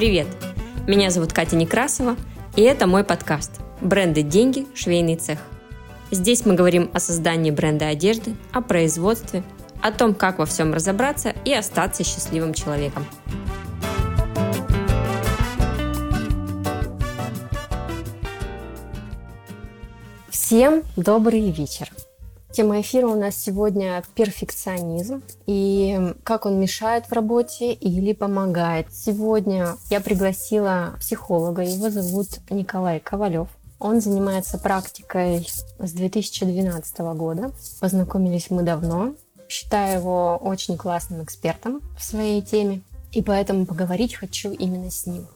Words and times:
Привет! 0.00 0.28
Меня 0.88 1.10
зовут 1.10 1.34
Катя 1.34 1.56
Некрасова, 1.56 2.16
и 2.56 2.62
это 2.62 2.86
мой 2.86 3.04
подкаст 3.04 3.60
«Бренды, 3.82 4.22
деньги, 4.22 4.66
швейный 4.74 5.16
цех». 5.16 5.38
Здесь 6.10 6.46
мы 6.46 6.54
говорим 6.54 6.90
о 6.94 7.00
создании 7.00 7.50
бренда 7.50 7.88
одежды, 7.88 8.34
о 8.50 8.62
производстве, 8.62 9.42
о 9.82 9.92
том, 9.92 10.14
как 10.14 10.38
во 10.38 10.46
всем 10.46 10.72
разобраться 10.72 11.34
и 11.44 11.52
остаться 11.52 12.02
счастливым 12.02 12.54
человеком. 12.54 13.04
Всем 20.30 20.82
добрый 20.96 21.50
вечер! 21.50 21.90
Тема 22.52 22.80
эфира 22.80 23.06
у 23.06 23.14
нас 23.14 23.36
сегодня 23.36 24.02
перфекционизм 24.16 25.22
и 25.46 26.14
как 26.24 26.46
он 26.46 26.58
мешает 26.58 27.06
в 27.06 27.12
работе 27.12 27.72
или 27.72 28.12
помогает. 28.12 28.92
Сегодня 28.92 29.76
я 29.88 30.00
пригласила 30.00 30.94
психолога, 30.98 31.62
его 31.62 31.90
зовут 31.90 32.26
Николай 32.50 32.98
Ковалев. 32.98 33.48
Он 33.78 34.00
занимается 34.00 34.58
практикой 34.58 35.48
с 35.78 35.92
2012 35.92 36.98
года. 37.14 37.52
Познакомились 37.78 38.50
мы 38.50 38.62
давно. 38.62 39.14
Считаю 39.48 40.00
его 40.00 40.36
очень 40.36 40.76
классным 40.76 41.22
экспертом 41.22 41.80
в 41.96 42.02
своей 42.02 42.42
теме. 42.42 42.82
И 43.12 43.22
поэтому 43.22 43.64
поговорить 43.64 44.14
хочу 44.14 44.52
именно 44.52 44.90
с 44.90 45.06
ним. 45.06 45.26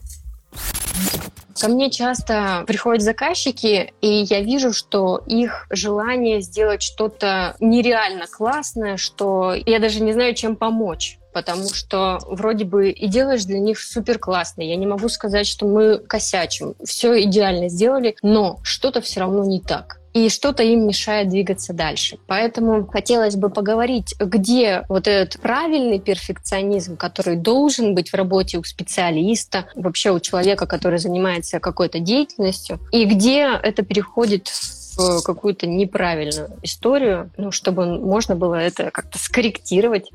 Ко 1.60 1.68
мне 1.68 1.90
часто 1.90 2.64
приходят 2.66 3.02
заказчики, 3.02 3.94
и 4.00 4.24
я 4.28 4.40
вижу, 4.40 4.72
что 4.72 5.22
их 5.26 5.66
желание 5.70 6.40
сделать 6.40 6.82
что-то 6.82 7.56
нереально 7.60 8.26
классное, 8.26 8.96
что 8.96 9.54
я 9.54 9.78
даже 9.78 10.02
не 10.02 10.12
знаю, 10.12 10.34
чем 10.34 10.56
помочь 10.56 11.18
потому 11.32 11.68
что 11.68 12.20
вроде 12.28 12.64
бы 12.64 12.90
и 12.90 13.08
делаешь 13.08 13.44
для 13.44 13.58
них 13.58 13.80
супер 13.80 14.18
классно. 14.20 14.62
Я 14.62 14.76
не 14.76 14.86
могу 14.86 15.08
сказать, 15.08 15.48
что 15.48 15.66
мы 15.66 15.98
косячим. 15.98 16.76
Все 16.84 17.24
идеально 17.24 17.68
сделали, 17.68 18.16
но 18.22 18.60
что-то 18.62 19.00
все 19.00 19.18
равно 19.20 19.44
не 19.44 19.60
так 19.60 19.98
и 20.14 20.28
что-то 20.28 20.62
им 20.62 20.86
мешает 20.86 21.28
двигаться 21.28 21.72
дальше. 21.72 22.18
Поэтому 22.26 22.86
хотелось 22.86 23.36
бы 23.36 23.50
поговорить, 23.50 24.14
где 24.18 24.84
вот 24.88 25.06
этот 25.06 25.40
правильный 25.40 25.98
перфекционизм, 25.98 26.96
который 26.96 27.36
должен 27.36 27.94
быть 27.94 28.10
в 28.10 28.14
работе 28.14 28.58
у 28.58 28.64
специалиста, 28.64 29.66
вообще 29.74 30.12
у 30.12 30.20
человека, 30.20 30.66
который 30.66 30.98
занимается 30.98 31.60
какой-то 31.60 31.98
деятельностью, 31.98 32.78
и 32.92 33.04
где 33.04 33.58
это 33.62 33.82
переходит 33.82 34.48
в 34.96 35.22
какую-то 35.22 35.66
неправильную 35.66 36.50
историю, 36.62 37.30
ну, 37.36 37.50
чтобы 37.50 37.98
можно 37.98 38.36
было 38.36 38.54
это 38.54 38.90
как-то 38.90 39.18
скорректировать 39.18 40.10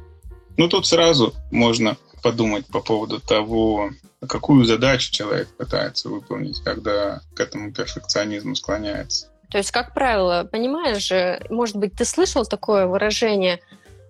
ну, 0.59 0.67
тут 0.67 0.85
сразу 0.85 1.33
можно 1.51 1.95
подумать 2.21 2.65
по 2.67 2.81
поводу 2.81 3.21
того, 3.21 3.91
какую 4.27 4.65
задачу 4.65 5.09
человек 5.09 5.47
пытается 5.55 6.09
выполнить, 6.09 6.61
когда 6.61 7.21
к 7.33 7.39
этому 7.39 7.71
перфекционизму 7.71 8.57
склоняется. 8.57 9.29
То 9.49 9.57
есть, 9.57 9.71
как 9.71 9.93
правило, 9.93 10.47
понимаешь 10.49 11.03
же, 11.03 11.45
может 11.49 11.75
быть, 11.75 11.95
ты 11.95 12.05
слышал 12.05 12.45
такое 12.45 12.85
выражение 12.85 13.59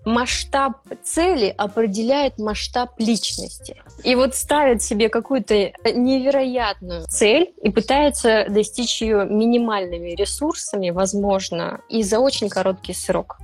масштаб 0.06 0.78
цели 1.04 1.54
определяет 1.58 2.38
масштаб 2.40 2.92
личности. 3.00 3.82
И 4.04 4.16
вот 4.16 4.36
ставит 4.36 4.82
себе 4.82 5.10
какую-то 5.10 5.72
невероятную 5.84 7.06
цель 7.08 7.54
и 7.62 7.70
пытается 7.70 8.46
достичь 8.50 9.02
ее 9.02 9.26
минимальными 9.26 10.12
ресурсами, 10.12 10.90
возможно, 10.90 11.82
и 11.90 12.02
за 12.04 12.20
очень 12.20 12.50
короткий 12.50 12.94
срок 12.94 13.38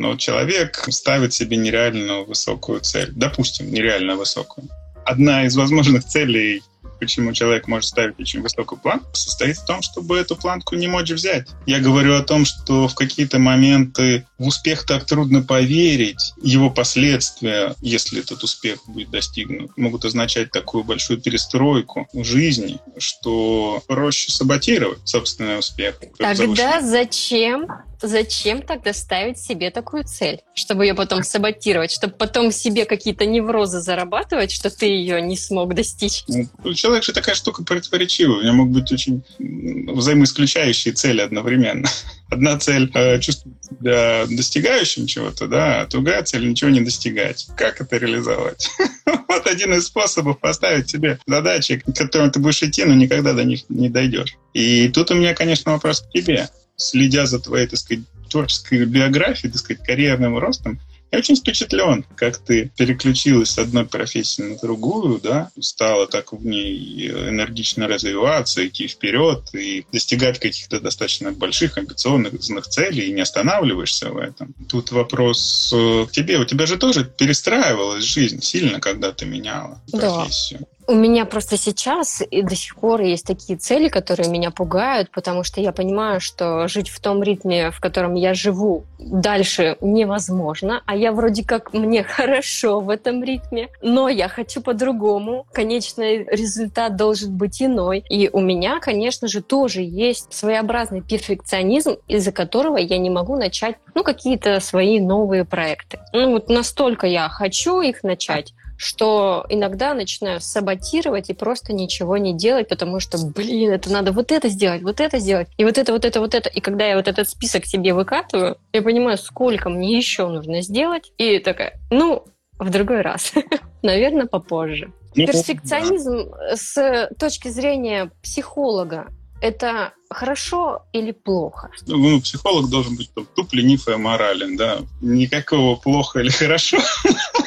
но 0.00 0.16
человек 0.16 0.86
ставит 0.88 1.34
себе 1.34 1.58
нереально 1.58 2.22
высокую 2.22 2.80
цель. 2.80 3.10
Допустим, 3.12 3.70
нереально 3.70 4.16
высокую. 4.16 4.66
Одна 5.04 5.44
из 5.44 5.56
возможных 5.56 6.04
целей 6.04 6.62
почему 7.00 7.32
человек 7.32 7.66
может 7.66 7.88
ставить 7.88 8.20
очень 8.20 8.42
высокую 8.42 8.78
планку, 8.80 9.06
состоит 9.14 9.56
в 9.56 9.64
том, 9.64 9.82
чтобы 9.82 10.18
эту 10.18 10.36
планку 10.36 10.76
не 10.76 10.86
мочь 10.86 11.10
взять. 11.10 11.48
Я 11.66 11.80
говорю 11.80 12.14
о 12.14 12.22
том, 12.22 12.44
что 12.44 12.86
в 12.86 12.94
какие-то 12.94 13.38
моменты 13.38 14.26
в 14.38 14.46
успех 14.46 14.86
так 14.86 15.06
трудно 15.06 15.42
поверить. 15.42 16.32
Его 16.42 16.70
последствия, 16.70 17.74
если 17.80 18.20
этот 18.20 18.42
успех 18.42 18.80
будет 18.86 19.10
достигнут, 19.10 19.76
могут 19.76 20.04
означать 20.04 20.50
такую 20.50 20.84
большую 20.84 21.20
перестройку 21.20 22.06
в 22.12 22.24
жизни, 22.24 22.78
что 22.98 23.82
проще 23.86 24.30
саботировать 24.30 25.00
собственный 25.08 25.58
успех. 25.58 25.98
Тогда 26.18 26.80
зачем 26.80 27.66
зачем 28.08 28.62
тогда 28.62 28.92
ставить 28.92 29.38
себе 29.38 29.70
такую 29.70 30.04
цель, 30.04 30.40
чтобы 30.54 30.86
ее 30.86 30.94
потом 30.94 31.22
саботировать, 31.22 31.90
чтобы 31.90 32.14
потом 32.14 32.52
себе 32.52 32.84
какие-то 32.84 33.26
неврозы 33.26 33.80
зарабатывать, 33.80 34.52
что 34.52 34.70
ты 34.70 34.86
ее 34.86 35.20
не 35.20 35.36
смог 35.36 35.74
достичь? 35.74 36.24
Ну, 36.28 36.74
человек 36.74 37.04
же 37.04 37.12
такая 37.12 37.34
штука 37.34 37.64
противоречивая. 37.64 38.38
У 38.38 38.42
него 38.42 38.54
могут 38.54 38.82
быть 38.82 38.92
очень 38.92 39.22
взаимоисключающие 39.38 40.94
цели 40.94 41.20
одновременно. 41.20 41.88
Одна 42.30 42.58
цель 42.58 42.90
э, 42.94 43.18
чувствовать 43.18 43.58
себя 43.64 44.24
достигающим 44.28 45.06
чего-то, 45.06 45.48
да, 45.48 45.80
а 45.80 45.86
другая 45.86 46.22
цель 46.22 46.48
ничего 46.48 46.70
не 46.70 46.80
достигать. 46.80 47.48
Как 47.56 47.80
это 47.80 47.96
реализовать? 47.96 48.70
Вот 49.28 49.46
один 49.46 49.74
из 49.74 49.86
способов 49.86 50.40
поставить 50.40 50.90
себе 50.90 51.20
задачи, 51.24 51.78
к 51.78 51.96
которым 51.96 52.32
ты 52.32 52.40
будешь 52.40 52.62
идти, 52.64 52.84
но 52.84 52.94
никогда 52.94 53.32
до 53.32 53.44
них 53.44 53.62
не 53.68 53.88
дойдешь. 53.88 54.36
И 54.54 54.88
тут 54.88 55.12
у 55.12 55.14
меня, 55.14 55.34
конечно, 55.34 55.72
вопрос 55.72 56.00
к 56.00 56.10
тебе 56.10 56.48
следя 56.80 57.26
за 57.26 57.40
твоей, 57.40 57.66
так 57.66 57.78
сказать, 57.78 58.04
творческой 58.28 58.84
биографией, 58.86 59.52
так 59.52 59.60
сказать, 59.60 59.84
карьерным 59.84 60.38
ростом, 60.38 60.80
я 61.12 61.18
очень 61.18 61.34
впечатлен, 61.34 62.04
как 62.14 62.38
ты 62.38 62.70
переключилась 62.76 63.50
с 63.50 63.58
одной 63.58 63.84
профессии 63.84 64.42
на 64.42 64.56
другую, 64.56 65.20
да, 65.20 65.50
стала 65.58 66.06
так 66.06 66.32
в 66.32 66.46
ней 66.46 67.08
энергично 67.08 67.88
развиваться, 67.88 68.64
идти 68.64 68.86
вперед 68.86 69.42
и 69.52 69.84
достигать 69.90 70.38
каких-то 70.38 70.78
достаточно 70.78 71.32
больших 71.32 71.78
амбиционных 71.78 72.68
целей 72.68 73.08
и 73.08 73.12
не 73.12 73.22
останавливаешься 73.22 74.10
в 74.10 74.18
этом. 74.18 74.54
Тут 74.68 74.92
вопрос 74.92 75.72
э, 75.74 76.06
к 76.06 76.12
тебе. 76.12 76.38
У 76.38 76.44
тебя 76.44 76.66
же 76.66 76.76
тоже 76.76 77.04
перестраивалась 77.04 78.04
жизнь 78.04 78.40
сильно, 78.40 78.78
когда 78.78 79.10
ты 79.10 79.26
меняла 79.26 79.82
профессию. 79.90 80.66
У 80.90 80.94
меня 80.96 81.24
просто 81.24 81.56
сейчас 81.56 82.20
и 82.28 82.42
до 82.42 82.56
сих 82.56 82.74
пор 82.74 83.00
есть 83.02 83.24
такие 83.24 83.56
цели, 83.56 83.88
которые 83.88 84.28
меня 84.28 84.50
пугают, 84.50 85.08
потому 85.12 85.44
что 85.44 85.60
я 85.60 85.70
понимаю, 85.70 86.20
что 86.20 86.66
жить 86.66 86.88
в 86.88 86.98
том 86.98 87.22
ритме, 87.22 87.70
в 87.70 87.78
котором 87.78 88.14
я 88.14 88.34
живу, 88.34 88.82
дальше 88.98 89.76
невозможно, 89.80 90.82
а 90.86 90.96
я 90.96 91.12
вроде 91.12 91.44
как 91.44 91.72
мне 91.72 92.02
хорошо 92.16 92.80
в 92.80 92.90
этом 92.90 93.22
ритме, 93.22 93.68
но 93.80 94.08
я 94.08 94.26
хочу 94.26 94.62
по-другому. 94.62 95.46
Конечный 95.52 96.24
результат 96.24 96.96
должен 96.96 97.36
быть 97.36 97.62
иной. 97.62 98.04
И 98.10 98.28
у 98.32 98.40
меня, 98.40 98.80
конечно 98.80 99.28
же, 99.28 99.42
тоже 99.42 99.82
есть 99.82 100.34
своеобразный 100.34 101.02
перфекционизм, 101.02 101.98
из-за 102.08 102.32
которого 102.32 102.78
я 102.78 102.98
не 102.98 103.10
могу 103.10 103.36
начать 103.36 103.76
ну, 103.94 104.02
какие-то 104.02 104.58
свои 104.58 104.98
новые 104.98 105.44
проекты. 105.44 106.00
Ну, 106.12 106.32
вот 106.32 106.48
настолько 106.48 107.06
я 107.06 107.28
хочу 107.28 107.80
их 107.80 108.02
начать, 108.02 108.54
что 108.80 109.44
иногда 109.50 109.92
начинаю 109.92 110.40
саботировать 110.40 111.28
и 111.28 111.34
просто 111.34 111.74
ничего 111.74 112.16
не 112.16 112.32
делать, 112.32 112.66
потому 112.66 112.98
что, 112.98 113.18
блин, 113.26 113.72
это 113.72 113.92
надо 113.92 114.10
вот 114.10 114.32
это 114.32 114.48
сделать, 114.48 114.80
вот 114.80 115.00
это 115.00 115.18
сделать, 115.18 115.48
и 115.58 115.64
вот 115.64 115.76
это, 115.76 115.92
вот 115.92 116.06
это, 116.06 116.18
вот 116.18 116.34
это. 116.34 116.48
И 116.48 116.60
когда 116.60 116.86
я 116.86 116.96
вот 116.96 117.06
этот 117.06 117.28
список 117.28 117.66
себе 117.66 117.92
выкатываю, 117.92 118.56
я 118.72 118.80
понимаю, 118.80 119.18
сколько 119.18 119.68
мне 119.68 119.98
еще 119.98 120.28
нужно 120.28 120.62
сделать, 120.62 121.12
и 121.18 121.40
такая, 121.40 121.78
ну, 121.90 122.24
в 122.58 122.70
другой 122.70 123.02
раз. 123.02 123.34
Наверное, 123.82 124.24
попозже. 124.24 124.94
Ну, 125.14 125.26
Перфекционизм 125.26 126.30
с 126.54 127.10
точки 127.18 127.48
зрения 127.48 128.10
психолога 128.22 129.08
это 129.40 129.92
хорошо 130.08 130.84
или 130.92 131.12
плохо? 131.12 131.70
Ну, 131.86 132.20
психолог 132.20 132.68
должен 132.68 132.96
быть 132.96 133.10
туп, 133.14 133.52
ленив 133.52 133.88
и 133.88 133.92
аморален, 133.92 134.56
да. 134.56 134.80
Никакого 135.00 135.76
плохо 135.76 136.20
или 136.20 136.30
хорошо 136.30 136.78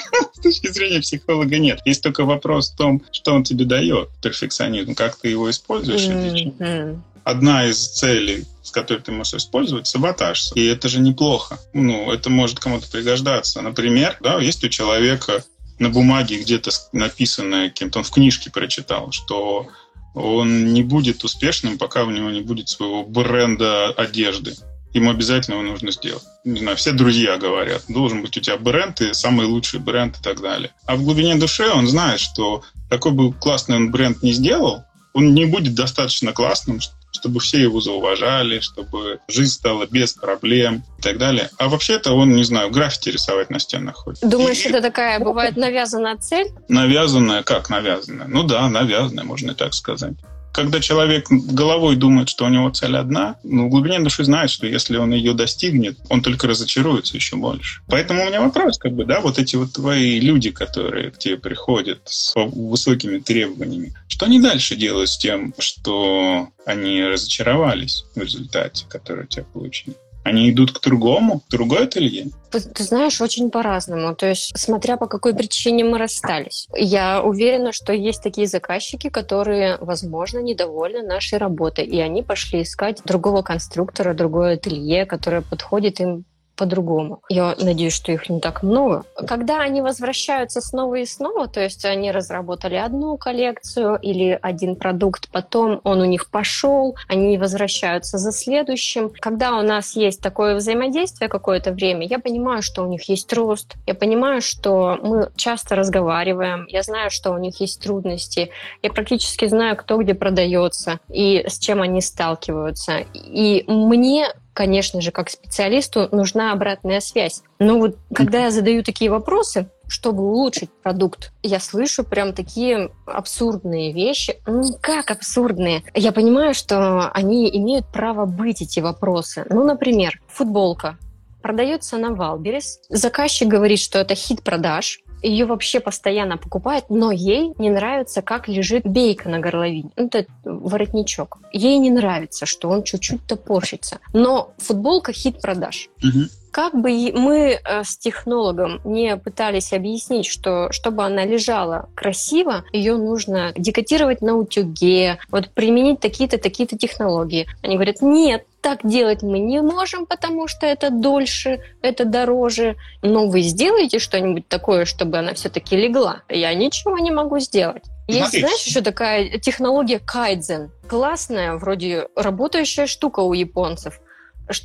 точки 0.43 0.67
зрения 0.67 0.99
психолога 0.99 1.57
нет. 1.57 1.81
Есть 1.85 2.03
только 2.03 2.25
вопрос 2.25 2.71
в 2.71 2.75
том, 2.75 3.01
что 3.11 3.33
он 3.33 3.43
тебе 3.43 3.65
дает, 3.65 4.09
перфекционизм, 4.21 4.93
как 4.93 5.15
ты 5.15 5.29
его 5.29 5.49
используешь 5.49 6.01
mm-hmm. 6.01 6.99
Одна 7.23 7.65
из 7.65 7.87
целей, 7.87 8.45
с 8.61 8.69
которой 8.69 8.99
ты 8.99 9.13
можешь 9.13 9.35
использовать, 9.35 9.87
саботаж. 9.87 10.51
И 10.55 10.65
это 10.65 10.89
же 10.89 10.99
неплохо. 10.99 11.57
Ну, 11.71 12.11
это 12.11 12.29
может 12.29 12.59
кому-то 12.59 12.89
пригождаться. 12.89 13.61
Например, 13.61 14.17
да, 14.19 14.39
есть 14.39 14.63
у 14.63 14.69
человека 14.69 15.43
на 15.79 15.89
бумаге 15.89 16.41
где-то 16.41 16.71
написанное 16.91 17.69
кем-то, 17.69 17.99
он 17.99 18.05
в 18.05 18.11
книжке 18.11 18.51
прочитал, 18.51 19.11
что 19.11 19.67
он 20.13 20.73
не 20.73 20.83
будет 20.83 21.23
успешным, 21.23 21.77
пока 21.77 22.03
у 22.03 22.11
него 22.11 22.29
не 22.29 22.41
будет 22.41 22.69
своего 22.69 23.03
бренда 23.03 23.89
одежды 23.89 24.55
ему 24.93 25.09
обязательно 25.09 25.55
его 25.55 25.63
нужно 25.63 25.91
сделать. 25.91 26.23
Не 26.43 26.59
знаю, 26.59 26.77
все 26.77 26.91
друзья 26.91 27.37
говорят, 27.37 27.83
должен 27.87 28.21
быть 28.21 28.37
у 28.37 28.39
тебя 28.39 28.57
бренд 28.57 29.01
и 29.01 29.13
самый 29.13 29.45
лучший 29.47 29.79
бренд 29.79 30.17
и 30.19 30.23
так 30.23 30.41
далее. 30.41 30.71
А 30.85 30.95
в 30.95 31.03
глубине 31.03 31.35
души 31.35 31.67
он 31.67 31.87
знает, 31.87 32.19
что 32.19 32.63
какой 32.89 33.11
бы 33.11 33.33
классный 33.33 33.75
он 33.75 33.91
бренд 33.91 34.21
не 34.21 34.33
сделал, 34.33 34.83
он 35.13 35.33
не 35.33 35.45
будет 35.45 35.73
достаточно 35.73 36.31
классным, 36.31 36.79
чтобы 37.13 37.39
все 37.39 37.61
его 37.61 37.79
зауважали, 37.79 38.59
чтобы 38.59 39.19
жизнь 39.27 39.53
стала 39.53 39.85
без 39.85 40.13
проблем 40.13 40.83
и 40.97 41.01
так 41.01 41.17
далее. 41.17 41.49
А 41.57 41.69
вообще-то 41.69 42.13
он, 42.13 42.35
не 42.35 42.43
знаю, 42.43 42.69
граффити 42.69 43.09
рисовать 43.09 43.49
на 43.49 43.59
стенах 43.59 43.95
хочет. 43.95 44.27
Думаешь, 44.27 44.65
и... 44.65 44.69
это 44.69 44.81
такая 44.81 45.19
бывает 45.19 45.55
навязанная 45.55 46.17
цель? 46.17 46.47
Навязанная, 46.67 47.43
как 47.43 47.69
навязанная? 47.69 48.27
Ну 48.27 48.43
да, 48.43 48.67
навязанная, 48.67 49.23
можно 49.23 49.51
и 49.51 49.55
так 49.55 49.73
сказать 49.73 50.13
когда 50.53 50.79
человек 50.79 51.27
головой 51.29 51.95
думает, 51.95 52.29
что 52.29 52.45
у 52.45 52.49
него 52.49 52.69
цель 52.69 52.95
одна, 52.95 53.35
ну, 53.43 53.67
в 53.67 53.69
глубине 53.69 53.99
души 53.99 54.23
знает, 54.23 54.51
что 54.51 54.67
если 54.67 54.97
он 54.97 55.11
ее 55.11 55.33
достигнет, 55.33 55.97
он 56.09 56.21
только 56.21 56.47
разочаруется 56.47 57.17
еще 57.17 57.35
больше. 57.35 57.81
Поэтому 57.87 58.23
у 58.23 58.27
меня 58.27 58.39
вопрос, 58.41 58.77
как 58.77 58.93
бы, 58.93 59.03
да, 59.05 59.19
вот 59.19 59.39
эти 59.39 59.55
вот 59.55 59.73
твои 59.73 60.19
люди, 60.19 60.51
которые 60.51 61.11
к 61.11 61.17
тебе 61.17 61.37
приходят 61.37 62.01
с 62.05 62.33
высокими 62.35 63.17
требованиями, 63.17 63.93
что 64.07 64.27
они 64.27 64.39
дальше 64.39 64.75
делают 64.75 65.09
с 65.09 65.17
тем, 65.17 65.53
что 65.57 66.49
они 66.65 67.03
разочаровались 67.03 68.05
в 68.15 68.21
результате, 68.21 68.85
который 68.87 69.23
у 69.25 69.27
тебя 69.27 69.45
получили? 69.51 69.95
Они 70.23 70.49
идут 70.49 70.71
к 70.71 70.81
другому, 70.81 71.41
к 71.41 71.51
другой 71.51 71.83
ателье? 71.83 72.27
Ты 72.49 72.83
знаешь, 72.83 73.19
очень 73.19 73.49
по-разному. 73.49 74.15
То 74.15 74.27
есть, 74.27 74.57
смотря 74.57 74.95
по 74.97 75.07
какой 75.07 75.33
причине 75.35 75.83
мы 75.83 75.97
расстались. 75.97 76.67
Я 76.75 77.21
уверена, 77.21 77.71
что 77.73 77.93
есть 77.93 78.21
такие 78.21 78.47
заказчики, 78.47 79.09
которые, 79.09 79.77
возможно, 79.81 80.39
недовольны 80.39 81.01
нашей 81.01 81.39
работой, 81.39 81.85
и 81.85 81.99
они 81.99 82.21
пошли 82.21 82.61
искать 82.61 83.01
другого 83.03 83.41
конструктора, 83.41 84.13
другое 84.13 84.53
ателье, 84.53 85.05
которое 85.05 85.41
подходит 85.41 85.99
им 85.99 86.25
по-другому. 86.55 87.21
Я 87.29 87.55
надеюсь, 87.59 87.93
что 87.93 88.11
их 88.11 88.29
не 88.29 88.39
так 88.39 88.63
много. 88.63 89.03
Когда 89.27 89.59
они 89.61 89.81
возвращаются 89.81 90.61
снова 90.61 90.95
и 90.95 91.05
снова, 91.05 91.47
то 91.47 91.59
есть 91.59 91.85
они 91.85 92.11
разработали 92.11 92.75
одну 92.75 93.17
коллекцию 93.17 93.97
или 94.01 94.37
один 94.41 94.75
продукт, 94.75 95.29
потом 95.31 95.81
он 95.83 96.01
у 96.01 96.05
них 96.05 96.29
пошел, 96.29 96.95
они 97.07 97.37
возвращаются 97.37 98.17
за 98.17 98.31
следующим. 98.31 99.11
Когда 99.19 99.57
у 99.57 99.61
нас 99.61 99.95
есть 99.95 100.21
такое 100.21 100.55
взаимодействие 100.55 101.29
какое-то 101.29 101.71
время, 101.71 102.05
я 102.05 102.19
понимаю, 102.19 102.61
что 102.61 102.83
у 102.83 102.87
них 102.87 103.09
есть 103.09 103.31
рост, 103.33 103.75
я 103.87 103.93
понимаю, 103.93 104.41
что 104.41 104.99
мы 105.01 105.29
часто 105.35 105.75
разговариваем, 105.75 106.65
я 106.69 106.83
знаю, 106.83 107.09
что 107.09 107.31
у 107.31 107.37
них 107.37 107.59
есть 107.59 107.81
трудности, 107.81 108.51
я 108.81 108.91
практически 108.91 109.47
знаю, 109.47 109.75
кто 109.75 109.97
где 109.97 110.13
продается 110.13 110.99
и 111.09 111.43
с 111.47 111.57
чем 111.59 111.81
они 111.81 112.01
сталкиваются. 112.01 113.05
И 113.13 113.63
мне 113.67 114.27
конечно 114.53 115.01
же, 115.01 115.11
как 115.11 115.29
специалисту 115.29 116.07
нужна 116.11 116.51
обратная 116.51 116.99
связь. 116.99 117.43
Но 117.59 117.79
вот 117.79 117.97
когда 118.13 118.45
я 118.45 118.51
задаю 118.51 118.83
такие 118.83 119.09
вопросы, 119.09 119.69
чтобы 119.87 120.23
улучшить 120.23 120.71
продукт, 120.81 121.31
я 121.43 121.59
слышу 121.59 122.03
прям 122.03 122.33
такие 122.33 122.91
абсурдные 123.05 123.91
вещи. 123.91 124.35
Ну, 124.47 124.63
как 124.81 125.11
абсурдные? 125.11 125.83
Я 125.93 126.11
понимаю, 126.11 126.53
что 126.53 127.09
они 127.09 127.49
имеют 127.57 127.87
право 127.91 128.25
быть, 128.25 128.61
эти 128.61 128.79
вопросы. 128.79 129.45
Ну, 129.49 129.63
например, 129.63 130.21
футболка 130.27 130.97
продается 131.41 131.97
на 131.97 132.15
Wildberries. 132.15 132.79
Заказчик 132.89 133.47
говорит, 133.47 133.79
что 133.79 133.99
это 133.99 134.15
хит 134.15 134.43
продаж 134.43 135.01
ее 135.23 135.45
вообще 135.45 135.79
постоянно 135.79 136.37
покупает, 136.37 136.85
но 136.89 137.11
ей 137.11 137.53
не 137.57 137.69
нравится, 137.69 138.21
как 138.21 138.47
лежит 138.47 138.85
бейка 138.85 139.29
на 139.29 139.39
горловине. 139.39 139.91
Ну, 139.95 140.07
это 140.07 140.25
воротничок. 140.43 141.39
Ей 141.51 141.77
не 141.77 141.89
нравится, 141.89 142.45
что 142.45 142.69
он 142.69 142.83
чуть-чуть 142.83 143.25
топорщится. 143.25 143.99
Но 144.13 144.53
футболка 144.57 145.13
хит 145.13 145.41
продаж. 145.41 145.89
Угу. 146.03 146.25
Как 146.53 146.75
бы 146.75 147.11
мы 147.15 147.59
э, 147.65 147.83
с 147.83 147.97
технологом 147.97 148.79
не 148.83 149.17
пытались 149.17 149.73
объяснить, 149.73 150.27
что 150.27 150.71
чтобы 150.71 151.03
она 151.03 151.25
лежала 151.25 151.89
красиво, 151.95 152.63
ее 152.71 152.95
нужно 152.95 153.53
декотировать 153.57 154.21
на 154.21 154.35
утюге, 154.35 155.17
вот 155.31 155.49
применить 155.49 155.99
такие-то, 155.99 156.37
такие-то 156.37 156.77
технологии. 156.77 157.47
Они 157.63 157.73
говорят, 157.73 158.03
нет, 158.03 158.45
так 158.61 158.81
делать 158.83 159.23
мы 159.23 159.39
не 159.39 159.63
можем, 159.63 160.05
потому 160.05 160.47
что 160.47 160.67
это 160.67 160.91
дольше, 160.91 161.59
это 161.81 162.05
дороже. 162.05 162.75
Но 163.01 163.25
вы 163.27 163.41
сделаете 163.41 163.97
что-нибудь 163.97 164.47
такое, 164.47 164.85
чтобы 164.85 165.17
она 165.17 165.33
все-таки 165.33 165.75
легла? 165.75 166.21
Я 166.29 166.53
ничего 166.53 166.99
не 166.99 167.09
могу 167.09 167.39
сделать. 167.39 167.83
Есть, 168.07 168.25
Смотри. 168.25 168.39
знаешь, 168.41 168.63
еще 168.63 168.81
такая 168.81 169.39
технология 169.39 169.97
кайдзен. 169.97 170.69
Классная, 170.87 171.55
вроде 171.55 172.09
работающая 172.15 172.85
штука 172.85 173.21
у 173.21 173.33
японцев– 173.33 173.99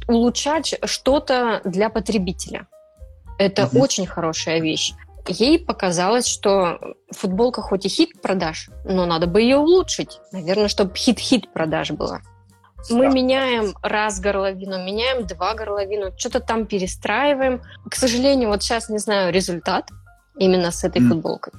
улучшать 0.06 0.74
что-то 0.84 1.60
для 1.64 1.88
потребителя. 1.88 2.66
Это 3.38 3.66
угу. 3.66 3.80
очень 3.80 4.06
хорошая 4.06 4.60
вещь. 4.60 4.94
Ей 5.26 5.58
показалось, 5.58 6.26
что 6.26 6.80
футболка 7.10 7.60
хоть 7.60 7.84
и 7.84 7.88
хит 7.88 8.20
продаж, 8.22 8.70
но 8.84 9.04
надо 9.04 9.26
бы 9.26 9.42
ее 9.42 9.58
улучшить. 9.58 10.20
Наверное, 10.32 10.68
чтобы 10.68 10.96
хит-хит 10.96 11.52
продаж 11.52 11.90
была. 11.90 12.20
Мы 12.90 13.08
да. 13.08 13.12
меняем 13.12 13.74
раз 13.82 14.20
горловину, 14.20 14.82
меняем 14.84 15.26
два 15.26 15.54
горловину, 15.54 16.12
что-то 16.16 16.40
там 16.40 16.66
перестраиваем. 16.66 17.60
К 17.90 17.94
сожалению, 17.94 18.48
вот 18.48 18.62
сейчас 18.62 18.88
не 18.88 18.98
знаю 18.98 19.32
результат 19.32 19.90
именно 20.38 20.70
с 20.70 20.84
этой 20.84 21.02
mm. 21.02 21.08
футболкой 21.08 21.52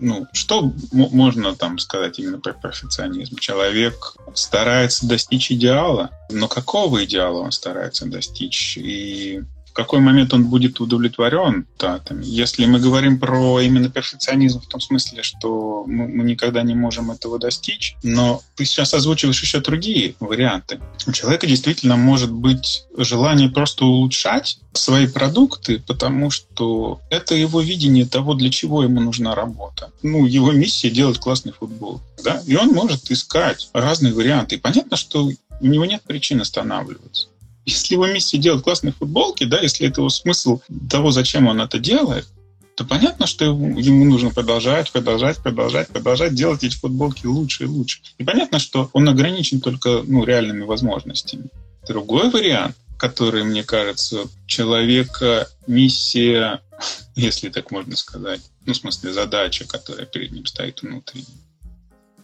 ну, 0.00 0.26
что 0.32 0.72
можно 0.92 1.54
там 1.54 1.78
сказать 1.78 2.18
именно 2.18 2.38
про 2.40 2.52
перфекционизм? 2.52 3.36
Человек 3.36 4.16
старается 4.34 5.06
достичь 5.06 5.52
идеала, 5.52 6.10
но 6.30 6.48
какого 6.48 7.04
идеала 7.04 7.40
он 7.40 7.52
старается 7.52 8.06
достичь? 8.06 8.76
И 8.78 9.42
в 9.70 9.72
какой 9.72 10.00
момент 10.00 10.34
он 10.34 10.46
будет 10.46 10.80
удовлетворен 10.80 11.66
татами. 11.76 12.24
Если 12.24 12.66
мы 12.66 12.80
говорим 12.80 13.20
про 13.20 13.60
именно 13.60 13.88
перфекционизм 13.88 14.60
в 14.60 14.66
том 14.66 14.80
смысле, 14.80 15.22
что 15.22 15.84
мы, 15.86 16.08
мы 16.08 16.24
никогда 16.24 16.62
не 16.62 16.74
можем 16.74 17.10
этого 17.12 17.38
достичь, 17.38 17.94
но 18.02 18.42
ты 18.56 18.64
сейчас 18.64 18.94
озвучиваешь 18.94 19.40
еще 19.40 19.60
другие 19.60 20.14
варианты. 20.18 20.80
У 21.06 21.12
человека 21.12 21.46
действительно 21.46 21.96
может 21.96 22.32
быть 22.32 22.84
желание 22.96 23.48
просто 23.48 23.84
улучшать 23.84 24.58
свои 24.72 25.06
продукты, 25.06 25.82
потому 25.86 26.30
что 26.30 27.00
это 27.08 27.34
его 27.36 27.60
видение 27.60 28.06
того, 28.06 28.34
для 28.34 28.50
чего 28.50 28.82
ему 28.82 29.00
нужна 29.00 29.34
работа. 29.34 29.90
Ну, 30.02 30.26
его 30.26 30.50
миссия 30.50 30.90
делать 30.90 31.18
классный 31.18 31.52
футбол. 31.52 32.00
Да? 32.24 32.42
И 32.46 32.56
он 32.56 32.70
может 32.70 33.10
искать 33.10 33.70
разные 33.72 34.12
варианты. 34.12 34.56
И 34.56 34.58
понятно, 34.58 34.96
что 34.96 35.30
у 35.60 35.66
него 35.66 35.84
нет 35.84 36.02
причин 36.02 36.40
останавливаться. 36.40 37.28
Если 37.66 37.94
его 37.94 38.06
миссия 38.06 38.38
делать 38.38 38.64
классные 38.64 38.92
футболки, 38.92 39.44
да, 39.44 39.60
если 39.60 39.86
это 39.86 40.00
его 40.00 40.08
смысл 40.08 40.60
того, 40.88 41.10
зачем 41.10 41.46
он 41.46 41.60
это 41.60 41.78
делает, 41.78 42.26
то 42.74 42.84
понятно, 42.86 43.26
что 43.26 43.44
ему 43.44 44.04
нужно 44.06 44.30
продолжать, 44.30 44.90
продолжать, 44.90 45.36
продолжать, 45.38 45.88
продолжать 45.88 46.34
делать 46.34 46.64
эти 46.64 46.76
футболки 46.76 47.26
лучше 47.26 47.64
и 47.64 47.66
лучше. 47.66 48.00
И 48.16 48.24
понятно, 48.24 48.58
что 48.58 48.88
он 48.94 49.08
ограничен 49.08 49.60
только 49.60 50.02
ну, 50.06 50.24
реальными 50.24 50.62
возможностями. 50.62 51.50
Другой 51.86 52.30
вариант, 52.30 52.76
который, 52.96 53.44
мне 53.44 53.64
кажется, 53.64 54.28
человека 54.46 55.48
миссия, 55.66 56.62
если 57.14 57.50
так 57.50 57.70
можно 57.70 57.96
сказать, 57.96 58.40
ну, 58.64 58.72
в 58.72 58.76
смысле, 58.76 59.12
задача, 59.12 59.66
которая 59.66 60.06
перед 60.06 60.32
ним 60.32 60.46
стоит 60.46 60.80
внутренне, 60.80 61.26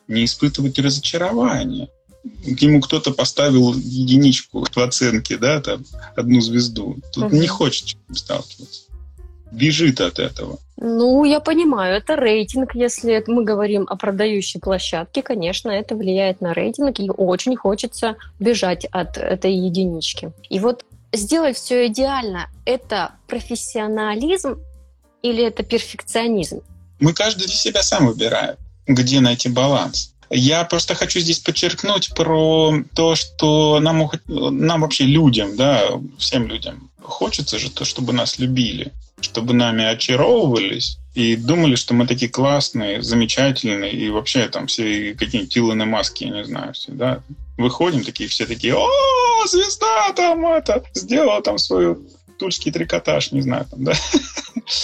не 0.08 0.24
испытывать 0.24 0.78
разочарования 0.78 1.88
ему 2.44 2.80
кто-то 2.80 3.12
поставил 3.12 3.74
единичку 3.74 4.64
в 4.64 4.78
оценке, 4.78 5.36
да, 5.36 5.60
там, 5.60 5.84
одну 6.16 6.40
звезду. 6.40 6.96
Тут 7.12 7.24
угу. 7.24 7.36
не 7.36 7.46
хочет 7.46 7.96
сталкиваться. 8.12 8.82
Бежит 9.52 10.00
от 10.00 10.18
этого. 10.18 10.58
Ну, 10.76 11.24
я 11.24 11.40
понимаю, 11.40 11.96
это 11.96 12.16
рейтинг. 12.16 12.74
Если 12.74 13.22
мы 13.26 13.44
говорим 13.44 13.86
о 13.88 13.96
продающей 13.96 14.60
площадке, 14.60 15.22
конечно, 15.22 15.70
это 15.70 15.94
влияет 15.94 16.40
на 16.40 16.52
рейтинг, 16.52 17.00
и 17.00 17.08
очень 17.08 17.56
хочется 17.56 18.16
бежать 18.38 18.84
от 18.86 19.16
этой 19.16 19.54
единички. 19.54 20.32
И 20.50 20.58
вот 20.58 20.84
сделать 21.12 21.56
все 21.56 21.86
идеально– 21.86 22.50
это 22.66 23.12
профессионализм 23.26 24.58
или 25.22 25.44
это 25.44 25.62
перфекционизм? 25.62 26.60
Мы 27.00 27.12
каждый 27.12 27.46
для 27.46 27.54
себя 27.54 27.82
сам 27.82 28.06
выбирает, 28.06 28.58
где 28.86 29.20
найти 29.20 29.48
баланс. 29.48 30.14
Я 30.30 30.64
просто 30.64 30.94
хочу 30.94 31.20
здесь 31.20 31.38
подчеркнуть 31.38 32.14
про 32.14 32.74
то, 32.94 33.14
что 33.14 33.78
нам, 33.80 34.10
нам 34.26 34.80
вообще 34.80 35.04
людям, 35.04 35.56
да, 35.56 36.00
всем 36.18 36.46
людям 36.48 36.90
хочется 37.06 37.58
же 37.58 37.70
то, 37.70 37.84
чтобы 37.84 38.12
нас 38.12 38.38
любили, 38.38 38.92
чтобы 39.20 39.54
нами 39.54 39.84
очаровывались 39.84 40.98
и 41.14 41.36
думали, 41.36 41.76
что 41.76 41.94
мы 41.94 42.06
такие 42.06 42.30
классные, 42.30 43.02
замечательные, 43.02 43.92
и 43.92 44.10
вообще 44.10 44.48
там 44.48 44.66
все 44.66 45.14
какие-нибудь 45.14 45.56
Илоны 45.56 45.86
Маски, 45.86 46.24
я 46.24 46.30
не 46.30 46.44
знаю, 46.44 46.74
все, 46.74 46.92
да, 46.92 47.22
выходим 47.56 48.04
такие, 48.04 48.28
все 48.28 48.46
такие, 48.46 48.74
о, 48.76 49.46
звезда 49.46 50.12
там 50.14 50.44
это, 50.46 50.84
сделала 50.94 51.40
там 51.40 51.58
свою 51.58 52.02
тульский 52.38 52.72
трикотаж, 52.72 53.32
не 53.32 53.40
знаю, 53.40 53.66
там, 53.70 53.84
да, 53.84 53.94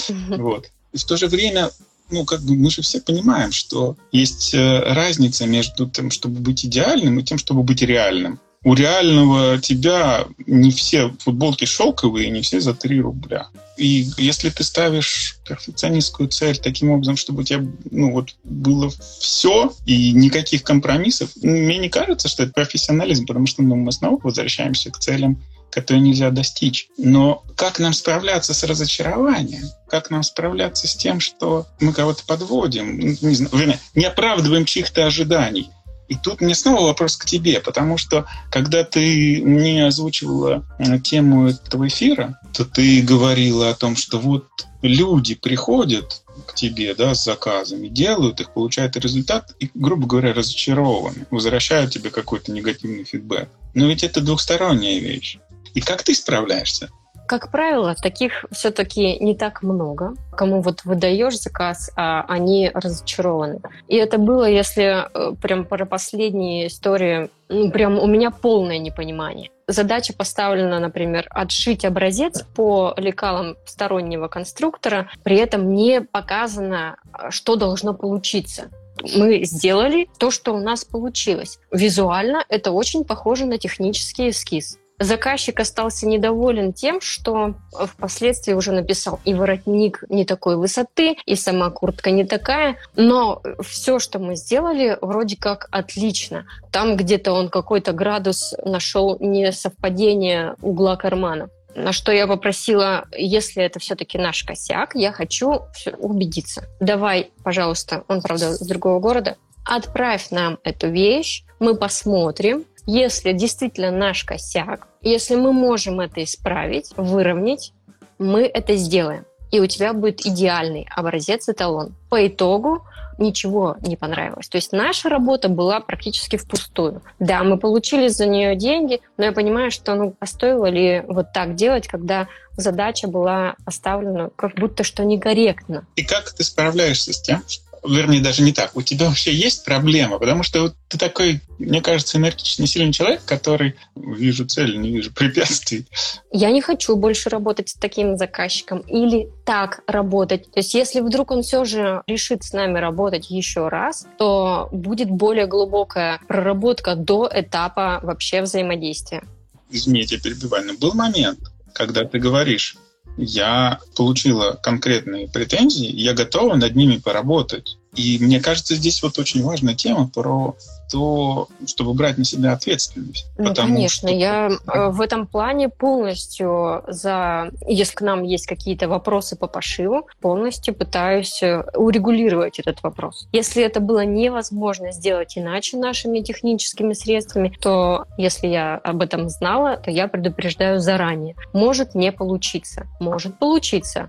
вот. 0.36 0.70
И 0.92 0.98
в 0.98 1.04
то 1.04 1.16
же 1.16 1.26
время 1.26 1.70
ну, 2.10 2.24
как 2.24 2.42
бы 2.42 2.54
мы 2.54 2.70
же 2.70 2.82
все 2.82 3.00
понимаем, 3.00 3.52
что 3.52 3.96
есть 4.12 4.54
э, 4.54 4.80
разница 4.92 5.46
между 5.46 5.88
тем, 5.88 6.10
чтобы 6.10 6.40
быть 6.40 6.64
идеальным, 6.64 7.18
и 7.18 7.22
тем, 7.22 7.38
чтобы 7.38 7.62
быть 7.62 7.82
реальным. 7.82 8.40
у 8.64 8.74
реального 8.74 9.58
тебя 9.58 10.26
не 10.46 10.70
все 10.70 11.12
футболки 11.18 11.64
шелковые, 11.64 12.30
не 12.30 12.42
все 12.42 12.60
за 12.60 12.74
3 12.74 13.00
рубля. 13.00 13.48
И 13.76 14.06
если 14.18 14.50
ты 14.50 14.62
ставишь 14.62 15.38
перфекционистскую 15.48 16.28
цель 16.28 16.58
таким 16.58 16.90
образом, 16.90 17.16
чтобы 17.16 17.40
у 17.40 17.44
тебя 17.44 17.66
ну, 17.90 18.12
вот, 18.12 18.36
было 18.44 18.90
все 19.18 19.72
и 19.86 20.12
никаких 20.12 20.62
компромиссов, 20.62 21.30
мне 21.42 21.78
не 21.78 21.88
кажется, 21.88 22.28
что 22.28 22.44
это 22.44 22.52
профессионализм, 22.52 23.26
потому 23.26 23.46
что 23.46 23.62
ну, 23.62 23.74
мы 23.76 23.90
снова 23.90 24.20
возвращаемся 24.22 24.90
к 24.90 24.98
целям 24.98 25.42
которые 25.72 26.02
нельзя 26.02 26.30
достичь. 26.30 26.88
Но 26.98 27.42
как 27.56 27.78
нам 27.78 27.92
справляться 27.92 28.54
с 28.54 28.62
разочарованием? 28.62 29.64
Как 29.88 30.10
нам 30.10 30.22
справляться 30.22 30.86
с 30.86 30.94
тем, 30.94 31.18
что 31.18 31.66
мы 31.80 31.92
кого-то 31.92 32.22
подводим, 32.26 32.98
не, 32.98 33.34
знаю, 33.34 33.78
не 33.94 34.04
оправдываем 34.04 34.64
чьих-то 34.64 35.06
ожиданий? 35.06 35.70
И 36.08 36.16
тут 36.16 36.42
мне 36.42 36.54
снова 36.54 36.88
вопрос 36.88 37.16
к 37.16 37.24
тебе, 37.24 37.58
потому 37.58 37.96
что 37.96 38.26
когда 38.50 38.84
ты 38.84 39.40
мне 39.42 39.86
озвучивала 39.86 40.62
э, 40.78 40.98
тему 40.98 41.48
этого 41.48 41.88
эфира, 41.88 42.38
то 42.52 42.66
ты 42.66 43.00
говорила 43.00 43.70
о 43.70 43.74
том, 43.74 43.96
что 43.96 44.18
вот 44.18 44.46
люди 44.82 45.34
приходят 45.34 46.22
к 46.46 46.54
тебе 46.54 46.94
да, 46.94 47.14
с 47.14 47.24
заказами, 47.24 47.88
делают 47.88 48.40
их, 48.40 48.52
получают 48.52 48.96
результат 48.96 49.54
и, 49.58 49.70
грубо 49.72 50.06
говоря, 50.06 50.34
разочарованы, 50.34 51.26
возвращают 51.30 51.92
тебе 51.92 52.10
какой-то 52.10 52.52
негативный 52.52 53.04
фидбэк. 53.04 53.48
Но 53.72 53.86
ведь 53.86 54.04
это 54.04 54.20
двухсторонняя 54.20 54.98
вещь. 54.98 55.38
И 55.74 55.80
как 55.80 56.02
ты 56.02 56.14
справляешься? 56.14 56.90
Как 57.26 57.50
правило, 57.50 57.94
таких 57.94 58.44
все-таки 58.50 59.18
не 59.18 59.34
так 59.34 59.62
много. 59.62 60.14
Кому 60.36 60.60
вот 60.60 60.84
выдаешь 60.84 61.40
заказ, 61.40 61.90
а 61.96 62.24
они 62.28 62.70
разочарованы. 62.74 63.60
И 63.88 63.96
это 63.96 64.18
было, 64.18 64.44
если 64.44 65.06
э, 65.08 65.34
прям 65.36 65.64
про 65.64 65.86
последние 65.86 66.66
истории, 66.66 67.30
ну, 67.48 67.70
прям 67.70 67.98
у 67.98 68.06
меня 68.06 68.30
полное 68.30 68.78
непонимание. 68.78 69.50
Задача 69.68 70.12
поставлена, 70.12 70.78
например, 70.80 71.26
отшить 71.30 71.84
образец 71.84 72.44
по 72.54 72.92
лекалам 72.96 73.56
стороннего 73.64 74.28
конструктора, 74.28 75.08
при 75.22 75.36
этом 75.36 75.72
не 75.72 76.02
показано, 76.02 76.96
что 77.30 77.56
должно 77.56 77.94
получиться 77.94 78.68
мы 79.16 79.44
сделали 79.44 80.08
то, 80.18 80.30
что 80.30 80.54
у 80.54 80.60
нас 80.60 80.84
получилось. 80.84 81.58
Визуально 81.72 82.44
это 82.48 82.70
очень 82.70 83.04
похоже 83.04 83.46
на 83.46 83.58
технический 83.58 84.30
эскиз. 84.30 84.78
Заказчик 85.02 85.58
остался 85.58 86.06
недоволен 86.06 86.72
тем, 86.72 87.00
что 87.00 87.54
впоследствии 87.72 88.52
уже 88.52 88.70
написал 88.70 89.18
и 89.24 89.34
воротник 89.34 90.04
не 90.08 90.24
такой 90.24 90.56
высоты, 90.56 91.16
и 91.26 91.34
сама 91.34 91.70
куртка 91.70 92.12
не 92.12 92.24
такая, 92.24 92.76
но 92.94 93.42
все, 93.62 93.98
что 93.98 94.20
мы 94.20 94.36
сделали, 94.36 94.96
вроде 95.00 95.36
как 95.36 95.66
отлично. 95.72 96.46
Там 96.70 96.96
где-то 96.96 97.32
он 97.32 97.48
какой-то 97.48 97.92
градус 97.92 98.54
нашел 98.64 99.16
несовпадение 99.18 100.54
угла 100.62 100.94
кармана. 100.96 101.48
На 101.74 101.92
что 101.92 102.12
я 102.12 102.28
попросила, 102.28 103.06
если 103.16 103.64
это 103.64 103.80
все-таки 103.80 104.18
наш 104.18 104.44
косяк, 104.44 104.94
я 104.94 105.10
хочу 105.10 105.62
убедиться. 105.98 106.64
Давай, 106.78 107.32
пожалуйста, 107.42 108.04
он, 108.06 108.20
правда, 108.20 108.52
с 108.52 108.60
другого 108.60 109.00
города, 109.00 109.36
отправь 109.64 110.30
нам 110.30 110.58
эту 110.62 110.88
вещь, 110.90 111.44
мы 111.58 111.74
посмотрим, 111.74 112.66
если 112.86 113.32
действительно 113.32 113.90
наш 113.90 114.24
косяк, 114.24 114.88
если 115.02 115.36
мы 115.36 115.52
можем 115.52 116.00
это 116.00 116.22
исправить, 116.22 116.92
выровнять, 116.96 117.72
мы 118.18 118.42
это 118.42 118.76
сделаем. 118.76 119.24
И 119.50 119.60
у 119.60 119.66
тебя 119.66 119.92
будет 119.92 120.24
идеальный 120.24 120.88
образец 120.94 121.48
эталон. 121.48 121.94
По 122.08 122.26
итогу 122.26 122.86
ничего 123.18 123.76
не 123.82 123.96
понравилось. 123.96 124.48
То 124.48 124.56
есть 124.56 124.72
наша 124.72 125.08
работа 125.08 125.48
была 125.48 125.80
практически 125.80 126.36
впустую. 126.36 127.02
Да, 127.18 127.42
мы 127.44 127.58
получили 127.58 128.08
за 128.08 128.26
нее 128.26 128.56
деньги, 128.56 129.00
но 129.16 129.24
я 129.24 129.32
понимаю, 129.32 129.70
что 129.70 129.94
ну, 129.94 130.14
а 130.18 130.26
стоило 130.26 130.66
ли 130.66 131.04
вот 131.06 131.32
так 131.32 131.54
делать, 131.54 131.86
когда 131.86 132.28
задача 132.56 133.08
была 133.08 133.56
поставлена 133.64 134.30
как 134.36 134.54
будто 134.54 134.84
что 134.84 135.04
некорректно. 135.04 135.86
И 135.96 136.04
как 136.04 136.32
ты 136.32 136.44
справляешься 136.44 137.12
с 137.12 137.20
тем, 137.20 137.42
что 137.46 137.71
вернее, 137.84 138.20
даже 138.20 138.42
не 138.42 138.52
так. 138.52 138.76
У 138.76 138.82
тебя 138.82 139.08
вообще 139.08 139.32
есть 139.32 139.64
проблема, 139.64 140.18
потому 140.18 140.42
что 140.42 140.62
вот 140.62 140.74
ты 140.88 140.98
такой, 140.98 141.40
мне 141.58 141.80
кажется, 141.80 142.18
энергичный, 142.18 142.66
сильный 142.66 142.92
человек, 142.92 143.24
который 143.24 143.74
вижу 143.96 144.46
цель, 144.46 144.78
не 144.78 144.90
вижу 144.90 145.12
препятствий. 145.12 145.86
Я 146.30 146.50
не 146.50 146.60
хочу 146.60 146.96
больше 146.96 147.28
работать 147.28 147.70
с 147.70 147.74
таким 147.74 148.16
заказчиком 148.16 148.80
или 148.80 149.28
так 149.44 149.82
работать. 149.86 150.50
То 150.52 150.60
есть 150.60 150.74
если 150.74 151.00
вдруг 151.00 151.30
он 151.30 151.42
все 151.42 151.64
же 151.64 152.02
решит 152.06 152.44
с 152.44 152.52
нами 152.52 152.78
работать 152.78 153.30
еще 153.30 153.68
раз, 153.68 154.06
то 154.18 154.68
будет 154.72 155.10
более 155.10 155.46
глубокая 155.46 156.20
проработка 156.28 156.94
до 156.94 157.28
этапа 157.32 158.00
вообще 158.02 158.42
взаимодействия. 158.42 159.22
Извини, 159.70 160.00
я 160.00 160.06
тебя 160.06 160.20
перебиваю, 160.20 160.66
но 160.66 160.74
был 160.74 160.92
момент, 160.94 161.38
когда 161.72 162.04
ты 162.04 162.18
говоришь, 162.18 162.76
я 163.16 163.78
получила 163.96 164.58
конкретные 164.62 165.28
претензии, 165.28 165.90
я 165.90 166.14
готова 166.14 166.56
над 166.56 166.74
ними 166.74 166.96
поработать. 166.96 167.76
И 167.94 168.18
мне 168.20 168.40
кажется, 168.40 168.74
здесь 168.74 169.02
вот 169.02 169.18
очень 169.18 169.42
важная 169.42 169.74
тема 169.74 170.08
про 170.08 170.56
то, 170.90 171.48
чтобы 171.66 171.92
брать 171.92 172.16
на 172.16 172.24
себя 172.24 172.52
ответственность. 172.52 173.26
Ну, 173.36 173.54
конечно, 173.54 174.08
что... 174.08 174.16
я 174.16 174.50
э, 174.50 174.88
в 174.88 175.00
этом 175.00 175.26
плане 175.26 175.68
полностью 175.68 176.84
за... 176.88 177.50
Если 177.66 177.94
к 177.94 178.00
нам 178.00 178.22
есть 178.22 178.46
какие-то 178.46 178.88
вопросы 178.88 179.36
по 179.36 179.46
пошиву, 179.46 180.08
полностью 180.20 180.74
пытаюсь 180.74 181.42
э, 181.42 181.64
урегулировать 181.74 182.58
этот 182.58 182.82
вопрос. 182.82 183.28
Если 183.32 183.62
это 183.62 183.80
было 183.80 184.04
невозможно 184.04 184.92
сделать 184.92 185.36
иначе 185.36 185.76
нашими 185.76 186.20
техническими 186.20 186.94
средствами, 186.94 187.54
то 187.60 188.06
если 188.16 188.46
я 188.46 188.76
об 188.76 189.02
этом 189.02 189.28
знала, 189.28 189.76
то 189.76 189.90
я 189.90 190.08
предупреждаю 190.08 190.80
заранее. 190.80 191.36
Может 191.52 191.94
не 191.94 192.10
получиться. 192.10 192.86
Может 193.00 193.38
получиться 193.38 194.08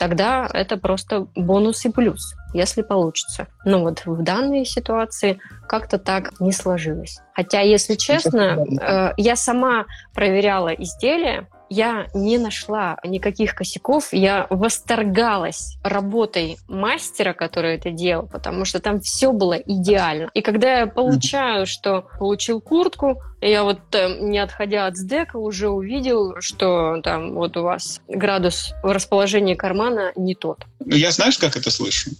тогда 0.00 0.48
это 0.52 0.78
просто 0.78 1.26
бонус 1.36 1.84
и 1.84 1.90
плюс, 1.90 2.34
если 2.52 2.82
получится. 2.82 3.48
Но 3.64 3.80
вот 3.80 4.02
в 4.06 4.22
данной 4.22 4.64
ситуации 4.64 5.38
как-то 5.68 5.98
так 5.98 6.40
не 6.40 6.52
сложилось. 6.52 7.18
Хотя, 7.34 7.60
если 7.60 7.94
честно, 7.94 8.64
э, 8.80 9.12
я 9.16 9.36
сама 9.36 9.86
проверяла 10.14 10.68
изделия, 10.68 11.46
я 11.70 12.08
не 12.14 12.36
нашла 12.36 12.98
никаких 13.04 13.54
косяков. 13.54 14.12
Я 14.12 14.48
восторгалась 14.50 15.78
работой 15.84 16.58
мастера, 16.68 17.32
который 17.32 17.76
это 17.76 17.92
делал, 17.92 18.26
потому 18.26 18.64
что 18.64 18.80
там 18.80 19.00
все 19.00 19.32
было 19.32 19.54
идеально. 19.54 20.30
И 20.34 20.42
когда 20.42 20.80
я 20.80 20.86
получаю, 20.88 21.66
что 21.66 22.06
получил 22.18 22.60
куртку, 22.60 23.22
я 23.40 23.62
вот 23.62 23.80
не 24.20 24.38
отходя 24.40 24.86
от 24.86 24.96
сдека 24.96 25.38
уже 25.38 25.68
увидел, 25.68 26.34
что 26.40 27.00
там 27.02 27.34
вот 27.34 27.56
у 27.56 27.62
вас 27.62 28.00
градус 28.08 28.74
в 28.82 28.92
расположении 28.92 29.54
кармана 29.54 30.12
не 30.16 30.34
тот. 30.34 30.64
Ну, 30.84 30.96
я 30.96 31.12
знаешь, 31.12 31.38
как 31.38 31.56
это 31.56 31.70
слышу? 31.70 32.10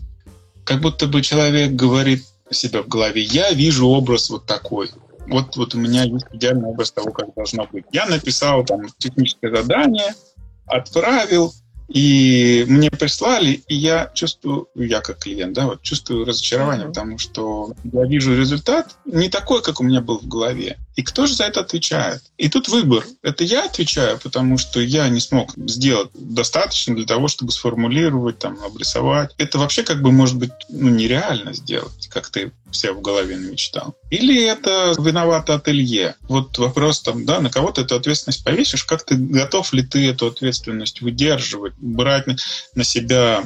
Как 0.71 0.81
будто 0.81 1.09
бы 1.09 1.21
человек 1.21 1.73
говорит 1.73 2.25
себя 2.53 2.83
в 2.83 2.87
голове, 2.87 3.23
я 3.23 3.51
вижу 3.51 3.89
образ 3.89 4.31
вот 4.31 4.47
такой 4.47 4.89
вот, 5.27 5.57
вот 5.57 5.75
у 5.75 5.79
меня 5.79 6.05
есть 6.05 6.27
идеальный 6.31 6.69
образ 6.69 6.93
того, 6.93 7.11
как 7.11 7.35
должно 7.35 7.67
быть. 7.73 7.87
Я 7.91 8.07
написал 8.07 8.65
там 8.65 8.83
техническое 8.99 9.53
задание, 9.53 10.15
отправил, 10.67 11.53
и 11.91 12.65
мне 12.69 12.89
прислали, 12.91 13.63
и 13.67 13.75
я 13.75 14.11
чувствую, 14.15 14.69
я 14.77 15.01
как 15.01 15.19
клиент, 15.19 15.55
да, 15.55 15.67
вот 15.67 15.83
чувствую 15.83 16.25
разочарование, 16.25 16.87
потому 16.87 17.19
что 17.19 17.73
я 17.93 18.05
вижу 18.07 18.37
результат 18.37 18.97
не 19.05 19.29
такой, 19.29 19.61
как 19.61 19.81
у 19.81 19.85
меня 19.85 20.01
был 20.01 20.21
в 20.21 20.29
голове. 20.29 20.79
И 20.95 21.03
кто 21.03 21.27
же 21.27 21.35
за 21.35 21.45
это 21.45 21.61
отвечает? 21.61 22.23
И 22.37 22.49
тут 22.49 22.69
выбор. 22.69 23.05
Это 23.23 23.43
я 23.43 23.65
отвечаю, 23.65 24.19
потому 24.23 24.59
что 24.59 24.81
я 24.81 25.09
не 25.09 25.19
смог 25.19 25.51
сделать 25.57 26.11
достаточно 26.15 26.95
для 26.95 27.07
того, 27.07 27.27
чтобы 27.27 27.53
сформулировать, 27.53 28.39
там, 28.39 28.59
обрисовать. 28.63 29.35
Это 29.39 29.59
вообще 29.59 29.83
как 29.83 30.03
бы 30.03 30.13
может 30.13 30.37
быть 30.37 30.53
ну, 30.69 30.91
нереально 30.91 31.55
сделать, 31.55 32.09
как 32.09 32.29
ты 32.29 32.53
все 32.71 32.93
в 32.93 33.01
голове 33.01 33.37
мечтал. 33.37 33.95
Или 34.11 34.45
это 34.45 34.95
виновато 34.99 35.55
ателье. 35.55 36.17
Вот 36.23 36.59
вопрос 36.59 37.01
там, 37.01 37.25
да, 37.25 37.41
на 37.41 37.51
кого 37.51 37.73
ты 37.73 37.83
эту 37.83 37.97
ответственность 37.97 38.45
повесишь, 38.45 38.85
как 38.85 39.05
ты 39.05 39.17
готов 39.17 39.73
ли 39.73 39.83
ты 39.83 40.09
эту 40.09 40.27
ответственность 40.27 41.01
выдерживать, 41.01 41.75
брать 41.79 42.27
на 42.75 42.85
себя 42.85 43.45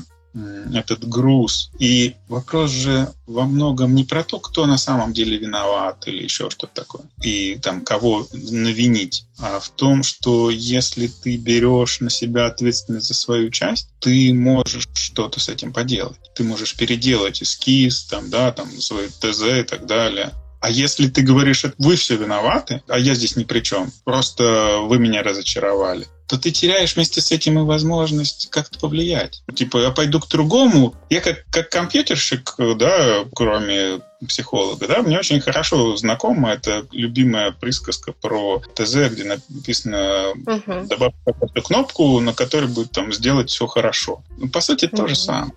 этот 0.73 1.09
груз. 1.09 1.71
И 1.79 2.15
вопрос 2.29 2.71
же 2.71 3.13
во 3.27 3.45
многом 3.45 3.95
не 3.95 4.05
про 4.05 4.25
то, 4.25 4.39
кто 4.39 4.67
на 4.67 4.79
самом 4.79 5.13
деле 5.13 5.37
виноват 5.37 6.07
или 6.07 6.23
еще 6.23 6.51
что-то 6.51 6.83
такое, 6.83 7.05
и 7.23 7.59
там 7.63 7.83
кого 7.83 8.27
навинить, 8.33 9.25
а 9.39 9.61
в 9.61 9.71
том, 9.71 10.03
что 10.03 10.51
если 10.51 11.07
ты 11.07 11.37
берешь 11.37 12.01
на 12.01 12.11
себя 12.11 12.47
ответственность 12.47 13.09
за 13.09 13.15
свою 13.15 13.51
часть, 13.51 13.89
ты 14.01 14.33
можешь 14.33 14.89
что-то 14.95 15.41
с 15.41 15.49
этим 15.49 15.73
поделать. 15.73 16.19
Ты 16.35 16.45
можешь 16.45 16.77
переделать 16.77 17.43
эскиз, 17.43 18.05
там, 18.05 18.31
да, 18.31 18.53
там, 18.53 18.71
свой 18.81 19.09
ТЗ 19.09 19.43
и 19.61 19.63
так 19.63 19.87
далее. 19.87 20.33
А 20.65 20.71
если 20.71 21.09
ты 21.09 21.21
говоришь, 21.21 21.67
вы 21.77 21.97
все 21.97 22.17
виноваты, 22.17 22.83
а 22.89 22.99
я 22.99 23.15
здесь 23.15 23.37
ни 23.37 23.45
при 23.45 23.61
чем, 23.61 23.93
просто 24.05 24.79
вы 24.81 24.99
меня 24.99 25.23
разочаровали, 25.23 26.07
то 26.27 26.39
ты 26.39 26.53
теряешь 26.53 26.95
вместе 26.97 27.21
с 27.21 27.31
этим 27.31 27.59
и 27.59 27.63
возможность 27.65 28.49
как-то 28.49 28.79
повлиять. 28.79 29.43
Типа, 29.55 29.77
я 29.77 29.91
пойду 29.91 30.21
к 30.21 30.29
другому. 30.29 30.95
Я 31.11 31.21
как, 31.21 31.45
как 31.51 31.69
компьютерщик, 31.69 32.55
да, 32.79 33.27
кроме 33.35 34.01
психолога, 34.27 34.89
да, 34.89 35.03
мне 35.03 35.19
очень 35.19 35.39
хорошо 35.43 35.95
знакома 35.99 36.55
эта 36.55 36.87
любимая 36.93 37.53
присказка 37.53 38.13
про 38.13 38.63
ТЗ, 38.75 39.11
где 39.11 39.25
написано 39.25 40.33
uh-huh. 40.47 40.87
добавь 40.87 41.13
какую-то 41.27 41.61
кнопку, 41.61 42.21
на 42.21 42.33
которой 42.33 42.71
будет 42.71 42.91
там 42.91 43.13
сделать 43.13 43.51
все 43.51 43.67
хорошо. 43.67 44.25
Ну, 44.39 44.49
по 44.49 44.63
сути, 44.63 44.87
uh-huh. 44.87 44.97
то 44.97 45.09
же 45.09 45.15
самое. 45.15 45.53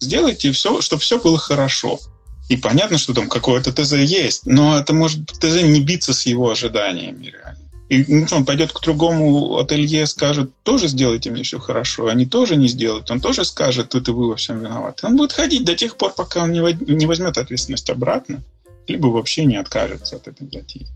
Сделайте 0.00 0.50
все, 0.50 0.80
чтобы 0.80 1.00
все 1.00 1.20
было 1.20 1.38
хорошо. 1.38 2.00
И 2.48 2.56
понятно, 2.56 2.98
что 2.98 3.12
там 3.12 3.28
какое-то 3.28 3.72
ТЗ 3.72 3.92
есть, 3.94 4.46
но 4.46 4.78
это 4.78 4.94
может 4.94 5.26
ТЗ 5.26 5.62
не 5.62 5.80
биться 5.80 6.14
с 6.14 6.26
его 6.26 6.50
ожиданиями 6.50 7.26
реально. 7.26 7.66
И 7.88 8.04
ну, 8.08 8.26
он 8.32 8.44
пойдет 8.44 8.72
к 8.72 8.80
другому 8.82 9.58
ателье, 9.58 10.06
скажет, 10.06 10.50
тоже 10.64 10.88
сделайте 10.88 11.30
мне 11.30 11.44
все 11.44 11.58
хорошо. 11.58 12.08
Они 12.08 12.26
тоже 12.26 12.56
не 12.56 12.66
сделают. 12.66 13.10
Он 13.10 13.20
тоже 13.20 13.44
скажет, 13.44 13.94
это 13.94 14.12
вы 14.12 14.28
во 14.28 14.36
всем 14.36 14.58
виноваты. 14.58 15.06
Он 15.06 15.16
будет 15.16 15.32
ходить 15.32 15.64
до 15.64 15.76
тех 15.76 15.96
пор, 15.96 16.12
пока 16.12 16.42
он 16.42 16.52
не 16.52 17.06
возьмет 17.06 17.38
ответственность 17.38 17.88
обратно, 17.88 18.42
либо 18.88 19.06
вообще 19.06 19.44
не 19.44 19.56
откажется 19.56 20.16
от 20.16 20.26
этой 20.26 20.48
затеи. 20.50 20.88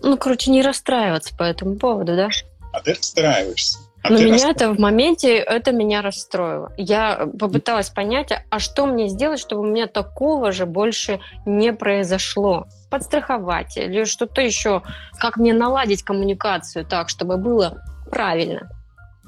Ну, 0.00 0.16
короче, 0.16 0.52
не 0.52 0.62
расстраиваться 0.62 1.34
по 1.34 1.42
этому 1.42 1.74
поводу, 1.76 2.14
да? 2.14 2.30
А 2.72 2.80
ты 2.80 2.94
расстраиваешься. 2.94 3.78
А 4.02 4.10
Но 4.10 4.18
меня 4.18 4.50
это 4.50 4.72
в 4.72 4.78
моменте, 4.78 5.36
это 5.36 5.72
меня 5.72 6.02
расстроило. 6.02 6.72
Я 6.76 7.28
попыталась 7.38 7.90
понять, 7.90 8.30
а 8.48 8.58
что 8.58 8.86
мне 8.86 9.08
сделать, 9.08 9.40
чтобы 9.40 9.62
у 9.62 9.66
меня 9.66 9.86
такого 9.86 10.52
же 10.52 10.66
больше 10.66 11.20
не 11.44 11.72
произошло? 11.72 12.66
Подстраховать 12.90 13.76
или 13.76 14.04
что-то 14.04 14.40
еще? 14.40 14.82
Как 15.18 15.36
мне 15.36 15.52
наладить 15.52 16.02
коммуникацию 16.02 16.86
так, 16.86 17.08
чтобы 17.08 17.36
было 17.36 17.82
правильно? 18.10 18.70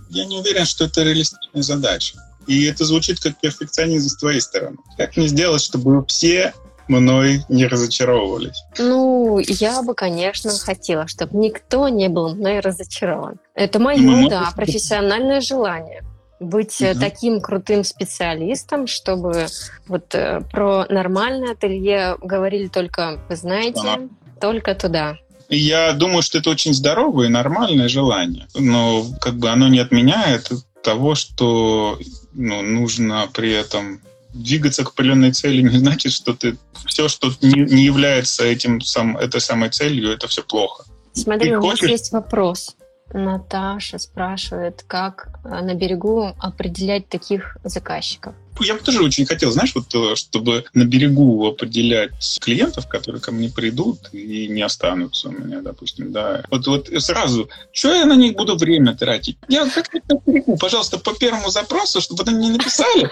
Я 0.09 0.25
не 0.25 0.39
уверен, 0.39 0.65
что 0.65 0.85
это 0.85 1.03
реалистичная 1.03 1.62
задача. 1.62 2.19
И 2.47 2.65
это 2.65 2.85
звучит 2.85 3.21
как 3.21 3.39
перфекционизм 3.39 4.09
с 4.09 4.17
твоей 4.17 4.41
стороны. 4.41 4.79
Как 4.97 5.17
мне 5.17 5.29
сделать, 5.29 5.62
чтобы 5.62 6.05
все 6.07 6.55
мной 6.99 7.42
не 7.49 7.66
разочаровывались? 7.66 8.64
Ну, 8.78 9.38
я 9.38 9.82
бы, 9.82 9.94
конечно, 9.94 10.50
хотела, 10.50 11.06
чтобы 11.06 11.38
никто 11.38 11.88
не 11.88 12.09
был 12.09 12.35
мной 12.35 12.61
разочарован. 12.61 13.38
Это 13.54 13.78
мое, 13.78 13.99
ну, 13.99 14.28
да, 14.28 14.50
профессиональное 14.54 15.40
желание 15.40 16.02
быть 16.40 16.80
угу. 16.80 16.99
таким 16.99 17.40
крутым 17.40 17.85
специалистом, 17.85 18.87
чтобы 18.87 19.47
вот 19.87 20.14
э, 20.14 20.40
про 20.50 20.87
нормальное 20.88 21.52
ателье 21.52 22.16
говорили 22.23 22.68
только, 22.68 23.20
вы 23.28 23.37
знаете, 23.37 23.80
ага. 23.85 24.09
только 24.40 24.75
туда. 24.75 25.16
Я 25.50 25.92
думаю, 25.92 26.23
что 26.23 26.38
это 26.38 26.49
очень 26.50 26.73
здоровое 26.73 27.26
и 27.26 27.30
нормальное 27.30 27.88
желание, 27.88 28.47
но 28.54 29.04
как 29.20 29.35
бы 29.35 29.50
оно 29.50 29.68
не 29.68 29.80
отменяет 29.80 30.50
того, 30.82 31.14
что 31.14 31.99
ну, 32.32 32.62
нужно 32.62 33.28
при 33.32 33.52
этом 33.52 34.00
двигаться 34.33 34.85
к 34.85 34.89
определенной 34.91 35.33
цели 35.33 35.63
не 35.63 35.79
значит, 35.79 36.13
что 36.13 36.35
ты 36.35 36.57
все, 36.87 37.09
что 37.09 37.33
не, 37.41 37.61
не 37.61 37.85
является 37.85 38.45
этим 38.45 38.81
сам, 38.81 39.17
этой 39.17 39.41
самой 39.41 39.71
целью, 39.71 40.11
это 40.11 40.29
все 40.29 40.43
плохо. 40.43 40.85
Смотри, 41.13 41.51
ты 41.51 41.59
у 41.59 41.61
хочешь... 41.61 41.83
нас 41.83 41.91
есть 41.91 42.13
вопрос. 42.13 42.77
Наташа 43.13 43.99
спрашивает, 43.99 44.85
как 44.87 45.29
э, 45.45 45.49
на 45.49 45.75
берегу 45.75 46.33
определять 46.39 47.09
таких 47.09 47.57
заказчиков. 47.65 48.35
Я 48.61 48.75
бы 48.75 48.81
тоже 48.81 49.03
очень 49.03 49.27
хотел, 49.27 49.51
знаешь, 49.51 49.75
вот, 49.75 49.93
э, 49.95 50.15
чтобы 50.15 50.65
на 50.75 50.85
берегу 50.85 51.47
определять 51.47 52.39
клиентов, 52.41 52.87
которые 52.89 53.21
ко 53.21 53.33
мне 53.33 53.49
придут 53.49 54.11
и 54.13 54.47
не 54.49 54.63
останутся 54.63 55.29
у 55.29 55.33
меня, 55.33 55.61
допустим, 55.61 56.13
да. 56.13 56.45
Вот, 56.51 56.67
вот 56.67 56.89
сразу, 56.99 57.49
что 57.73 57.93
я 57.93 58.07
на 58.07 58.15
них 58.15 58.37
буду 58.37 58.57
время 58.57 58.95
тратить? 58.95 59.39
Я 59.49 59.69
как-то 59.69 60.01
на 60.09 60.21
берегу, 60.25 60.57
пожалуйста, 60.57 60.99
по 60.99 61.13
первому 61.15 61.51
запросу, 61.51 62.01
чтобы 62.01 62.23
они 62.27 62.49
не 62.49 62.51
написали, 62.51 63.11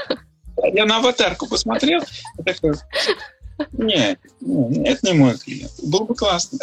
я 0.73 0.87
на 0.87 0.99
аватарку 0.99 1.47
посмотрел, 1.49 2.03
и 2.39 2.43
такой, 2.43 2.75
нет, 3.73 4.19
это 4.41 5.07
не 5.07 5.13
мой 5.13 5.39
клиент. 5.39 5.73
Было 5.83 6.05
бы 6.05 6.15
классно. 6.15 6.59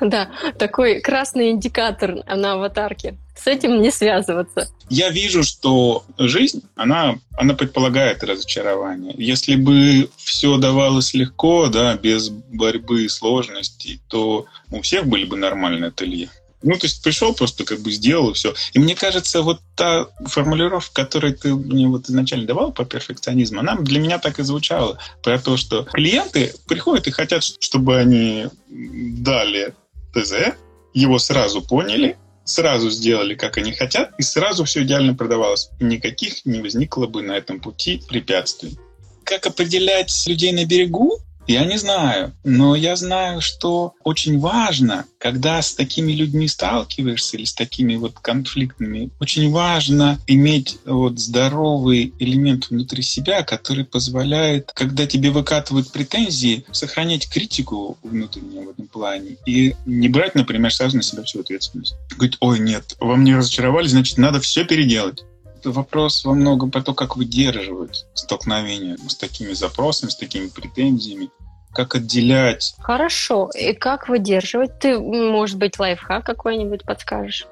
Да, 0.00 0.30
такой 0.58 1.00
красный 1.00 1.50
индикатор 1.50 2.24
на 2.26 2.54
аватарке. 2.54 3.16
С 3.36 3.46
этим 3.46 3.82
не 3.82 3.90
связываться. 3.90 4.68
Я 4.88 5.10
вижу, 5.10 5.42
что 5.42 6.04
жизнь, 6.18 6.62
она, 6.74 7.18
она 7.36 7.54
предполагает 7.54 8.24
разочарование. 8.24 9.14
Если 9.16 9.56
бы 9.56 10.08
все 10.16 10.56
давалось 10.56 11.12
легко, 11.14 11.68
да, 11.68 11.96
без 11.96 12.30
борьбы 12.30 13.04
и 13.04 13.08
сложностей, 13.08 14.00
то 14.08 14.46
у 14.70 14.80
всех 14.80 15.06
были 15.06 15.24
бы 15.24 15.36
нормальные 15.36 15.88
ателье. 15.88 16.30
Ну, 16.62 16.72
то 16.76 16.86
есть 16.86 17.02
пришел, 17.02 17.34
просто 17.34 17.64
как 17.64 17.80
бы 17.80 17.90
сделал 17.90 18.30
и 18.30 18.34
все. 18.34 18.54
И 18.72 18.78
мне 18.78 18.94
кажется, 18.94 19.42
вот 19.42 19.60
та 19.76 20.06
формулировка, 20.26 21.04
которую 21.04 21.36
ты 21.36 21.54
мне 21.54 21.88
вот 21.88 22.08
изначально 22.08 22.46
давал 22.46 22.72
по 22.72 22.84
перфекционизму, 22.84 23.60
она 23.60 23.76
для 23.76 23.98
меня 23.98 24.18
так 24.18 24.38
и 24.38 24.42
звучала. 24.42 24.98
Про 25.22 25.38
то, 25.38 25.56
что 25.56 25.84
клиенты 25.84 26.54
приходят 26.66 27.06
и 27.06 27.10
хотят, 27.10 27.44
чтобы 27.44 27.96
они 27.96 28.46
дали 28.68 29.74
ТЗ, 30.14 30.54
его 30.92 31.18
сразу 31.18 31.62
поняли, 31.62 32.18
сразу 32.44 32.90
сделали, 32.90 33.34
как 33.34 33.56
они 33.56 33.72
хотят, 33.72 34.12
и 34.18 34.22
сразу 34.22 34.64
все 34.64 34.82
идеально 34.82 35.14
продавалось. 35.14 35.70
И 35.78 35.84
никаких 35.84 36.44
не 36.44 36.60
возникло 36.60 37.06
бы 37.06 37.22
на 37.22 37.32
этом 37.32 37.60
пути 37.60 38.02
препятствий. 38.06 38.78
Как 39.24 39.46
определять 39.46 40.12
людей 40.26 40.52
на 40.52 40.66
берегу? 40.66 41.20
Я 41.46 41.64
не 41.64 41.78
знаю, 41.78 42.32
но 42.44 42.76
я 42.76 42.96
знаю, 42.96 43.40
что 43.40 43.94
очень 44.04 44.38
важно, 44.38 45.06
когда 45.18 45.60
с 45.60 45.74
такими 45.74 46.12
людьми 46.12 46.46
сталкиваешься 46.46 47.36
или 47.36 47.44
с 47.44 47.54
такими 47.54 47.96
вот 47.96 48.18
конфликтными, 48.20 49.10
очень 49.20 49.50
важно 49.50 50.18
иметь 50.26 50.78
вот 50.84 51.18
здоровый 51.18 52.14
элемент 52.18 52.70
внутри 52.70 53.02
себя, 53.02 53.42
который 53.42 53.84
позволяет, 53.84 54.70
когда 54.74 55.06
тебе 55.06 55.30
выкатывают 55.30 55.90
претензии, 55.90 56.64
сохранять 56.72 57.28
критику 57.28 57.98
внутреннюю 58.02 58.66
в 58.66 58.70
этом 58.70 58.86
плане 58.86 59.36
и 59.46 59.74
не 59.86 60.08
брать, 60.08 60.34
например, 60.34 60.72
сразу 60.72 60.96
на 60.96 61.02
себя 61.02 61.22
всю 61.24 61.40
ответственность. 61.40 61.94
Говорить, 62.16 62.36
ой, 62.40 62.60
нет, 62.60 62.96
во 63.00 63.16
мне 63.16 63.36
разочаровали, 63.36 63.88
значит, 63.88 64.18
надо 64.18 64.40
все 64.40 64.64
переделать 64.64 65.24
вопрос 65.68 66.24
во 66.24 66.34
многом 66.34 66.70
про 66.70 66.82
то, 66.82 66.94
как 66.94 67.16
выдерживать 67.16 68.06
столкновение 68.14 68.96
с 69.08 69.14
такими 69.14 69.52
запросами, 69.52 70.10
с 70.10 70.16
такими 70.16 70.48
претензиями 70.48 71.30
как 71.72 71.94
отделять. 71.94 72.74
Хорошо. 72.78 73.50
И 73.54 73.72
как 73.72 74.08
выдерживать? 74.08 74.78
Ты, 74.80 74.98
может 74.98 75.58
быть, 75.58 75.78
лайфхак 75.78 76.24
какой-нибудь 76.24 76.84
подскажешь? 76.84 77.46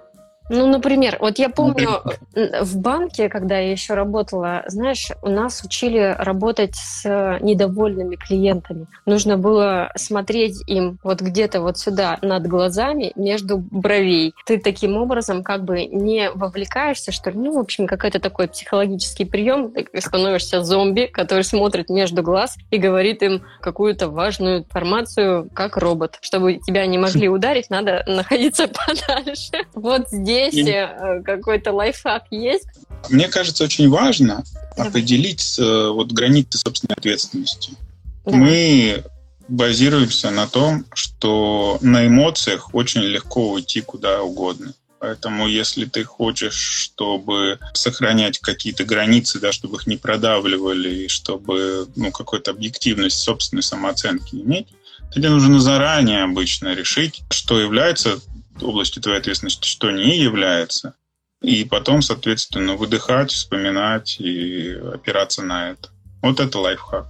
Ну, 0.49 0.67
например, 0.67 1.19
вот 1.21 1.39
я 1.39 1.49
помню 1.49 2.03
в 2.35 2.79
банке, 2.79 3.29
когда 3.29 3.59
я 3.59 3.71
еще 3.71 3.95
работала, 3.95 4.65
знаешь, 4.67 5.09
у 5.23 5.29
нас 5.29 5.63
учили 5.63 6.17
работать 6.19 6.75
с 6.75 7.39
недовольными 7.41 8.17
клиентами. 8.17 8.87
Нужно 9.05 9.37
было 9.37 9.91
смотреть 9.97 10.63
им 10.67 10.99
вот 11.03 11.21
где-то 11.21 11.61
вот 11.61 11.79
сюда 11.79 12.19
над 12.23 12.47
глазами, 12.47 13.13
между 13.15 13.59
бровей. 13.59 14.35
Ты 14.47 14.59
таким 14.59 14.97
образом 14.97 15.43
как 15.43 15.65
бы 15.65 15.85
не 15.85 16.31
вовлекаешься, 16.31 17.13
что 17.13 17.31
ли. 17.31 17.39
Ну, 17.39 17.53
в 17.53 17.59
общем, 17.59 17.87
какой-то 17.87 18.21
такой 18.21 18.49
психологический 18.49 19.25
прием. 19.25 19.71
Ты 19.71 19.87
становишься 20.01 20.63
зомби, 20.63 21.07
который 21.07 21.45
смотрит 21.45 21.91
между 21.91 22.23
глаз 22.23 22.57
и 22.71 22.79
говорит 22.79 23.23
им 23.23 23.43
какую-то 23.61 24.09
важную 24.09 24.59
информацию, 24.59 25.49
как 25.53 25.77
робот. 25.77 26.19
Чтобы 26.21 26.55
тебя 26.55 26.87
не 26.87 26.99
могли 26.99 27.29
ударить, 27.29 27.71
надо 27.71 28.05
находиться 28.07 28.69
подальше. 28.69 29.67
Вот 29.75 30.09
здесь 30.09 30.38
здесь 30.51 30.67
э, 30.67 31.23
какой-то 31.25 31.73
лайфхак 31.73 32.25
есть? 32.31 32.69
Мне 33.11 33.29
кажется, 33.29 33.65
очень 33.65 33.89
важно 33.89 34.45
определить 34.77 35.59
э, 35.59 35.89
вот 35.89 36.13
границы 36.13 36.59
собственной 36.59 36.95
ответственности. 36.95 37.73
Да. 38.25 38.37
Мы 38.37 39.05
базируемся 39.49 40.31
на 40.31 40.47
том, 40.47 40.85
что 40.93 41.79
на 41.81 42.07
эмоциях 42.07 42.75
очень 42.75 43.03
легко 43.03 43.51
уйти 43.53 43.81
куда 43.81 44.23
угодно. 44.23 44.75
Поэтому 45.01 45.47
если 45.47 45.85
ты 45.85 46.03
хочешь, 46.05 46.55
чтобы 46.57 47.59
сохранять 47.73 48.41
какие-то 48.41 48.85
границы, 48.85 49.39
да, 49.39 49.53
чтобы 49.53 49.77
их 49.77 49.87
не 49.87 49.97
продавливали, 49.97 51.05
и 51.05 51.09
чтобы 51.09 51.89
ну, 51.95 52.11
какую-то 52.11 52.51
объективность 52.51 53.19
собственной 53.19 53.63
самооценки 53.63 54.35
иметь, 54.35 54.67
тебе 55.15 55.31
нужно 55.31 55.61
заранее 55.61 56.25
обычно 56.25 56.75
решить, 56.75 57.23
что 57.31 57.61
является 57.61 58.19
областью 58.63 59.03
твоей 59.03 59.19
ответственности, 59.19 59.67
что 59.67 59.91
не 59.91 60.19
является. 60.19 60.95
И 61.41 61.65
потом, 61.65 62.03
соответственно, 62.03 62.75
выдыхать, 62.75 63.31
вспоминать 63.31 64.19
и 64.19 64.73
опираться 64.73 65.43
на 65.43 65.71
это. 65.71 65.91
Вот 66.21 66.41
это 66.41 66.59
лайфхак. 66.59 67.07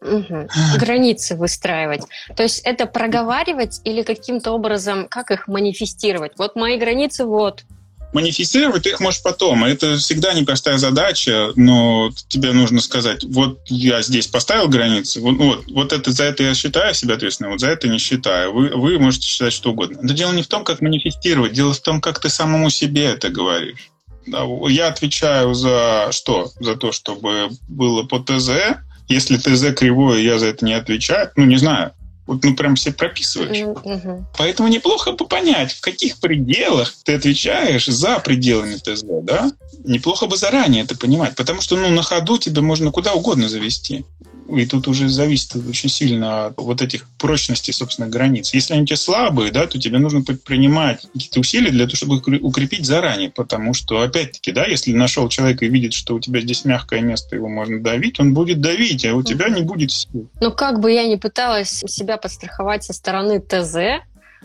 Угу. 0.00 0.48
Границы 0.78 1.36
выстраивать. 1.36 2.02
То 2.36 2.42
есть 2.42 2.60
это 2.64 2.86
проговаривать 2.86 3.80
или 3.84 4.02
каким-то 4.02 4.52
образом, 4.52 5.08
как 5.08 5.30
их 5.30 5.48
манифестировать? 5.48 6.32
Вот 6.38 6.56
мои 6.56 6.78
границы, 6.78 7.24
вот. 7.24 7.64
Манифестировать 8.12 8.84
ты 8.84 8.90
их 8.90 9.00
можешь 9.00 9.22
потом. 9.22 9.64
Это 9.64 9.96
всегда 9.98 10.32
непростая 10.32 10.78
задача, 10.78 11.52
но 11.56 12.10
тебе 12.28 12.52
нужно 12.52 12.80
сказать, 12.80 13.24
вот 13.24 13.60
я 13.66 14.00
здесь 14.02 14.26
поставил 14.26 14.68
границы, 14.68 15.20
вот, 15.20 15.36
вот, 15.36 15.64
вот 15.70 15.92
это, 15.92 16.12
за 16.12 16.24
это 16.24 16.42
я 16.42 16.54
считаю 16.54 16.94
себя 16.94 17.14
ответственным, 17.14 17.52
вот 17.52 17.60
за 17.60 17.68
это 17.68 17.88
не 17.88 17.98
считаю. 17.98 18.52
Вы, 18.52 18.68
вы 18.68 18.98
можете 18.98 19.26
считать 19.26 19.52
что 19.52 19.70
угодно. 19.70 19.98
Но 20.02 20.14
дело 20.14 20.32
не 20.32 20.42
в 20.42 20.48
том, 20.48 20.64
как 20.64 20.80
манифестировать, 20.80 21.52
дело 21.52 21.74
в 21.74 21.80
том, 21.80 22.00
как 22.00 22.20
ты 22.20 22.28
самому 22.28 22.70
себе 22.70 23.04
это 23.04 23.28
говоришь. 23.28 23.90
Да, 24.26 24.44
я 24.68 24.88
отвечаю 24.88 25.54
за 25.54 26.08
что? 26.10 26.50
За 26.58 26.76
то, 26.76 26.92
чтобы 26.92 27.48
было 27.68 28.02
по 28.02 28.18
ТЗ. 28.18 28.78
Если 29.08 29.36
ТЗ 29.36 29.72
кривое, 29.76 30.18
я 30.18 30.38
за 30.38 30.46
это 30.46 30.64
не 30.64 30.72
отвечаю. 30.72 31.30
Ну, 31.36 31.44
не 31.44 31.56
знаю. 31.56 31.92
Вот, 32.26 32.42
ну, 32.42 32.56
прям 32.56 32.74
все 32.74 32.92
прописываешь. 32.92 33.58
Mm-hmm. 33.58 34.24
Поэтому 34.36 34.68
неплохо 34.68 35.12
бы 35.12 35.26
понять, 35.26 35.72
в 35.72 35.80
каких 35.80 36.18
пределах 36.18 36.92
ты 37.04 37.14
отвечаешь 37.14 37.86
за 37.86 38.18
пределами 38.18 38.74
ТЗ, 38.74 39.04
да? 39.22 39.52
Неплохо 39.84 40.26
бы 40.26 40.36
заранее 40.36 40.82
это 40.82 40.96
понимать, 40.96 41.36
потому 41.36 41.60
что, 41.60 41.76
ну, 41.76 41.88
на 41.88 42.02
ходу 42.02 42.38
тебе 42.38 42.62
можно 42.62 42.90
куда 42.90 43.12
угодно 43.12 43.48
завести. 43.48 44.04
И 44.48 44.66
тут 44.66 44.88
уже 44.88 45.08
зависит 45.08 45.56
очень 45.56 45.88
сильно 45.88 46.46
от 46.46 46.56
вот 46.56 46.82
этих 46.82 47.08
прочностей, 47.18 47.72
собственно, 47.72 48.08
границ. 48.08 48.54
Если 48.54 48.74
они 48.74 48.82
у 48.82 48.86
тебя 48.86 48.96
слабые, 48.96 49.50
да, 49.50 49.66
то 49.66 49.78
тебе 49.78 49.98
нужно 49.98 50.22
предпринимать 50.22 51.02
какие-то 51.12 51.40
усилия 51.40 51.70
для 51.70 51.86
того, 51.86 51.96
чтобы 51.96 52.16
укрепить 52.40 52.86
заранее. 52.86 53.30
Потому 53.30 53.74
что, 53.74 54.02
опять-таки, 54.02 54.52
да, 54.52 54.64
если 54.66 54.92
нашел 54.92 55.28
человека 55.28 55.64
и 55.64 55.68
видит, 55.68 55.94
что 55.94 56.14
у 56.14 56.20
тебя 56.20 56.40
здесь 56.40 56.64
мягкое 56.64 57.00
место, 57.00 57.36
его 57.36 57.48
можно 57.48 57.80
давить, 57.80 58.20
он 58.20 58.34
будет 58.34 58.60
давить, 58.60 59.04
а 59.04 59.14
у 59.14 59.22
тебя 59.22 59.48
не 59.48 59.62
будет 59.62 59.90
сил. 59.90 60.28
Ну, 60.40 60.52
как 60.52 60.80
бы 60.80 60.92
я 60.92 61.06
ни 61.06 61.16
пыталась 61.16 61.82
себя 61.86 62.16
подстраховать 62.16 62.84
со 62.84 62.92
стороны 62.92 63.40
ТЗ, 63.40 64.02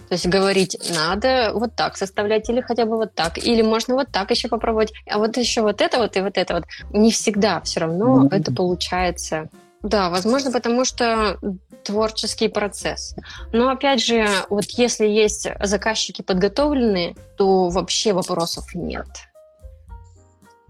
то 0.09 0.15
есть 0.15 0.27
говорить, 0.27 0.77
надо 0.93 1.51
вот 1.53 1.75
так 1.75 1.95
составлять 1.95 2.49
или 2.49 2.61
хотя 2.61 2.85
бы 2.85 2.97
вот 2.97 3.13
так, 3.13 3.37
или 3.37 3.61
можно 3.61 3.95
вот 3.95 4.07
так 4.11 4.31
еще 4.31 4.47
попробовать, 4.47 4.91
а 5.09 5.19
вот 5.19 5.37
еще 5.37 5.61
вот 5.61 5.79
это 5.79 5.99
вот 5.99 6.17
и 6.17 6.21
вот 6.21 6.37
это 6.37 6.55
вот. 6.55 6.63
Не 6.91 7.11
всегда 7.11 7.61
все 7.61 7.81
равно 7.81 8.25
mm-hmm. 8.25 8.35
это 8.35 8.51
получается 8.51 9.49
да, 9.83 10.09
возможно, 10.09 10.51
потому 10.51 10.85
что 10.85 11.39
творческий 11.83 12.47
процесс. 12.47 13.15
Но 13.51 13.69
опять 13.69 14.03
же, 14.03 14.27
вот 14.49 14.65
если 14.65 15.07
есть 15.07 15.47
заказчики 15.59 16.21
подготовленные, 16.21 17.15
то 17.37 17.69
вообще 17.69 18.13
вопросов 18.13 18.75
нет. 18.75 19.07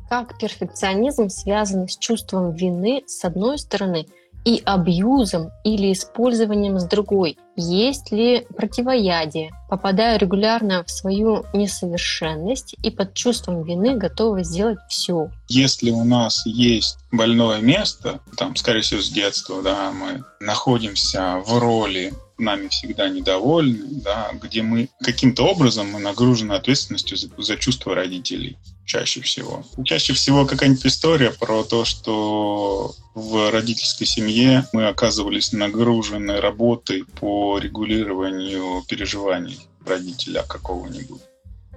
Как 0.10 0.38
перфекционизм 0.40 1.30
связан 1.30 1.88
с 1.88 1.98
чувством 1.98 2.54
вины 2.54 3.04
с 3.08 3.24
одной 3.26 3.58
стороны– 3.58 4.08
и 4.46 4.62
абьюзом 4.66 5.52
или 5.64 5.92
использованием 5.92 6.80
с 6.80 6.86
другой? 6.86 7.38
Есть 7.56 8.12
ли 8.12 8.46
противоядие? 8.56 9.52
Попадаю 9.70 10.20
регулярно 10.20 10.84
в 10.84 10.90
свою 10.90 11.46
несовершенность 11.54 12.76
и 12.82 12.90
под 12.90 13.14
чувством 13.14 13.64
вины 13.64 13.98
готова 13.98 14.44
сделать 14.44 14.80
все. 14.90 15.30
Если 15.48 15.92
у 15.92 16.04
нас 16.04 16.46
есть 16.46 16.98
больное 17.12 17.60
место, 17.62 18.20
там, 18.38 18.56
скорее 18.56 18.82
всего, 18.82 19.02
с 19.02 19.10
детства, 19.10 19.62
да, 19.62 19.92
мы 19.92 20.24
находимся 20.40 21.42
в 21.46 21.60
роли 21.60 22.14
нами 22.38 22.68
всегда 22.70 23.08
недовольны, 23.08 24.02
да, 24.04 24.32
где 24.42 24.62
мы 24.62 24.90
каким-то 25.04 25.44
образом 25.44 25.92
мы 25.92 26.00
нагружены 26.00 26.54
ответственностью 26.54 27.18
за, 27.18 27.30
за 27.38 27.56
чувства 27.58 27.96
родителей 27.96 28.58
чаще 28.86 29.22
всего. 29.22 29.64
Чаще 29.86 30.14
всего 30.14 30.46
какая-нибудь 30.46 30.86
история 30.86 31.32
про 31.32 31.64
то, 31.64 31.86
что 31.86 32.94
в 33.14 33.52
родительской 33.52 34.08
семье 34.08 34.68
мы 34.74 34.88
оказывались 34.88 35.54
нагружены 35.54 36.40
работой 36.40 37.06
по 37.06 37.58
регулированию 37.60 38.84
переживаний 38.88 39.60
родителя 39.86 40.44
какого-нибудь. 40.44 41.22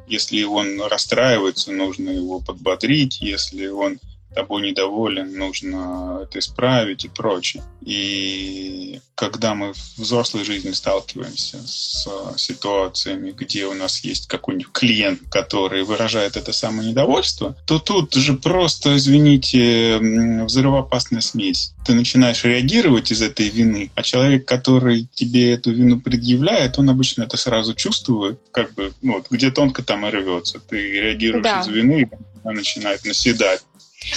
Если 0.06 0.42
он 0.44 0.82
расстраивается, 0.82 1.72
нужно 1.72 2.10
его 2.10 2.40
подбодрить. 2.40 3.20
Если 3.20 3.66
он 3.68 3.98
тобой 4.34 4.62
недоволен, 4.62 5.36
нужно 5.36 6.20
это 6.22 6.38
исправить 6.38 7.04
и 7.04 7.08
прочее. 7.08 7.62
И 7.84 9.00
когда 9.14 9.54
мы 9.54 9.72
в 9.72 9.98
взрослой 9.98 10.44
жизни 10.44 10.72
сталкиваемся 10.72 11.58
с 11.66 12.06
ситуациями, 12.36 13.30
где 13.30 13.66
у 13.66 13.74
нас 13.74 14.00
есть 14.00 14.26
какой-нибудь 14.26 14.72
клиент, 14.72 15.20
который 15.30 15.84
выражает 15.84 16.36
это 16.36 16.52
самое 16.52 16.90
недовольство, 16.90 17.56
то 17.66 17.78
тут 17.78 18.14
же 18.14 18.34
просто, 18.34 18.96
извините, 18.96 19.98
взрывоопасная 20.44 21.20
смесь. 21.20 21.72
Ты 21.86 21.94
начинаешь 21.94 22.44
реагировать 22.44 23.12
из 23.12 23.22
этой 23.22 23.48
вины, 23.48 23.90
а 23.94 24.02
человек, 24.02 24.46
который 24.46 25.06
тебе 25.14 25.52
эту 25.52 25.70
вину 25.70 26.00
предъявляет, 26.00 26.78
он 26.78 26.90
обычно 26.90 27.22
это 27.22 27.36
сразу 27.36 27.74
чувствует, 27.74 28.40
как 28.50 28.74
бы, 28.74 28.92
ну, 29.02 29.14
вот, 29.14 29.26
где 29.30 29.50
тонко 29.50 29.82
там 29.82 30.06
и 30.06 30.10
рвется. 30.10 30.58
Ты 30.58 30.76
реагируешь 30.90 31.44
да. 31.44 31.60
из 31.60 31.68
вины, 31.68 32.08
и 32.44 32.48
начинает 32.48 33.04
наседать. 33.04 33.62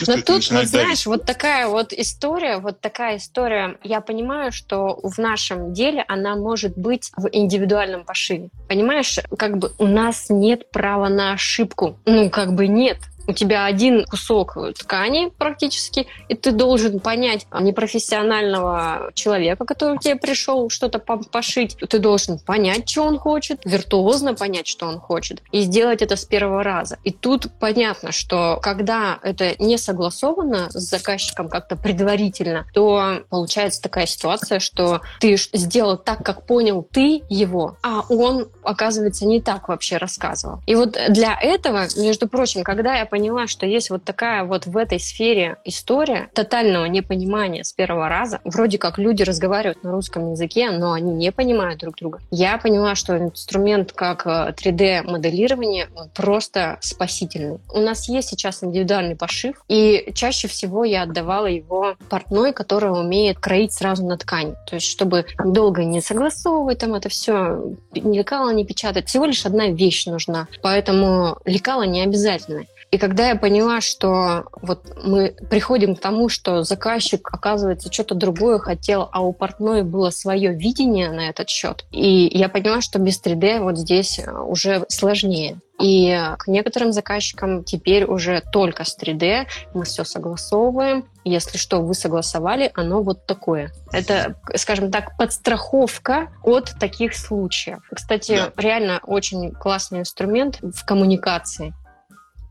Но 0.08 0.21
тут, 0.21 0.50
вот, 0.50 0.65
знаешь, 0.65 1.06
вот 1.06 1.26
такая 1.26 1.67
вот 1.67 1.93
история, 1.93 2.58
вот 2.58 2.80
такая 2.82 3.17
история, 3.17 3.78
я 3.84 4.02
понимаю, 4.02 4.52
что 4.52 5.00
в 5.04 5.17
нашем 5.17 5.73
деле 5.73 6.04
она 6.08 6.36
может 6.36 6.78
быть 6.78 7.12
в 7.15 7.28
индивидуальном 7.32 8.04
пошиве. 8.04 8.50
Понимаешь, 8.67 9.19
как 9.38 9.58
бы 9.58 9.71
у 9.78 9.88
нас 9.88 10.28
нет 10.30 10.69
права 10.71 11.10
на 11.10 11.34
ошибку. 11.34 11.97
Ну, 12.06 12.30
как 12.30 12.54
бы 12.54 12.67
нет 12.67 12.97
у 13.28 13.34
тебя 13.34 13.66
один 13.66 14.06
кусок 14.06 14.58
ткани 14.78 15.32
практически, 15.38 16.08
и 16.30 16.36
ты 16.36 16.52
должен 16.52 17.00
понять 17.00 17.46
непрофессионального 17.60 19.12
человека, 19.13 19.66
который 19.66 19.98
к 19.98 20.02
тебе 20.02 20.16
пришел 20.16 20.70
что-то 20.70 21.00
пошить. 21.00 21.78
Ты 21.90 22.00
должен 22.00 22.40
понять, 22.40 22.90
что 22.90 23.04
он 23.04 23.18
хочет, 23.20 23.62
виртуозно 23.66 24.34
понять, 24.34 24.68
что 24.68 24.88
он 24.88 25.00
хочет, 25.00 25.42
и 25.52 25.62
сделать 25.62 26.02
это 26.02 26.16
с 26.16 26.26
первого 26.26 26.63
раза. 26.63 26.98
И 27.04 27.12
тут 27.12 27.48
понятно, 27.60 28.12
что 28.12 28.60
когда 28.62 29.20
это 29.22 29.56
не 29.60 29.78
согласовано 29.78 30.70
с 30.72 30.90
заказчиком 30.90 31.50
как-то 31.50 31.76
предварительно, 31.76 32.66
то 32.74 33.24
получается 33.30 33.82
такая 33.82 34.06
ситуация, 34.06 34.60
что 34.60 35.02
ты 35.20 35.38
сделал 35.38 35.98
так, 35.98 36.24
как 36.24 36.46
понял 36.46 36.88
ты 36.90 37.24
его, 37.30 37.78
а 37.84 38.02
он, 38.10 38.48
оказывается, 38.63 39.26
не 39.26 39.42
так 39.42 39.68
вообще 39.68 39.98
рассказывал. 39.98 40.62
И 40.66 40.76
вот 40.76 40.98
для 41.10 41.38
этого, 41.40 41.88
между 41.98 42.28
прочим, 42.28 42.63
когда 42.63 42.96
я 42.96 43.06
поняла, 43.17 43.47
что 43.47 43.65
есть 43.65 43.89
вот 43.89 44.03
такая 44.03 44.43
вот 44.43 44.67
в 44.67 44.77
этой 44.77 44.99
сфере 44.99 45.58
история 45.65 46.30
тотального 46.36 46.86
непонимания 46.86 47.63
с 47.63 47.73
первого 47.73 48.10
раза. 48.10 48.39
Вроде 48.43 48.77
как 48.77 48.99
люди 48.99 49.23
разговаривают 49.23 49.84
на 49.84 49.91
русском 49.91 50.34
языке, 50.34 50.69
но 50.69 50.93
они 50.93 51.12
не 51.12 51.32
понимают 51.32 51.80
друг 51.80 51.95
друга. 51.95 52.19
Я 52.30 52.60
поняла, 52.60 52.93
что 52.93 53.17
инструмент 53.17 53.91
как 53.91 54.27
3D-моделирование 54.27 55.86
э, 55.86 56.10
просто 56.13 56.77
спасительный. 56.82 57.58
У 57.73 57.80
нас 57.80 58.08
есть 58.08 58.30
сейчас 58.30 58.63
индивидуальный 58.63 59.15
пошив, 59.15 59.56
и 59.67 60.12
чаще 60.13 60.47
всего 60.47 60.84
я 60.84 61.01
отдавала 61.01 61.47
его 61.47 61.95
портной, 62.10 62.53
который 62.53 62.91
умеет 62.91 63.39
кроить 63.39 63.73
сразу 63.73 64.06
на 64.06 64.17
ткань. 64.19 64.53
То 64.69 64.75
есть, 64.75 64.86
чтобы 64.86 65.25
долго 65.43 65.84
не 65.84 66.01
согласовывать 66.01 66.77
там 66.77 66.93
это 66.93 67.10
все, 67.10 67.73
лекала 67.95 68.51
не 68.53 68.63
печатать. 68.63 69.08
Всего 69.08 69.25
лишь 69.25 69.43
одна 69.47 69.69
вещь 69.69 70.06
нужна. 70.06 70.47
Поэтому 70.62 71.39
лекала 71.45 71.82
не 71.82 72.03
обязательно. 72.03 72.65
И 72.89 72.97
когда 72.97 73.30
я 73.30 73.36
поняла, 73.36 73.82
что 73.82 74.45
вот 74.62 74.86
мы 75.04 75.36
приходим 75.50 75.95
к 75.95 76.00
тому, 76.00 76.30
что 76.30 76.63
заказчик, 76.63 77.28
оказывается, 77.32 77.91
что-то 77.91 78.15
другое 78.15 78.60
хотел, 78.60 79.10
а 79.12 79.21
у 79.21 79.34
портной 79.34 79.84
было 79.84 80.10
свое 80.10 80.54
видение 80.54 81.12
на 81.12 81.30
этот 81.30 81.50
счет, 81.50 81.86
и 81.91 82.30
я 82.32 82.47
поняла, 82.47 82.82
что 82.82 83.00
без 83.00 83.21
3D 83.21 83.60
вот 83.60 83.78
здесь 83.78 84.19
э, 84.19 84.32
уже 84.32 84.86
сложнее. 84.88 85.60
И 85.80 86.17
к 86.39 86.47
некоторым 86.47 86.91
заказчикам 86.91 87.63
теперь 87.63 88.06
уже 88.06 88.41
только 88.52 88.84
с 88.84 88.97
3D 88.97 89.45
мы 89.76 89.86
все 89.86 90.04
согласовываем. 90.04 91.06
Если 91.23 91.58
что, 91.60 91.82
вы 91.82 91.93
согласовали, 91.93 92.71
оно 92.73 93.04
вот 93.04 93.28
такое. 93.28 93.71
Это, 93.91 94.36
скажем 94.56 94.91
так, 94.91 95.15
подстраховка 95.17 96.32
от 96.41 96.73
таких 96.80 97.15
случаев. 97.15 97.80
Кстати, 97.93 98.38
да. 98.38 98.52
реально 98.62 99.00
очень 99.04 99.52
классный 99.52 100.00
инструмент 100.00 100.60
в 100.62 100.84
коммуникации. 100.84 101.76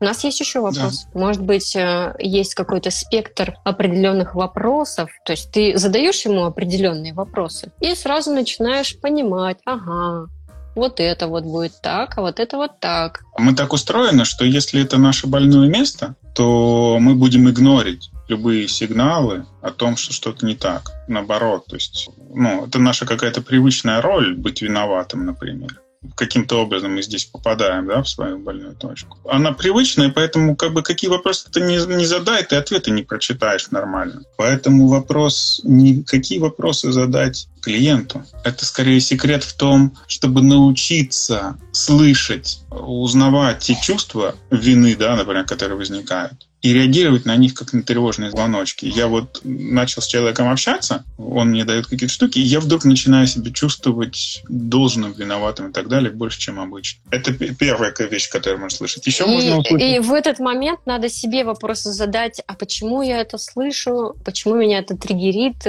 У 0.00 0.04
нас 0.04 0.24
есть 0.24 0.40
еще 0.40 0.61
вопрос. 0.61 1.06
Да. 1.12 1.20
Может 1.20 1.42
быть, 1.42 1.74
э, 1.74 2.14
есть 2.18 2.54
какой-то 2.54 2.90
спектр 2.90 3.56
определенных 3.64 4.35
вопросов. 4.35 5.11
То 5.24 5.32
есть 5.32 5.50
ты 5.50 5.76
задаешь 5.78 6.24
ему 6.24 6.44
определенные 6.44 7.14
вопросы 7.14 7.72
и 7.80 7.94
сразу 7.94 8.32
начинаешь 8.32 8.98
понимать, 9.00 9.59
ага, 9.64 10.28
вот 10.74 11.00
это 11.00 11.26
вот 11.28 11.44
будет 11.44 11.80
так, 11.82 12.18
а 12.18 12.20
вот 12.20 12.38
это 12.38 12.59
вот 12.59 12.78
так. 12.80 13.22
Мы 13.38 13.54
так 13.54 13.72
устроены, 13.72 14.26
что 14.26 14.44
если 14.44 14.82
это 14.82 14.98
наше 14.98 15.26
больное 15.26 15.68
место, 15.68 16.14
то 16.35 16.98
мы 17.00 17.14
будем 17.14 17.48
игнорить 17.48 18.11
любые 18.28 18.68
сигналы 18.68 19.46
о 19.62 19.70
том, 19.70 19.96
что 19.96 20.12
что-то 20.12 20.44
не 20.44 20.54
так. 20.54 20.90
Наоборот, 21.09 21.66
то 21.66 21.76
есть, 21.76 22.11
ну, 22.35 22.66
это 22.66 22.78
наша 22.78 23.06
какая-то 23.06 23.40
привычная 23.40 24.02
роль 24.02 24.37
быть 24.37 24.61
виноватым, 24.61 25.24
например 25.24 25.80
каким-то 26.14 26.62
образом 26.62 26.95
мы 26.95 27.03
здесь 27.03 27.25
попадаем 27.25 27.87
да, 27.87 28.03
в 28.03 28.09
свою 28.09 28.38
больную 28.38 28.75
точку. 28.75 29.19
Она 29.29 29.53
привычная, 29.53 30.11
поэтому 30.11 30.57
как 30.57 30.73
бы 30.73 30.83
какие 30.83 31.11
вопросы 31.11 31.51
ты 31.51 31.61
не, 31.61 31.77
не 31.97 32.07
задай, 32.07 32.45
ты 32.45 32.57
ответы 32.57 32.90
не 32.90 33.03
прочитаешь 33.03 33.71
нормально. 33.71 34.23
Поэтому 34.37 34.88
вопрос, 34.88 35.61
не 35.64 36.03
какие 36.03 36.38
вопросы 36.38 36.92
задать 36.92 37.49
клиенту. 37.61 38.25
Это 38.45 38.64
скорее 38.64 39.01
секрет 39.01 39.42
в 39.42 39.57
том, 39.57 39.97
чтобы 40.07 40.40
научиться 40.42 41.59
слышать, 41.73 42.61
узнавать 42.71 43.59
те 43.59 43.77
чувства 43.83 44.37
вины, 44.51 44.95
да, 44.95 45.16
например, 45.16 45.45
которые 45.45 45.77
возникают, 45.77 46.47
и 46.66 46.72
реагировать 46.72 47.24
на 47.26 47.37
них 47.37 47.55
как 47.55 47.72
на 47.72 47.85
тревожные 47.85 48.33
звоночки. 48.33 48.87
Я 48.87 49.07
вот 49.07 49.40
начал 49.44 50.02
с 50.02 50.07
человеком 50.07 50.50
общаться, 50.50 51.05
он 51.16 51.50
мне 51.50 51.64
дает 51.64 51.87
какие-то 51.87 52.12
штуки, 52.12 52.40
и 52.40 52.42
я 52.42 52.59
вдруг 52.59 52.85
начинаю 52.85 53.29
себя 53.29 53.52
чувствовать 53.52 54.42
должным, 54.48 55.12
виноватым 55.12 55.70
и 55.70 55.72
так 55.72 55.88
далее 55.88 56.11
больше, 56.11 56.40
чем 56.40 56.59
обычно. 56.59 57.00
Это 57.11 57.33
первая 57.33 57.94
вещь, 58.11 58.29
которую 58.29 58.61
можно 58.61 58.76
слышать. 58.76 59.07
Еще 59.07 59.24
и, 59.24 59.29
можно 59.29 59.59
услышать. 59.59 59.88
И 59.88 59.98
в 60.00 60.12
этот 60.12 60.40
момент 60.40 60.81
надо 60.87 61.09
себе 61.09 61.44
вопросы 61.44 61.92
задать, 61.92 62.42
а 62.48 62.55
почему 62.55 63.00
я 63.02 63.20
это 63.20 63.38
слышу, 63.38 64.16
почему 64.24 64.57
меня 64.57 64.81
это 64.81 64.96
триггерит, 64.96 65.64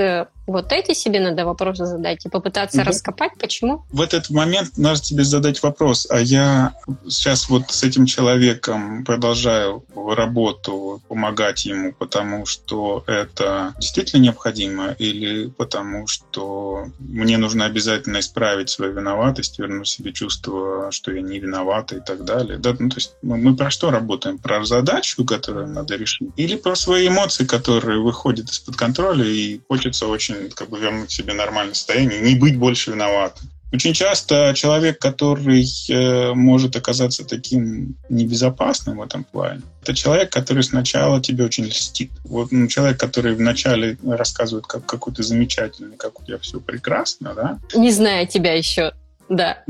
вот 0.47 0.71
эти 0.71 0.93
себе 0.93 1.19
надо 1.19 1.45
вопросы 1.45 1.85
задать 1.85 2.25
и 2.25 2.29
попытаться 2.29 2.79
угу. 2.79 2.87
раскопать, 2.87 3.33
почему. 3.39 3.83
В 3.91 4.01
этот 4.01 4.29
момент 4.29 4.77
надо 4.77 4.99
тебе 4.99 5.23
задать 5.23 5.61
вопрос, 5.61 6.07
а 6.09 6.19
я 6.19 6.73
сейчас 7.07 7.49
вот 7.49 7.69
с 7.69 7.83
этим 7.83 8.05
человеком 8.05 9.03
продолжаю 9.03 9.83
работу, 9.93 11.01
помогать 11.07 11.65
ему, 11.65 11.93
потому 11.93 12.45
что 12.45 13.03
это 13.07 13.73
действительно 13.77 14.21
необходимо 14.21 14.91
или 14.91 15.49
потому 15.49 16.07
что 16.07 16.87
мне 16.99 17.37
нужно 17.37 17.65
обязательно 17.65 18.19
исправить 18.19 18.69
свою 18.69 18.93
виноватость, 18.93 19.59
вернуть 19.59 19.87
себе 19.87 20.13
чувство, 20.13 20.91
что 20.91 21.11
я 21.11 21.21
не 21.21 21.39
виноват 21.39 21.91
и 21.91 21.99
так 21.99 22.23
далее. 22.23 22.57
Да, 22.57 22.75
ну, 22.79 22.89
то 22.89 22.95
есть 22.95 23.13
мы, 23.21 23.37
мы 23.37 23.55
про 23.55 23.69
что 23.69 23.91
работаем? 23.91 24.37
Про 24.37 24.63
задачу, 24.63 25.25
которую 25.25 25.67
надо 25.67 25.95
решить? 25.95 26.29
Или 26.37 26.55
про 26.55 26.75
свои 26.75 27.09
эмоции, 27.09 27.45
которые 27.45 27.99
выходят 27.99 28.49
из-под 28.49 28.77
контроля 28.77 29.25
и 29.25 29.59
хочется 29.67 30.07
очень 30.07 30.36
как 30.55 30.69
бы 30.69 30.79
вернуть 30.79 31.11
себе 31.11 31.33
нормальное 31.33 31.73
состояние, 31.73 32.21
не 32.21 32.35
быть 32.35 32.57
больше 32.57 32.91
виноватым. 32.91 33.49
Очень 33.73 33.93
часто 33.93 34.53
человек, 34.55 34.97
который 34.97 35.65
э, 35.89 36.33
может 36.33 36.77
оказаться 36.77 37.25
таким 37.25 37.97
небезопасным 38.07 38.97
в 38.97 39.01
этом 39.01 39.25
плане, 39.25 39.61
это 39.81 39.93
человек, 39.93 40.31
который 40.31 40.63
сначала 40.63 41.21
тебе 41.21 41.43
очень 41.43 41.65
льстит. 41.65 42.11
Вот 42.23 42.51
ну, 42.53 42.67
человек, 42.67 42.97
который 42.97 43.35
вначале 43.35 43.97
рассказывает, 44.05 44.67
как 44.67 44.85
какой 44.85 45.13
то 45.13 45.21
замечательный, 45.21 45.97
как 45.97 46.21
у 46.21 46.23
тебя 46.23 46.37
все 46.37 46.61
прекрасно, 46.61 47.33
да? 47.33 47.59
Не 47.75 47.91
зная 47.91 48.25
тебя 48.25 48.53
еще, 48.53 48.93
да. 49.27 49.63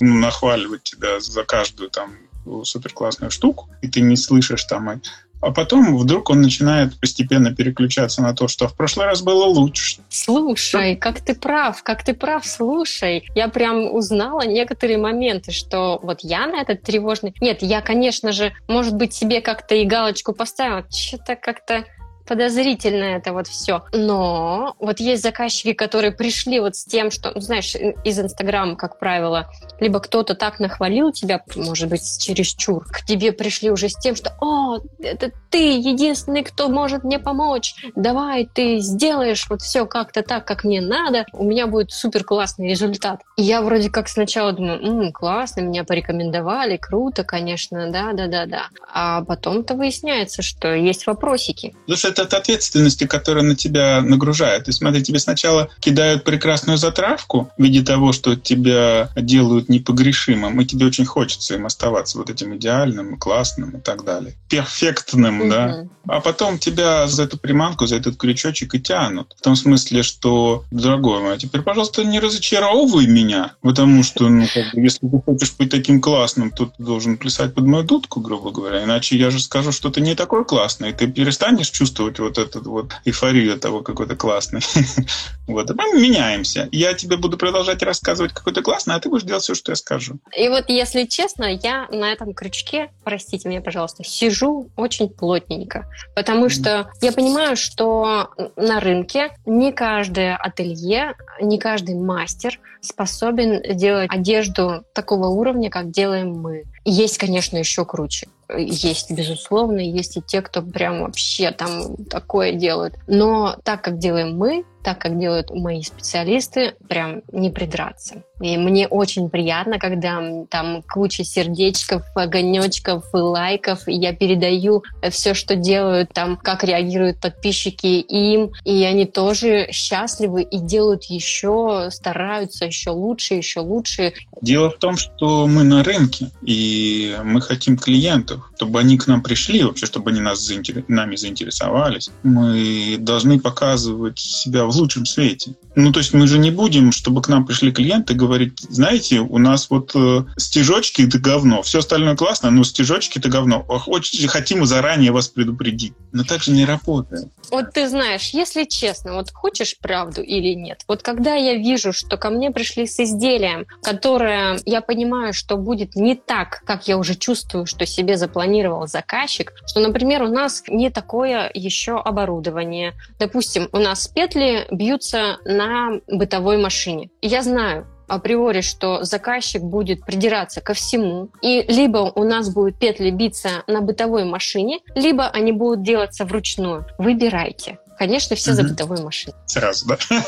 Ну, 0.00 0.14
нахваливать 0.14 0.84
тебя 0.84 1.18
за 1.18 1.42
каждую 1.42 1.90
там 1.90 2.14
супер 2.62 2.92
классную 2.92 3.30
штуку, 3.30 3.68
и 3.82 3.88
ты 3.88 4.00
не 4.00 4.16
слышишь 4.16 4.64
там 4.64 5.00
а 5.42 5.50
потом 5.50 5.98
вдруг 5.98 6.30
он 6.30 6.40
начинает 6.40 6.98
постепенно 6.98 7.54
переключаться 7.54 8.22
на 8.22 8.32
то, 8.32 8.46
что 8.46 8.68
в 8.68 8.76
прошлый 8.76 9.06
раз 9.06 9.22
было 9.22 9.44
лучше. 9.44 10.00
Слушай, 10.08 10.96
как 10.96 11.20
ты 11.20 11.34
прав, 11.34 11.82
как 11.82 12.04
ты 12.04 12.14
прав, 12.14 12.46
слушай. 12.46 13.28
Я 13.34 13.48
прям 13.48 13.92
узнала 13.92 14.46
некоторые 14.46 14.98
моменты, 14.98 15.50
что 15.50 15.98
вот 16.02 16.20
я 16.22 16.46
на 16.46 16.60
этот 16.60 16.82
тревожный... 16.82 17.34
Нет, 17.40 17.58
я, 17.60 17.80
конечно 17.80 18.30
же, 18.30 18.52
может 18.68 18.94
быть, 18.94 19.12
себе 19.12 19.40
как-то 19.40 19.74
и 19.74 19.84
галочку 19.84 20.32
поставила. 20.32 20.86
Что-то 20.90 21.34
как-то 21.34 21.84
подозрительно 22.32 23.04
это 23.04 23.34
вот 23.34 23.46
все. 23.46 23.82
Но 23.92 24.74
вот 24.78 25.00
есть 25.00 25.22
заказчики, 25.22 25.74
которые 25.74 26.12
пришли 26.12 26.60
вот 26.60 26.76
с 26.76 26.84
тем, 26.86 27.10
что, 27.10 27.30
ну, 27.34 27.42
знаешь, 27.42 27.74
из 28.04 28.18
Инстаграма, 28.18 28.74
как 28.74 28.98
правило, 28.98 29.50
либо 29.80 30.00
кто-то 30.00 30.34
так 30.34 30.58
нахвалил 30.58 31.12
тебя, 31.12 31.42
может 31.56 31.90
быть, 31.90 32.00
чересчур, 32.18 32.84
к 32.84 33.04
тебе 33.04 33.32
пришли 33.32 33.70
уже 33.70 33.90
с 33.90 33.98
тем, 33.98 34.16
что 34.16 34.34
«О, 34.40 34.78
это 34.98 35.30
ты 35.50 35.76
единственный, 35.76 36.42
кто 36.42 36.70
может 36.70 37.04
мне 37.04 37.18
помочь, 37.18 37.74
давай 37.96 38.48
ты 38.52 38.78
сделаешь 38.78 39.46
вот 39.50 39.60
все 39.60 39.84
как-то 39.84 40.22
так, 40.22 40.46
как 40.46 40.64
мне 40.64 40.80
надо, 40.80 41.26
у 41.34 41.44
меня 41.44 41.66
будет 41.66 41.92
супер 41.92 42.24
классный 42.24 42.70
результат». 42.70 43.20
И 43.36 43.42
я 43.42 43.60
вроде 43.60 43.90
как 43.90 44.08
сначала 44.08 44.52
думаю, 44.52 44.80
М, 44.82 45.12
классно, 45.12 45.60
меня 45.60 45.84
порекомендовали, 45.84 46.78
круто, 46.78 47.24
конечно, 47.24 47.90
да-да-да-да. 47.92 48.68
А 48.90 49.22
потом-то 49.22 49.74
выясняется, 49.74 50.40
что 50.40 50.74
есть 50.74 51.06
вопросики. 51.06 51.74
Слушай, 51.86 52.12
это 52.12 52.21
от 52.22 52.34
ответственности, 52.34 53.06
которая 53.06 53.44
на 53.44 53.54
тебя 53.54 54.00
нагружает. 54.02 54.68
И 54.68 54.72
смотри, 54.72 55.02
тебе 55.02 55.18
сначала 55.18 55.70
кидают 55.80 56.24
прекрасную 56.24 56.78
затравку 56.78 57.50
в 57.56 57.62
виде 57.62 57.82
того, 57.82 58.12
что 58.12 58.36
тебя 58.36 59.10
делают 59.16 59.68
непогрешимым, 59.68 60.60
и 60.60 60.64
тебе 60.64 60.86
очень 60.86 61.04
хочется 61.04 61.54
им 61.54 61.66
оставаться 61.66 62.18
вот 62.18 62.30
этим 62.30 62.56
идеальным, 62.56 63.18
классным 63.18 63.70
и 63.70 63.80
так 63.80 64.04
далее. 64.04 64.34
Перфектным, 64.48 65.42
mm-hmm. 65.42 65.50
да. 65.50 65.84
А 66.08 66.20
потом 66.20 66.58
тебя 66.58 67.06
за 67.06 67.24
эту 67.24 67.38
приманку, 67.38 67.86
за 67.86 67.96
этот 67.96 68.16
крючочек 68.16 68.74
и 68.74 68.80
тянут. 68.80 69.34
В 69.38 69.42
том 69.42 69.56
смысле, 69.56 70.02
что, 70.02 70.64
дорогой 70.70 71.20
мой, 71.20 71.38
теперь, 71.38 71.62
пожалуйста, 71.62 72.04
не 72.04 72.18
разочаровывай 72.20 73.06
меня, 73.06 73.52
потому 73.60 74.02
что, 74.02 74.28
ну, 74.28 74.46
как 74.52 74.74
бы, 74.74 74.80
если 74.80 75.08
ты 75.08 75.20
хочешь 75.24 75.54
быть 75.56 75.70
таким 75.70 76.00
классным, 76.00 76.50
то 76.50 76.66
ты 76.66 76.82
должен 76.82 77.16
плясать 77.16 77.54
под 77.54 77.66
мою 77.66 77.84
дудку, 77.84 78.20
грубо 78.20 78.50
говоря, 78.50 78.82
иначе 78.82 79.16
я 79.16 79.30
же 79.30 79.38
скажу, 79.38 79.72
что 79.72 79.90
ты 79.90 80.00
не 80.00 80.14
такой 80.14 80.44
классный, 80.44 80.90
и 80.90 80.92
ты 80.92 81.06
перестанешь 81.06 81.70
чувствовать 81.70 82.01
чувствовать 82.10 82.18
вот 82.18 82.38
эту 82.38 82.70
вот 82.70 82.92
эйфорию 83.04 83.58
того, 83.58 83.82
какой 83.82 84.06
то 84.06 84.16
классный. 84.16 84.60
вот. 85.46 85.70
А 85.70 85.74
мы 85.74 86.00
меняемся. 86.00 86.68
Я 86.72 86.94
тебе 86.94 87.16
буду 87.16 87.36
продолжать 87.36 87.82
рассказывать, 87.82 88.32
какой 88.32 88.52
то 88.52 88.62
классный, 88.62 88.94
а 88.94 89.00
ты 89.00 89.08
будешь 89.08 89.24
делать 89.24 89.42
все, 89.42 89.54
что 89.54 89.72
я 89.72 89.76
скажу. 89.76 90.18
И 90.36 90.48
вот, 90.48 90.64
если 90.68 91.04
честно, 91.04 91.44
я 91.44 91.86
на 91.90 92.12
этом 92.12 92.34
крючке, 92.34 92.90
простите 93.04 93.48
меня, 93.48 93.60
пожалуйста, 93.60 94.04
сижу 94.04 94.70
очень 94.76 95.08
плотненько. 95.08 95.86
Потому 96.14 96.48
что 96.48 96.90
я 97.00 97.12
понимаю, 97.12 97.56
что 97.56 98.30
на 98.56 98.80
рынке 98.80 99.30
не 99.46 99.72
каждое 99.72 100.36
ателье, 100.36 101.14
не 101.40 101.58
каждый 101.58 101.94
мастер 101.94 102.58
способен 102.80 103.62
делать 103.76 104.10
одежду 104.10 104.84
такого 104.92 105.28
уровня, 105.28 105.70
как 105.70 105.90
делаем 105.90 106.32
мы. 106.32 106.64
Есть, 106.84 107.18
конечно, 107.18 107.56
еще 107.56 107.84
круче 107.84 108.26
есть, 108.56 109.10
безусловно, 109.10 109.80
есть 109.80 110.16
и 110.16 110.22
те, 110.22 110.42
кто 110.42 110.62
прям 110.62 111.02
вообще 111.02 111.50
там 111.50 111.96
такое 112.06 112.52
делают. 112.52 112.94
Но 113.06 113.56
так, 113.64 113.82
как 113.82 113.98
делаем 113.98 114.36
мы, 114.36 114.64
так, 114.82 114.98
как 114.98 115.18
делают 115.18 115.50
мои 115.50 115.82
специалисты, 115.82 116.74
прям 116.88 117.22
не 117.32 117.50
придраться. 117.50 118.22
И 118.40 118.56
мне 118.56 118.88
очень 118.88 119.30
приятно, 119.30 119.78
когда 119.78 120.20
там 120.50 120.82
куча 120.82 121.24
сердечков, 121.24 122.02
огонечков 122.14 123.04
и 123.14 123.16
лайков, 123.16 123.86
и 123.86 123.92
я 123.92 124.12
передаю 124.12 124.82
все, 125.10 125.34
что 125.34 125.54
делают, 125.54 126.12
там, 126.12 126.36
как 126.36 126.64
реагируют 126.64 127.20
подписчики 127.20 127.86
им, 127.86 128.50
и 128.64 128.82
они 128.82 129.06
тоже 129.06 129.68
счастливы 129.70 130.42
и 130.42 130.58
делают 130.58 131.04
еще, 131.04 131.88
стараются 131.92 132.64
еще 132.64 132.90
лучше, 132.90 133.34
еще 133.34 133.60
лучше. 133.60 134.12
Дело 134.40 134.70
в 134.70 134.78
том, 134.78 134.96
что 134.96 135.46
мы 135.46 135.62
на 135.62 135.84
рынке, 135.84 136.30
и 136.42 137.16
мы 137.22 137.40
хотим 137.40 137.76
клиентов, 137.76 138.50
чтобы 138.56 138.80
они 138.80 138.98
к 138.98 139.06
нам 139.06 139.22
пришли, 139.22 139.62
вообще, 139.62 139.86
чтобы 139.86 140.10
они 140.10 140.20
нас 140.20 140.40
заинтер... 140.40 140.84
нами 140.88 141.14
заинтересовались. 141.14 142.10
Мы 142.24 142.96
должны 142.98 143.38
показывать 143.38 144.18
себя 144.18 144.64
в 144.64 144.71
лучшем 144.76 145.06
свете. 145.06 145.54
Ну, 145.74 145.92
то 145.92 146.00
есть 146.00 146.12
мы 146.12 146.26
же 146.26 146.38
не 146.38 146.50
будем, 146.50 146.92
чтобы 146.92 147.22
к 147.22 147.28
нам 147.28 147.46
пришли 147.46 147.72
клиенты, 147.72 148.14
говорить, 148.14 148.60
знаете, 148.68 149.20
у 149.20 149.38
нас 149.38 149.70
вот 149.70 149.92
э, 149.94 150.24
стежочки— 150.36 151.02
это 151.08 151.18
говно, 151.18 151.62
все 151.62 151.78
остальное 151.78 152.14
классно, 152.14 152.50
но 152.50 152.62
стежочки— 152.64 153.18
это 153.20 153.28
говно. 153.28 153.64
Очень 153.86 154.28
хотим 154.28 154.66
заранее 154.66 155.12
вас 155.12 155.28
предупредить. 155.28 155.94
Но 156.12 156.24
так 156.24 156.42
же 156.42 156.52
не 156.52 156.64
работает. 156.64 157.28
Вот 157.50 157.72
ты 157.72 157.88
знаешь, 157.88 158.30
если 158.30 158.64
честно, 158.64 159.14
вот 159.14 159.30
хочешь 159.32 159.76
правду 159.78 160.22
или 160.22 160.54
нет, 160.54 160.82
вот 160.88 161.02
когда 161.02 161.34
я 161.34 161.54
вижу, 161.54 161.92
что 161.92 162.16
ко 162.16 162.30
мне 162.30 162.50
пришли 162.50 162.86
с 162.86 163.00
изделием, 163.00 163.66
которое 163.82 164.58
я 164.64 164.80
понимаю, 164.80 165.32
что 165.32 165.56
будет 165.56 165.96
не 165.96 166.14
так, 166.14 166.62
как 166.64 166.88
я 166.88 166.98
уже 166.98 167.14
чувствую, 167.14 167.66
что 167.66 167.86
себе 167.86 168.16
запланировал 168.16 168.86
заказчик, 168.86 169.52
что, 169.66 169.80
например, 169.80 170.22
у 170.22 170.28
нас 170.28 170.62
не 170.68 170.90
такое 170.90 171.50
еще 171.52 171.98
оборудование. 171.98 172.94
Допустим, 173.18 173.68
у 173.72 173.78
нас 173.78 174.08
петли 174.08 174.61
бьются 174.70 175.38
на 175.44 176.00
бытовой 176.08 176.58
машине. 176.58 177.10
я 177.20 177.42
знаю, 177.42 177.86
априори, 178.08 178.60
что 178.60 179.04
заказчик 179.04 179.62
будет 179.62 180.04
придираться 180.04 180.60
ко 180.60 180.74
всему, 180.74 181.30
и 181.40 181.62
либо 181.62 182.12
у 182.14 182.24
нас 182.24 182.52
будут 182.52 182.78
петли 182.78 183.10
биться 183.10 183.62
на 183.66 183.80
бытовой 183.80 184.24
машине, 184.24 184.80
либо 184.94 185.28
они 185.28 185.52
будут 185.52 185.82
делаться 185.82 186.24
вручную. 186.24 186.86
Выбирайте. 186.98 187.78
Конечно, 187.98 188.36
все 188.36 188.50
угу. 188.50 188.56
за 188.56 188.68
бытовой 188.68 189.02
машиной. 189.02 189.36
Сразу, 189.46 189.86
да? 189.86 189.98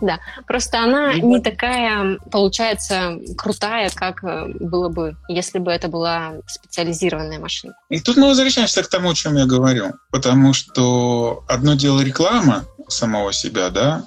Да, 0.00 0.20
просто 0.46 0.82
она 0.82 1.14
не 1.14 1.40
такая, 1.40 2.18
получается, 2.30 3.18
крутая, 3.36 3.90
как 3.94 4.22
э, 4.22 4.46
было 4.60 4.88
бы, 4.88 5.16
если 5.28 5.58
бы 5.58 5.72
это 5.72 5.88
была 5.88 6.34
специализированная 6.46 7.38
машина. 7.38 7.74
И 7.88 8.00
тут 8.00 8.16
мы 8.16 8.28
возвращаемся 8.28 8.82
к 8.82 8.88
тому, 8.88 9.10
о 9.10 9.14
чем 9.14 9.36
я 9.36 9.46
говорю. 9.46 9.92
Потому 10.10 10.52
что 10.52 11.44
одно 11.48 11.74
дело 11.74 12.00
реклама 12.00 12.64
самого 12.88 13.32
себя, 13.32 13.70
да, 13.70 14.04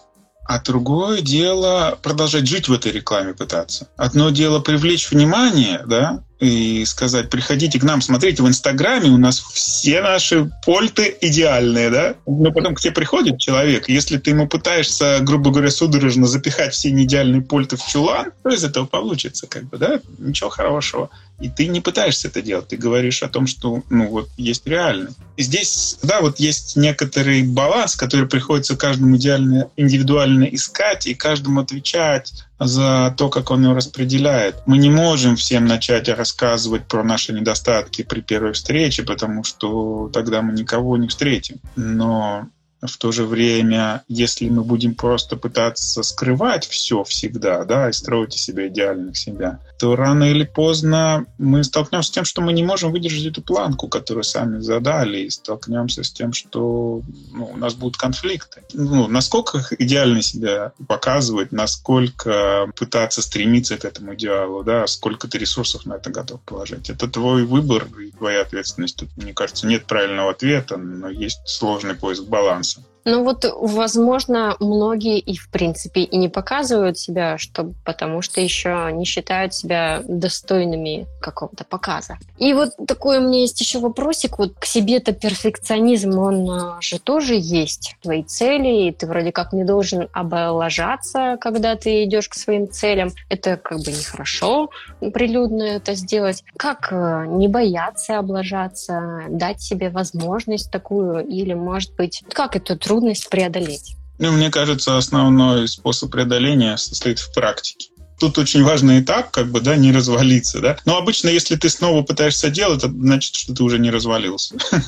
а 0.51 0.59
другое 0.59 1.21
дело 1.21 1.97
продолжать 2.01 2.45
жить 2.45 2.67
в 2.67 2.73
этой 2.73 2.91
рекламе 2.91 3.33
пытаться. 3.33 3.87
Одно 3.95 4.31
дело 4.31 4.59
привлечь 4.59 5.09
внимание, 5.09 5.81
да, 5.85 6.23
и 6.41 6.83
сказать, 6.85 7.29
приходите 7.29 7.79
к 7.79 7.83
нам, 7.83 8.01
смотрите, 8.01 8.43
в 8.43 8.47
Инстаграме 8.49 9.09
у 9.11 9.17
нас 9.17 9.39
все 9.39 10.01
наши 10.01 10.51
польты 10.65 11.15
идеальные, 11.21 11.89
да? 11.89 12.15
Но 12.25 12.51
потом 12.51 12.75
к 12.75 12.81
тебе 12.81 12.91
приходит 12.91 13.39
человек, 13.39 13.87
если 13.87 14.17
ты 14.17 14.31
ему 14.31 14.45
пытаешься, 14.45 15.19
грубо 15.21 15.51
говоря, 15.51 15.71
судорожно 15.71 16.27
запихать 16.27 16.73
все 16.73 16.91
неидеальные 16.91 17.43
польты 17.43 17.77
в 17.77 17.87
чулан, 17.87 18.33
то 18.43 18.49
из 18.49 18.63
этого 18.65 18.85
получится, 18.85 19.47
как 19.47 19.63
бы, 19.65 19.77
да? 19.77 20.01
Ничего 20.17 20.49
хорошего. 20.49 21.11
И 21.41 21.49
ты 21.49 21.67
не 21.67 21.81
пытаешься 21.81 22.27
это 22.27 22.41
делать, 22.41 22.67
ты 22.67 22.77
говоришь 22.77 23.23
о 23.23 23.27
том, 23.27 23.47
что, 23.47 23.81
ну, 23.89 24.07
вот 24.07 24.29
есть 24.37 24.67
реальность. 24.67 25.17
И 25.37 25.43
здесь, 25.43 25.97
да, 26.03 26.21
вот 26.21 26.39
есть 26.39 26.75
некоторый 26.75 27.41
баланс, 27.43 27.95
который 27.95 28.27
приходится 28.27 28.77
каждому 28.77 29.17
идеально, 29.17 29.69
индивидуально 29.75 30.43
искать 30.43 31.07
и 31.07 31.15
каждому 31.15 31.61
отвечать 31.61 32.33
за 32.59 33.13
то, 33.17 33.29
как 33.29 33.49
он 33.49 33.63
его 33.63 33.73
распределяет. 33.73 34.55
Мы 34.67 34.77
не 34.77 34.89
можем 34.89 35.35
всем 35.35 35.65
начать 35.65 36.07
рассказывать 36.09 36.85
про 36.85 37.03
наши 37.03 37.33
недостатки 37.33 38.03
при 38.03 38.21
первой 38.21 38.53
встрече, 38.53 39.01
потому 39.01 39.43
что 39.43 40.09
тогда 40.13 40.43
мы 40.43 40.53
никого 40.53 40.95
не 40.97 41.07
встретим. 41.07 41.57
Но 41.75 42.47
в 42.81 42.97
то 42.97 43.11
же 43.11 43.25
время, 43.25 44.03
если 44.07 44.49
мы 44.49 44.63
будем 44.63 44.95
просто 44.95 45.35
пытаться 45.35 46.03
скрывать 46.03 46.67
все 46.67 47.03
всегда, 47.03 47.63
да, 47.63 47.89
и 47.89 47.93
строить 47.93 48.35
из 48.35 48.41
себя 48.41 48.67
идеальных 48.67 49.17
себя, 49.17 49.59
то 49.77 49.95
рано 49.95 50.23
или 50.25 50.43
поздно 50.43 51.25
мы 51.37 51.63
столкнемся 51.63 52.09
с 52.09 52.11
тем, 52.11 52.25
что 52.25 52.41
мы 52.41 52.53
не 52.53 52.63
можем 52.63 52.91
выдержать 52.91 53.25
эту 53.25 53.41
планку, 53.41 53.87
которую 53.87 54.23
сами 54.23 54.59
задали, 54.59 55.19
и 55.19 55.29
столкнемся 55.29 56.03
с 56.03 56.11
тем, 56.11 56.33
что 56.33 57.01
ну, 57.31 57.51
у 57.53 57.57
нас 57.57 57.73
будут 57.73 57.97
конфликты. 57.97 58.63
Ну, 58.73 59.07
насколько 59.07 59.63
идеально 59.77 60.21
себя 60.21 60.71
показывать, 60.87 61.51
насколько 61.51 62.71
пытаться 62.75 63.21
стремиться 63.21 63.77
к 63.77 63.85
этому 63.85 64.15
идеалу, 64.15 64.63
да, 64.63 64.87
сколько 64.87 65.27
ты 65.27 65.37
ресурсов 65.37 65.85
на 65.85 65.95
это 65.95 66.09
готов 66.09 66.41
положить. 66.41 66.89
Это 66.89 67.07
твой 67.07 67.43
выбор 67.43 67.87
и 67.99 68.11
твоя 68.11 68.41
ответственность. 68.41 68.97
Тут, 68.97 69.09
мне 69.17 69.33
кажется, 69.33 69.67
нет 69.67 69.85
правильного 69.85 70.31
ответа, 70.31 70.77
но 70.77 71.09
есть 71.09 71.39
сложный 71.45 71.95
поиск 71.95 72.23
баланса. 72.23 72.70
Ну 73.05 73.23
вот, 73.23 73.45
возможно, 73.59 74.55
многие 74.59 75.19
и 75.19 75.35
в 75.35 75.49
принципе 75.49 76.01
и 76.01 76.17
не 76.17 76.29
показывают 76.29 76.97
себя, 76.97 77.37
что, 77.37 77.71
потому 77.83 78.21
что 78.21 78.41
еще 78.41 78.89
не 78.93 79.05
считают 79.05 79.53
себя 79.53 80.01
достойными 80.07 81.07
какого-то 81.19 81.63
показа. 81.63 82.17
И 82.37 82.53
вот 82.53 82.71
такой 82.87 83.19
у 83.19 83.21
меня 83.21 83.39
есть 83.39 83.59
еще 83.59 83.79
вопросик. 83.79 84.37
Вот 84.37 84.53
к 84.59 84.65
себе-то 84.65 85.13
перфекционизм, 85.13 86.17
он 86.19 86.49
а, 86.49 86.81
же 86.81 86.99
тоже 86.99 87.35
есть. 87.37 87.95
Твои 88.01 88.23
цели, 88.23 88.87
и 88.87 88.91
ты 88.91 89.07
вроде 89.07 89.31
как 89.31 89.53
не 89.53 89.63
должен 89.63 90.07
облажаться, 90.13 91.37
когда 91.39 91.75
ты 91.75 92.03
идешь 92.03 92.29
к 92.29 92.35
своим 92.35 92.69
целям. 92.69 93.11
Это 93.29 93.57
как 93.57 93.79
бы 93.79 93.91
нехорошо 93.91 94.69
прилюдно 95.13 95.63
это 95.63 95.95
сделать. 95.95 96.43
Как 96.57 96.89
а, 96.91 97.25
не 97.25 97.47
бояться 97.47 98.19
облажаться, 98.19 99.23
дать 99.29 99.61
себе 99.61 99.89
возможность 99.89 100.71
такую, 100.71 101.25
или, 101.25 101.53
может 101.53 101.95
быть, 101.95 102.23
как 102.31 102.55
это 102.55 102.75
трудность 102.91 103.29
преодолеть? 103.29 103.95
Ну, 104.19 104.33
мне 104.33 104.51
кажется, 104.51 104.97
основной 104.97 105.67
способ 105.67 106.11
преодоления 106.11 106.77
состоит 106.77 107.19
в 107.19 107.33
практике. 107.33 107.87
Тут 108.19 108.37
очень 108.37 108.63
важный 108.63 108.99
этап, 108.99 109.31
как 109.31 109.49
бы, 109.49 109.61
да, 109.61 109.75
не 109.77 109.91
развалиться, 109.91 110.59
да. 110.59 110.77
Но 110.85 110.97
обычно, 110.97 111.29
если 111.29 111.55
ты 111.55 111.69
снова 111.69 112.03
пытаешься 112.03 112.49
делать, 112.49 112.83
это 112.83 112.89
значит, 112.89 113.33
что 113.33 113.55
ты 113.55 113.63
уже 113.63 113.79
не 113.79 113.89
развалился. 113.89 114.55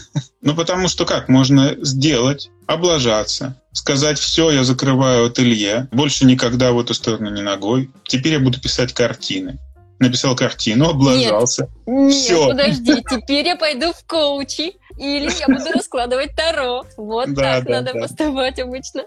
Ну, 0.45 0.53
потому 0.55 0.89
что 0.89 1.05
как? 1.05 1.29
Можно 1.29 1.77
сделать, 1.79 2.49
облажаться, 2.67 3.55
сказать, 3.71 4.19
все, 4.19 4.51
я 4.51 4.65
закрываю 4.65 5.27
ателье, 5.27 5.87
больше 5.93 6.25
никогда 6.25 6.73
в 6.73 6.79
эту 6.81 6.93
сторону 6.93 7.29
не 7.29 7.41
ногой, 7.41 7.89
теперь 8.05 8.33
я 8.33 8.39
буду 8.41 8.59
писать 8.59 8.93
картины 8.93 9.57
написал 9.99 10.35
картину, 10.35 10.89
облажался. 10.89 11.69
Нет, 11.85 12.07
нет 12.07 12.13
Все. 12.13 12.47
подожди, 12.47 13.03
теперь 13.09 13.47
я 13.47 13.55
пойду 13.55 13.93
в 13.93 14.05
коучи. 14.05 14.73
Или 14.97 15.31
я 15.39 15.47
буду 15.47 15.71
раскладывать 15.73 16.35
таро. 16.35 16.83
Вот 16.97 17.33
да, 17.33 17.41
так 17.41 17.65
да, 17.65 17.71
надо 17.71 17.93
да. 17.93 17.99
поступать 18.01 18.59
обычно. 18.59 19.03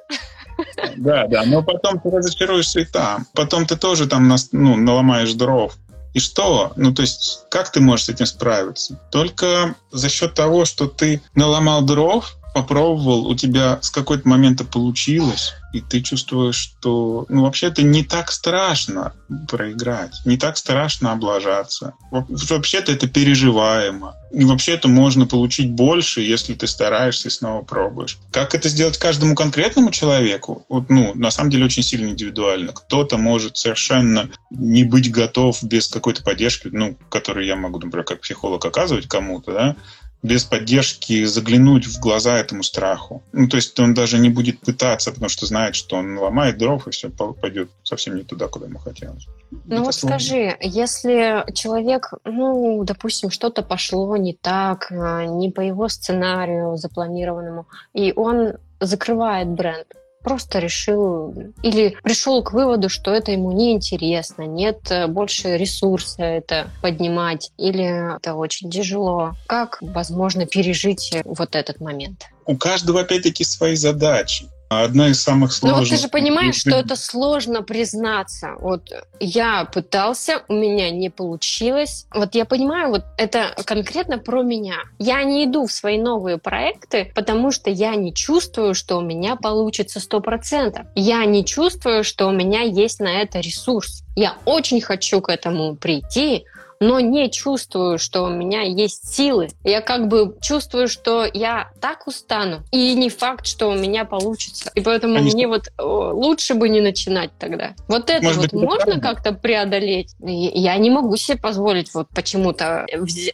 Да, 0.96 1.26
да, 1.26 1.44
но 1.44 1.62
потом 1.62 2.00
ты 2.00 2.10
разочаруешься 2.10 2.80
и 2.80 2.84
там. 2.84 3.26
Потом 3.34 3.66
ты 3.66 3.76
тоже 3.76 4.06
там 4.06 4.32
ну, 4.52 4.76
наломаешь 4.76 5.34
дров. 5.34 5.74
И 6.14 6.18
что? 6.18 6.72
Ну, 6.76 6.94
то 6.94 7.02
есть, 7.02 7.44
как 7.50 7.70
ты 7.70 7.80
можешь 7.80 8.06
с 8.06 8.08
этим 8.08 8.24
справиться? 8.24 8.98
Только 9.10 9.74
за 9.92 10.08
счет 10.08 10.32
того, 10.32 10.64
что 10.64 10.86
ты 10.86 11.20
наломал 11.34 11.82
дров, 11.82 12.38
попробовал, 12.56 13.26
у 13.26 13.34
тебя 13.34 13.78
с 13.82 13.90
какой-то 13.90 14.26
момента 14.26 14.64
получилось, 14.64 15.52
и 15.74 15.82
ты 15.82 16.00
чувствуешь, 16.00 16.56
что 16.56 17.26
ну, 17.28 17.42
вообще 17.42 17.66
это 17.66 17.82
не 17.82 18.02
так 18.02 18.32
страшно 18.32 19.12
проиграть, 19.46 20.14
не 20.24 20.38
так 20.38 20.56
страшно 20.56 21.12
облажаться. 21.12 21.92
Вообще-то 22.10 22.92
это 22.92 23.08
переживаемо. 23.08 24.14
И 24.32 24.46
вообще-то 24.46 24.88
можно 24.88 25.26
получить 25.26 25.70
больше, 25.70 26.22
если 26.22 26.54
ты 26.54 26.66
стараешься 26.66 27.28
и 27.28 27.30
снова 27.30 27.62
пробуешь. 27.62 28.16
Как 28.30 28.54
это 28.54 28.70
сделать 28.70 28.96
каждому 28.96 29.34
конкретному 29.34 29.90
человеку? 29.90 30.64
Вот, 30.70 30.88
ну, 30.88 31.12
на 31.14 31.30
самом 31.30 31.50
деле 31.50 31.66
очень 31.66 31.82
сильно 31.82 32.08
индивидуально. 32.08 32.72
Кто-то 32.72 33.18
может 33.18 33.58
совершенно 33.58 34.30
не 34.50 34.84
быть 34.84 35.12
готов 35.12 35.62
без 35.62 35.88
какой-то 35.88 36.22
поддержки, 36.22 36.68
ну, 36.72 36.96
которую 37.10 37.44
я 37.44 37.54
могу, 37.54 37.78
например, 37.80 38.04
как 38.04 38.22
психолог 38.22 38.64
оказывать 38.64 39.08
кому-то, 39.08 39.52
да, 39.52 39.76
без 40.22 40.44
поддержки 40.44 41.24
заглянуть 41.24 41.86
в 41.86 42.00
глаза 42.00 42.38
этому 42.38 42.62
страху. 42.62 43.22
Ну, 43.32 43.48
то 43.48 43.56
есть 43.56 43.78
он 43.78 43.94
даже 43.94 44.18
не 44.18 44.30
будет 44.30 44.60
пытаться, 44.60 45.12
потому 45.12 45.28
что 45.28 45.46
знает, 45.46 45.76
что 45.76 45.96
он 45.96 46.18
ломает 46.18 46.58
дров, 46.58 46.86
и 46.88 46.90
все 46.90 47.10
пойдет 47.10 47.70
совсем 47.82 48.16
не 48.16 48.22
туда, 48.22 48.48
куда 48.48 48.66
ему 48.66 48.78
хотелось. 48.78 49.26
Ну 49.50 49.60
Это 49.76 49.82
вот 49.82 49.94
сложно. 49.94 50.18
скажи, 50.18 50.56
если 50.60 51.44
человек, 51.54 52.12
ну, 52.24 52.82
допустим, 52.84 53.30
что-то 53.30 53.62
пошло 53.62 54.16
не 54.16 54.34
так, 54.34 54.90
а, 54.90 55.24
не 55.24 55.50
по 55.50 55.60
его 55.60 55.88
сценарию 55.88 56.76
запланированному, 56.76 57.66
и 57.94 58.12
он 58.16 58.54
закрывает 58.80 59.48
бренд, 59.48 59.86
просто 60.26 60.58
решил 60.58 61.32
или 61.62 61.96
пришел 62.02 62.42
к 62.42 62.52
выводу, 62.52 62.88
что 62.88 63.12
это 63.12 63.30
ему 63.30 63.52
не 63.52 63.74
интересно, 63.74 64.42
нет 64.42 64.90
э, 64.90 65.06
больше 65.06 65.56
ресурса 65.56 66.24
это 66.24 66.68
поднимать, 66.82 67.52
или 67.56 68.16
это 68.16 68.34
очень 68.34 68.68
тяжело. 68.68 69.36
Как 69.46 69.78
возможно 69.80 70.44
пережить 70.44 71.14
вот 71.24 71.54
этот 71.54 71.80
момент? 71.80 72.24
У 72.44 72.56
каждого 72.56 73.02
опять-таки 73.02 73.44
свои 73.44 73.76
задачи. 73.76 74.48
Одна 74.68 75.08
из 75.08 75.22
самых 75.22 75.52
сложных. 75.52 75.78
Ну 75.78 75.84
вот 75.84 75.90
ты 75.90 75.96
же 75.96 76.08
понимаешь, 76.08 76.56
что 76.56 76.70
это 76.70 76.96
сложно 76.96 77.62
признаться. 77.62 78.54
Вот 78.58 78.90
я 79.20 79.64
пытался, 79.64 80.42
у 80.48 80.54
меня 80.54 80.90
не 80.90 81.08
получилось. 81.08 82.06
Вот 82.12 82.34
я 82.34 82.44
понимаю, 82.44 82.90
вот 82.90 83.04
это 83.16 83.54
конкретно 83.64 84.18
про 84.18 84.42
меня. 84.42 84.78
Я 84.98 85.22
не 85.22 85.44
иду 85.44 85.66
в 85.66 85.72
свои 85.72 85.98
новые 85.98 86.38
проекты, 86.38 87.12
потому 87.14 87.52
что 87.52 87.70
я 87.70 87.94
не 87.94 88.12
чувствую, 88.12 88.74
что 88.74 88.96
у 88.96 89.02
меня 89.02 89.36
получится 89.36 90.00
сто 90.00 90.20
процентов. 90.20 90.86
Я 90.94 91.24
не 91.24 91.44
чувствую, 91.44 92.02
что 92.02 92.26
у 92.26 92.32
меня 92.32 92.62
есть 92.62 92.98
на 92.98 93.20
это 93.22 93.38
ресурс. 93.38 94.02
Я 94.16 94.34
очень 94.46 94.80
хочу 94.80 95.20
к 95.20 95.28
этому 95.28 95.76
прийти, 95.76 96.44
но 96.80 97.00
не 97.00 97.30
чувствую, 97.30 97.98
что 97.98 98.22
у 98.22 98.28
меня 98.28 98.62
есть 98.62 99.14
силы. 99.14 99.48
Я 99.64 99.80
как 99.80 100.08
бы 100.08 100.36
чувствую, 100.40 100.88
что 100.88 101.26
я 101.32 101.70
так 101.80 102.06
устану, 102.06 102.62
и 102.70 102.94
не 102.94 103.08
факт, 103.08 103.46
что 103.46 103.70
у 103.70 103.74
меня 103.74 104.04
получится. 104.04 104.70
И 104.74 104.80
поэтому 104.80 105.16
Конечно. 105.16 105.36
мне 105.36 105.48
вот 105.48 105.68
лучше 105.78 106.54
бы 106.54 106.68
не 106.68 106.80
начинать 106.80 107.30
тогда. 107.38 107.74
Вот 107.88 108.10
это 108.10 108.24
Может 108.24 108.40
вот 108.40 108.52
быть, 108.52 108.62
можно 108.62 109.00
как-то 109.00 109.32
преодолеть? 109.32 110.14
Я 110.20 110.76
не 110.76 110.90
могу 110.90 111.16
себе 111.16 111.38
позволить 111.38 111.92
вот 111.94 112.08
почему-то 112.08 112.86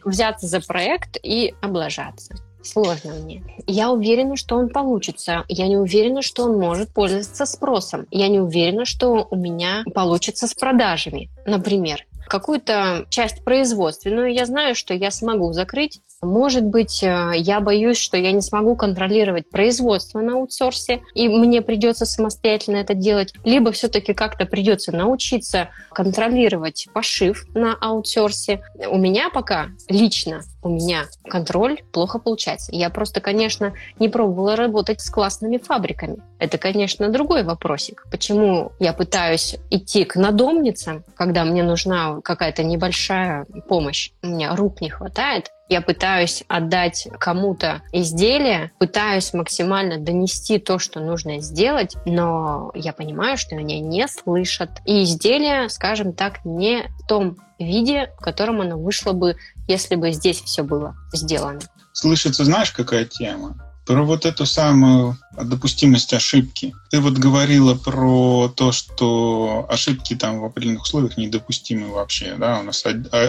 взяться 0.03 0.47
за 0.47 0.61
проект 0.61 1.17
и 1.21 1.53
облажаться. 1.61 2.35
Сложно 2.63 3.13
мне. 3.13 3.43
Я 3.67 3.91
уверена, 3.91 4.37
что 4.37 4.55
он 4.55 4.69
получится. 4.69 5.43
Я 5.49 5.67
не 5.67 5.75
уверена, 5.75 6.21
что 6.21 6.43
он 6.43 6.57
может 6.57 6.93
пользоваться 6.93 7.45
спросом. 7.45 8.07
Я 8.09 8.29
не 8.29 8.39
уверена, 8.39 8.85
что 8.85 9.27
у 9.29 9.35
меня 9.35 9.83
получится 9.93 10.47
с 10.47 10.53
продажами, 10.53 11.29
например 11.45 12.05
какую-то 12.33 13.05
часть 13.11 13.43
производственную 13.43 14.33
я 14.33 14.47
знаю, 14.47 14.73
что 14.73 14.95
я 14.95 15.11
смогу 15.11 15.53
закрыть. 15.53 16.01
Может 16.23 16.63
быть, 16.63 17.03
э, 17.03 17.33
я 17.35 17.59
боюсь, 17.59 17.97
что 17.99 18.17
я 18.17 18.31
не 18.31 18.41
смогу 18.41 18.75
контролировать 18.75 19.51
производство 19.51 20.19
на 20.19 20.33
аутсорсе, 20.33 21.03
и 21.13 21.29
мне 21.29 21.61
придется 21.61 22.07
самостоятельно 22.07 22.77
это 22.77 22.95
делать. 22.95 23.35
Либо 23.43 23.71
все-таки 23.71 24.15
как-то 24.15 24.47
придется 24.47 24.91
научиться 24.91 25.69
контролировать 25.91 26.87
пошив 26.91 27.45
на 27.53 27.75
аутсорсе. 27.75 28.63
У 28.89 28.97
меня 28.97 29.29
пока 29.29 29.67
лично 29.87 30.41
у 30.63 30.69
меня 30.69 31.05
контроль 31.25 31.81
плохо 31.91 32.19
получается. 32.19 32.71
Я 32.73 32.89
просто, 32.89 33.21
конечно, 33.21 33.73
не 33.99 34.09
пробовала 34.09 34.55
работать 34.55 35.01
с 35.01 35.09
классными 35.09 35.57
фабриками. 35.57 36.17
Это, 36.39 36.57
конечно, 36.57 37.09
другой 37.09 37.43
вопросик. 37.43 38.05
Почему 38.11 38.71
я 38.79 38.93
пытаюсь 38.93 39.55
идти 39.69 40.05
к 40.05 40.15
надомницам, 40.15 41.03
когда 41.15 41.43
мне 41.43 41.63
нужна 41.63 42.21
какая-то 42.21 42.63
небольшая 42.63 43.45
помощь, 43.67 44.11
у 44.21 44.27
меня 44.27 44.55
рук 44.55 44.81
не 44.81 44.89
хватает, 44.89 45.51
Я 45.73 45.81
пытаюсь 45.81 46.43
отдать 46.47 47.07
кому-то 47.19 47.81
изделие, 47.91 48.71
пытаюсь 48.77 49.33
максимально 49.33 49.97
донести 49.97 50.59
то, 50.59 50.77
что 50.77 50.99
нужно 50.99 51.39
сделать, 51.39 51.95
но 52.05 52.71
я 52.75 52.93
понимаю, 52.93 53.39
что 53.39 53.55
меня 53.55 53.79
не 53.79 54.07
слышат. 54.07 54.69
И 54.85 55.01
изделие, 55.01 55.69
скажем 55.69 56.13
так, 56.13 56.45
не 56.45 56.83
в 56.99 57.07
том 57.07 57.37
виде, 57.57 58.11
в 58.19 58.21
котором 58.21 58.61
оно 58.61 58.77
вышло 58.77 59.13
бы, 59.13 59.35
если 59.67 59.95
бы 59.95 60.11
здесь 60.11 60.43
все 60.43 60.61
было 60.61 60.95
сделано. 61.11 61.61
Слышится, 61.91 62.45
знаешь, 62.45 62.69
какая 62.69 63.05
тема? 63.05 63.72
Про 63.85 64.03
вот 64.03 64.25
эту 64.25 64.45
самую 64.45 65.17
допустимость 65.31 66.13
ошибки. 66.13 66.73
Ты 66.89 67.01
вот 67.01 67.13
говорила 67.13 67.75
про 67.75 68.47
то, 68.49 68.71
что 68.71 69.65
ошибки 69.69 70.15
там 70.15 70.39
в 70.39 70.45
определенных 70.45 70.83
условиях 70.83 71.17
недопустимы 71.17 71.89
вообще. 71.89 72.35
Да? 72.37 72.59
У 72.59 72.63
нас 72.63 72.83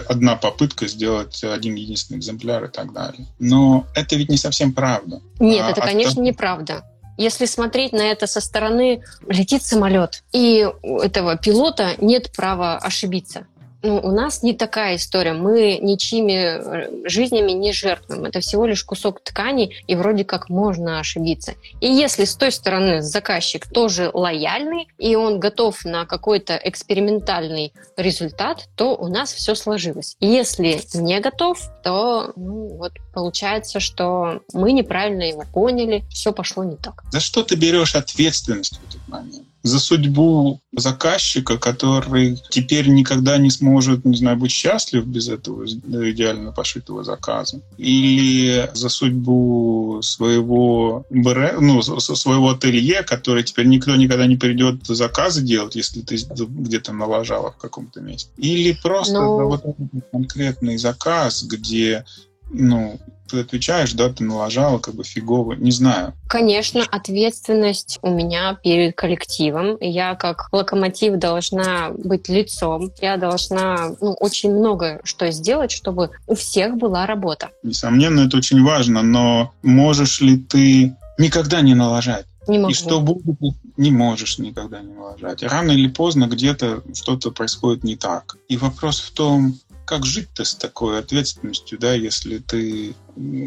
одна 0.09 0.37
попытка 0.37 0.87
сделать 0.87 1.43
один 1.43 1.75
единственный 1.75 2.19
экземпляр 2.19 2.65
и 2.65 2.69
так 2.69 2.93
далее. 2.93 3.27
Но 3.39 3.87
это 3.95 4.17
ведь 4.17 4.29
не 4.29 4.37
совсем 4.37 4.73
правда. 4.73 5.21
Нет, 5.41 5.65
а, 5.67 5.71
это, 5.71 5.81
конечно, 5.81 6.23
а... 6.23 6.25
неправда. 6.25 6.85
Если 7.17 7.47
смотреть 7.47 7.93
на 7.93 8.03
это 8.03 8.27
со 8.27 8.41
стороны, 8.41 9.03
летит 9.29 9.63
самолет, 9.63 10.25
и 10.33 10.69
у 10.83 10.99
этого 10.99 11.37
пилота 11.37 11.95
нет 11.99 12.33
права 12.33 12.77
ошибиться. 12.77 13.47
Ну, 13.85 14.01
у 14.03 14.13
нас 14.13 14.43
не 14.43 14.55
такая 14.55 14.97
история. 14.97 15.35
Мы 15.35 15.79
ничьими 15.81 16.33
э, 16.33 17.09
жизнями 17.09 17.53
не 17.53 17.73
жертвуем. 17.73 18.25
Это 18.25 18.41
всего 18.41 18.65
лишь 18.65 18.83
кусок 18.83 19.21
ткани, 19.21 19.77
и 19.87 19.95
вроде 19.95 20.25
как 20.25 20.49
можно 20.49 21.01
ошибиться. 21.01 21.53
И 21.83 21.87
если 21.87 22.25
с 22.25 22.35
той 22.35 22.51
стороны 22.51 23.03
заказчик 23.03 23.67
тоже 23.69 24.11
лояльный, 24.15 24.89
и 24.97 25.17
он 25.17 25.39
готов 25.39 25.85
на 25.85 26.07
какой-то 26.07 26.59
экспериментальный 26.65 27.75
результат, 27.99 28.69
то 28.75 28.97
у 28.97 29.09
нас 29.09 29.35
все 29.35 29.55
сложилось. 29.55 30.17
Если 30.19 30.81
не 30.95 31.21
готов, 31.21 31.61
то 31.83 32.33
ну, 32.37 32.69
вот 32.79 32.93
получается, 33.13 33.81
что 33.81 34.41
мы 34.55 34.73
неправильно 34.73 35.25
его 35.25 35.45
поняли, 35.53 36.05
все 36.09 36.33
пошло 36.33 36.65
не 36.65 36.77
так. 36.77 37.05
За 37.13 37.21
что 37.21 37.43
ты 37.43 37.55
берешь 37.55 37.95
ответственность 37.95 38.79
в 38.79 38.89
этот 38.89 39.07
момент? 39.09 39.44
За 39.65 39.81
судьбу 39.81 40.61
заказчика, 40.77 41.57
который 41.57 42.39
теперь 42.51 42.89
никогда 42.89 43.39
не 43.39 43.49
сможет, 43.49 44.05
не 44.05 44.15
знаю, 44.15 44.37
быть 44.37 44.51
счастлив 44.51 45.07
без 45.07 45.29
этого 45.29 45.65
идеально 45.65 46.53
пошитого 46.53 47.03
заказа, 47.03 47.63
или 47.79 48.71
за 48.75 48.91
судьбу 48.91 50.01
своего 50.03 51.07
ну, 51.09 51.83
своего 51.83 52.51
ателье, 52.51 53.03
который 53.03 53.43
теперь 53.43 53.67
никто 53.67 53.97
никогда 53.97 54.27
не 54.27 54.37
придет 54.37 54.87
заказы 54.87 55.41
делать, 55.43 55.77
если 55.77 56.03
ты 56.03 56.17
где-то 56.17 56.93
налажала 56.93 57.51
в 57.51 57.57
каком-то 57.57 58.01
месте, 58.01 58.31
или 58.37 58.73
просто. 58.73 59.15
Ну, 59.15 59.49
вот 59.49 59.65
конкретный 60.13 60.77
заказ, 60.77 61.43
где 61.43 62.05
ну, 62.51 63.01
ты 63.29 63.41
отвечаешь, 63.41 63.93
да, 63.93 64.09
ты 64.09 64.25
налажала, 64.25 64.79
как 64.79 64.95
бы 64.95 65.05
фигово, 65.05 65.55
не 65.55 65.71
знаю. 65.71 66.15
Конечно, 66.29 66.83
ответственность 66.83 67.99
у 68.03 68.11
меня 68.11 68.59
перед 68.63 68.97
коллективом. 68.97 69.77
Я 69.81 70.15
как 70.15 70.49
локомотив 70.53 71.19
должна 71.19 71.91
быть 71.91 72.29
лицом. 72.29 72.93
Я 73.01 73.17
должна 73.17 73.95
ну, 74.01 74.13
очень 74.15 74.55
много 74.55 75.01
что 75.05 75.31
сделать, 75.31 75.71
чтобы 75.71 76.11
у 76.27 76.35
всех 76.35 76.77
была 76.77 77.07
работа. 77.07 77.51
Несомненно, 77.63 78.21
это 78.27 78.37
очень 78.37 78.63
важно, 78.63 79.03
но 79.03 79.53
можешь 79.63 80.21
ли 80.21 80.39
ты 80.39 80.95
никогда 81.19 81.61
не 81.61 81.75
налажать? 81.75 82.27
Не 82.47 82.59
могу. 82.59 82.71
И 82.71 82.75
что 82.75 83.01
будет, 83.01 83.55
не 83.77 83.91
можешь 83.91 84.39
никогда 84.39 84.81
не 84.81 84.93
налажать. 84.93 85.43
Рано 85.43 85.73
или 85.73 85.89
поздно 85.89 86.27
где-то 86.27 86.83
что-то 86.95 87.31
происходит 87.31 87.85
не 87.85 87.97
так. 87.97 88.37
И 88.49 88.57
вопрос 88.57 89.01
в 89.01 89.13
том, 89.13 89.59
как 89.85 90.05
жить-то 90.05 90.45
с 90.45 90.55
такой 90.55 90.99
ответственностью, 90.99 91.79
да, 91.79 91.95
если 91.95 92.39
ты 92.39 92.95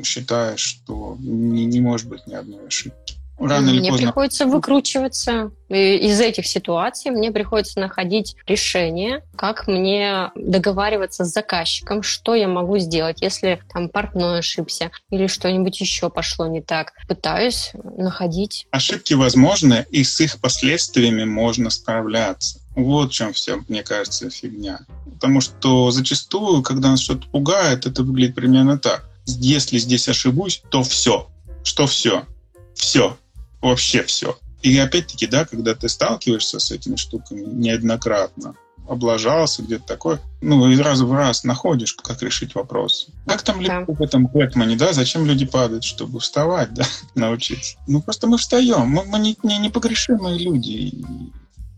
считаешь, 0.04 0.60
что 0.60 1.18
не, 1.20 1.66
не 1.66 1.82
может 1.82 2.08
быть 2.08 2.26
ни 2.28 2.34
одной 2.34 2.68
ошибки? 2.68 3.16
Рано 3.40 3.70
мне 3.70 3.80
или 3.80 3.90
поздно. 3.90 4.08
приходится 4.08 4.46
выкручиваться 4.48 5.52
из 5.70 6.20
этих 6.20 6.48
ситуаций. 6.48 7.12
Мне 7.12 7.32
приходится 7.32 7.80
находить 7.80 8.36
решение, 8.48 9.22
как 9.36 9.68
мне 9.68 10.32
договариваться 10.36 11.24
с 11.24 11.32
заказчиком, 11.32 12.02
что 12.02 12.34
я 12.34 12.48
могу 12.48 12.80
сделать, 12.80 13.22
если 13.22 13.62
там 13.72 13.90
портной 13.90 14.40
ошибся 14.40 14.90
или 15.12 15.28
что-нибудь 15.28 15.80
еще 15.80 16.10
пошло 16.10 16.48
не 16.48 16.62
так. 16.62 16.94
Пытаюсь 17.08 17.72
находить. 17.76 18.66
Ошибки 18.72 19.14
возможны, 19.14 19.86
и 19.92 20.04
с 20.04 20.20
их 20.20 20.40
последствиями 20.40 21.24
можно 21.24 21.70
справляться. 21.70 22.60
Вот 22.78 23.10
в 23.10 23.14
чем 23.14 23.34
все, 23.34 23.64
мне 23.68 23.82
кажется, 23.82 24.30
фигня. 24.30 24.82
Потому 25.16 25.42
что 25.42 25.90
зачастую, 25.90 26.62
когда 26.62 26.92
нас 26.92 27.00
что-то 27.00 27.28
пугает, 27.28 27.88
это 27.88 28.04
выглядит 28.04 28.36
примерно 28.36 28.78
так. 28.78 29.10
Если 29.26 29.80
здесь 29.80 30.08
ошибусь, 30.08 30.62
то 30.70 30.84
все. 30.84 31.28
Что 31.64 31.88
все? 31.88 32.28
Все. 32.76 33.18
Вообще 33.62 34.04
все. 34.04 34.38
И 34.62 34.78
опять-таки, 34.78 35.26
да, 35.26 35.46
когда 35.46 35.74
ты 35.74 35.90
сталкиваешься 35.90 36.60
с 36.60 36.70
этими 36.70 36.98
штуками 36.98 37.42
неоднократно, 37.42 38.54
облажался 38.88 39.64
где-то 39.64 39.84
такое, 39.88 40.22
ну, 40.42 40.70
и 40.70 40.78
раз 40.78 41.00
в 41.00 41.12
раз 41.12 41.44
находишь, 41.44 41.94
как 41.96 42.22
решить 42.22 42.54
вопрос. 42.54 43.08
Как 43.26 43.42
там 43.42 43.64
да. 43.64 43.86
в 43.88 44.02
этом 44.04 44.28
Бэтмене, 44.28 44.76
да, 44.76 44.94
зачем 44.94 45.26
люди 45.26 45.48
падают, 45.48 45.84
чтобы 45.84 46.20
вставать, 46.20 46.72
да, 46.76 46.86
научиться? 47.16 47.76
Ну, 47.88 48.04
просто 48.04 48.28
мы 48.28 48.38
встаем, 48.38 48.88
мы, 48.88 49.04
мы 49.04 49.18
не, 49.18 49.36
не 49.42 49.58
непогрешимые 49.58 50.38
люди, 50.38 50.94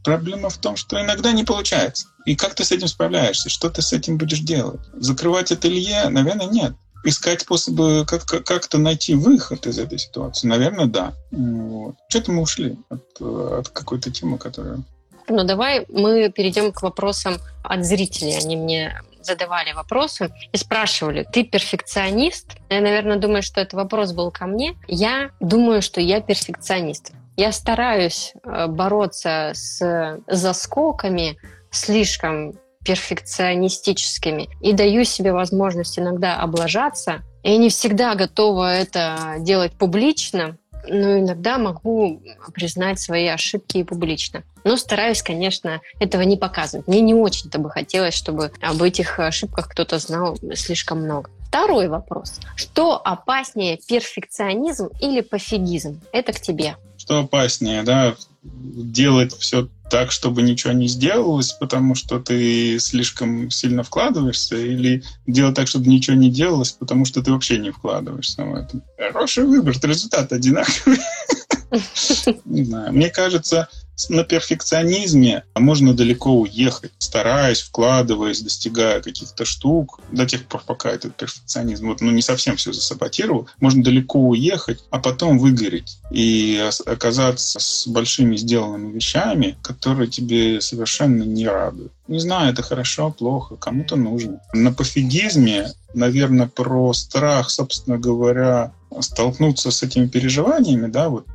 Проблема 0.04 0.50
в 0.50 0.58
том, 0.58 0.76
что 0.76 1.02
иногда 1.02 1.32
не 1.32 1.44
получается. 1.44 2.08
И 2.26 2.36
как 2.36 2.56
ты 2.56 2.64
с 2.64 2.72
этим 2.72 2.88
справляешься? 2.88 3.50
Что 3.50 3.70
ты 3.70 3.82
с 3.82 3.94
этим 3.94 4.18
будешь 4.18 4.40
делать? 4.40 4.80
Закрывать 4.94 5.52
ателье? 5.52 6.10
Наверное, 6.10 6.48
нет. 6.48 6.74
Искать 7.06 7.42
способы 7.42 8.06
как- 8.06 8.26
как-то 8.26 8.78
найти 8.78 9.16
выход 9.16 9.66
из 9.68 9.80
этой 9.80 10.00
ситуации? 10.00 10.48
Наверное, 10.48 10.86
да. 10.86 11.14
Вот. 11.32 11.96
Что-то 12.10 12.32
мы 12.32 12.42
ушли 12.42 12.78
от, 12.90 13.22
от 13.22 13.70
какой-то 13.70 14.12
темы, 14.12 14.38
которая... 14.38 14.80
Ну, 15.28 15.44
давай 15.44 15.86
мы 15.90 16.30
перейдем 16.30 16.72
к 16.72 16.82
вопросам 16.82 17.38
от 17.64 17.86
зрителей. 17.86 18.38
Они 18.38 18.58
мне 18.58 19.02
задавали 19.22 19.74
вопросы 19.74 20.34
и 20.52 20.58
спрашивали, 20.58 21.26
ты 21.32 21.44
перфекционист? 21.44 22.58
Я, 22.70 22.82
наверное, 22.82 23.18
думаю, 23.18 23.44
что 23.44 23.62
этот 23.62 23.74
вопрос 23.74 24.12
был 24.14 24.32
ко 24.32 24.46
мне. 24.48 24.76
Я 24.88 25.32
думаю, 25.40 25.82
что 25.82 26.02
я 26.02 26.22
перфекционист. 26.22 27.12
Я 27.40 27.54
стараюсь 27.54 28.34
э, 28.44 28.68
бороться 28.68 29.52
с 29.54 30.20
заскоками 30.28 31.38
слишком 31.72 32.52
перфекционистическими 32.84 34.50
и 34.60 34.74
даю 34.74 35.06
себе 35.06 35.32
возможность 35.32 35.98
иногда 35.98 36.36
облажаться. 36.36 37.22
Я 37.44 37.56
не 37.56 37.70
всегда 37.70 38.16
готова 38.16 38.76
это 38.76 39.36
делать 39.40 39.72
публично, 39.72 40.58
но 40.86 41.20
иногда 41.20 41.58
могу 41.58 42.22
признать 42.54 43.00
свои 43.00 43.28
ошибки 43.28 43.78
и 43.78 43.84
публично. 43.86 44.44
Но 44.66 44.76
стараюсь, 44.76 45.24
конечно, 45.24 45.80
этого 46.02 46.24
не 46.24 46.36
показывать. 46.36 46.90
Мне 46.90 47.00
не 47.00 47.14
очень-то 47.14 47.58
бы 47.58 47.70
хотелось, 47.70 48.16
чтобы 48.16 48.52
об 48.60 48.84
этих 48.84 49.18
ошибках 49.18 49.70
кто-то 49.70 49.98
знал 49.98 50.38
слишком 50.56 51.04
много. 51.04 51.30
Второй 51.48 51.88
вопрос. 51.88 52.42
Что 52.58 52.98
опаснее, 52.98 53.80
перфекционизм 53.88 54.90
или 55.00 55.22
пофигизм? 55.22 56.02
Это 56.12 56.34
к 56.34 56.42
тебе 56.42 56.76
что 57.10 57.22
опаснее, 57.22 57.82
да, 57.82 58.16
делать 58.44 59.34
все 59.34 59.68
так, 59.90 60.12
чтобы 60.12 60.44
ничего 60.44 60.74
не 60.74 60.88
сделалось, 60.88 61.54
потому 61.54 61.96
что 61.96 62.20
ты 62.20 62.78
слишком 62.78 63.50
сильно 63.50 63.82
вкладываешься, 63.82 64.56
или 64.58 65.04
делать 65.26 65.56
так, 65.56 65.68
чтобы 65.68 65.88
ничего 65.88 66.16
не 66.16 66.30
делалось, 66.30 66.72
потому 66.72 67.06
что 67.06 67.24
ты 67.24 67.32
вообще 67.32 67.58
не 67.58 67.72
вкладываешься 67.72 68.44
в 68.44 68.54
это. 68.54 68.80
Хороший 68.96 69.46
выбор, 69.46 69.74
результат 69.82 70.32
одинаковый. 70.32 71.00
Не 72.46 72.64
знаю. 72.64 72.94
Мне 72.94 73.10
кажется, 73.10 73.68
на 74.08 74.24
перфекционизме 74.24 75.44
можно 75.56 75.94
далеко 75.94 76.32
уехать, 76.40 76.92
стараясь, 77.00 77.62
вкладываясь, 77.62 78.42
достигая 78.42 79.02
каких-то 79.02 79.46
штук, 79.46 80.00
до 80.12 80.26
тех 80.26 80.46
пор, 80.46 80.64
пока 80.66 80.90
этот 80.90 81.16
перфекционизм 81.16 81.88
вот, 81.88 82.02
ну, 82.02 82.12
не 82.12 82.22
совсем 82.22 82.56
все 82.56 82.72
засаботировал, 82.72 83.50
можно 83.60 83.84
далеко 83.84 84.20
уехать, 84.20 84.84
а 84.90 85.00
потом 85.00 85.40
выгореть 85.40 85.98
и 86.12 86.64
оказаться 86.86 87.60
с 87.60 87.88
большими 87.88 88.36
сделанными 88.38 88.94
вещами, 88.94 89.58
которые 89.62 90.08
тебе 90.08 90.62
совершенно 90.62 91.24
не 91.24 91.48
радуют. 91.48 91.92
Не 92.08 92.20
знаю, 92.20 92.54
это 92.54 92.64
хорошо, 92.64 93.12
плохо, 93.12 93.56
кому-то 93.56 93.96
нужно. 93.96 94.42
На 94.54 94.72
пофигизме, 94.72 95.72
наверное, 95.94 96.48
про 96.48 96.94
страх, 96.94 97.50
собственно 97.50 97.98
говоря, 97.98 98.74
столкнуться 99.02 99.72
с 99.72 99.84
этими 99.84 100.08
переживаниями, 100.08 100.88
да, 100.88 101.10
вот 101.10 101.26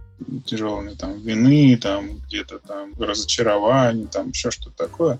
тяжелыми, 0.45 0.95
там, 0.95 1.21
вины, 1.21 1.77
там, 1.77 2.19
где-то 2.19 2.59
там, 2.59 2.93
разочарования, 2.99 4.07
там, 4.07 4.31
еще 4.31 4.51
что-то 4.51 4.77
такое, 4.77 5.19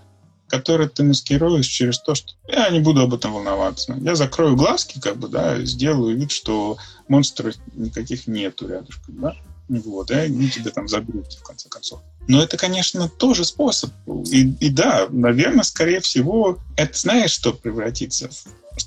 которое 0.49 0.89
ты 0.89 1.03
маскируешь 1.03 1.67
через 1.67 1.99
то, 1.99 2.15
что 2.15 2.33
я 2.49 2.69
не 2.71 2.81
буду 2.81 3.03
об 3.03 3.15
этом 3.15 3.33
волноваться. 3.33 3.97
Я 4.01 4.15
закрою 4.15 4.57
глазки, 4.57 5.01
как 5.01 5.17
бы, 5.17 5.29
да, 5.29 5.59
сделаю 5.65 6.17
вид, 6.17 6.31
что 6.31 6.77
монстров 7.09 7.55
никаких 7.75 8.27
нету 8.27 8.69
рядышком, 8.69 9.21
да, 9.21 9.35
вот, 9.69 10.11
и 10.11 10.15
они 10.15 10.51
тебе 10.51 10.71
там 10.71 10.89
загрузят, 10.89 11.33
в 11.35 11.43
конце 11.43 11.69
концов. 11.69 12.01
Но 12.29 12.43
это, 12.43 12.57
конечно, 12.57 13.09
тоже 13.09 13.45
способ. 13.45 13.91
И, 14.31 14.51
и 14.61 14.71
да, 14.71 15.07
наверное, 15.11 15.65
скорее 15.65 16.01
всего, 16.01 16.59
это 16.77 16.99
знаешь, 16.99 17.31
что 17.31 17.53
превратится? 17.53 18.31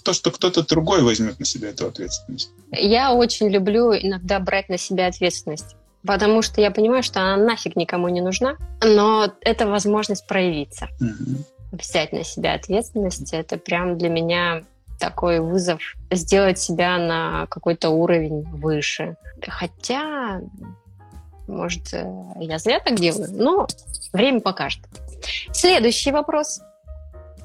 то, 0.03 0.14
что 0.14 0.32
кто-то 0.32 0.68
другой 0.68 1.01
возьмет 1.01 1.39
на 1.39 1.45
себя 1.45 1.70
эту 1.70 1.88
ответственность. 1.88 2.49
Я 2.72 3.14
очень 3.14 3.47
люблю 3.47 3.93
иногда 3.93 4.39
брать 4.39 4.70
на 4.70 4.78
себя 4.78 5.08
ответственность. 5.08 5.76
Потому 6.06 6.41
что 6.41 6.62
я 6.62 6.72
понимаю, 6.72 7.04
что 7.04 7.20
она 7.20 7.38
нафиг 7.38 7.76
никому 7.76 8.10
не 8.10 8.22
нужна, 8.22 8.56
но 8.82 9.32
это 9.41 9.68
возможность 9.68 10.28
проявиться. 10.28 10.88
Угу. 11.00 11.78
Взять 11.80 12.14
на 12.14 12.24
себя 12.24 12.54
ответственность, 12.54 13.34
это 13.34 13.58
прям 13.58 13.98
для 13.98 14.10
меня 14.10 14.64
такой 15.00 15.39
вызов 15.39 15.82
сделать 16.12 16.60
себя 16.60 16.98
на 16.98 17.48
какой-то 17.48 17.89
уровень 17.89 18.43
выше. 18.43 19.16
Хотя, 19.48 20.41
может, 21.48 21.93
э, 21.93 22.06
я 22.39 22.58
зря 22.58 22.80
так 22.80 22.95
делаю, 22.95 23.28
но 23.32 23.68
время 24.14 24.41
покажет. 24.41 24.82
Следующий 25.52 26.12
вопрос. 26.12 26.62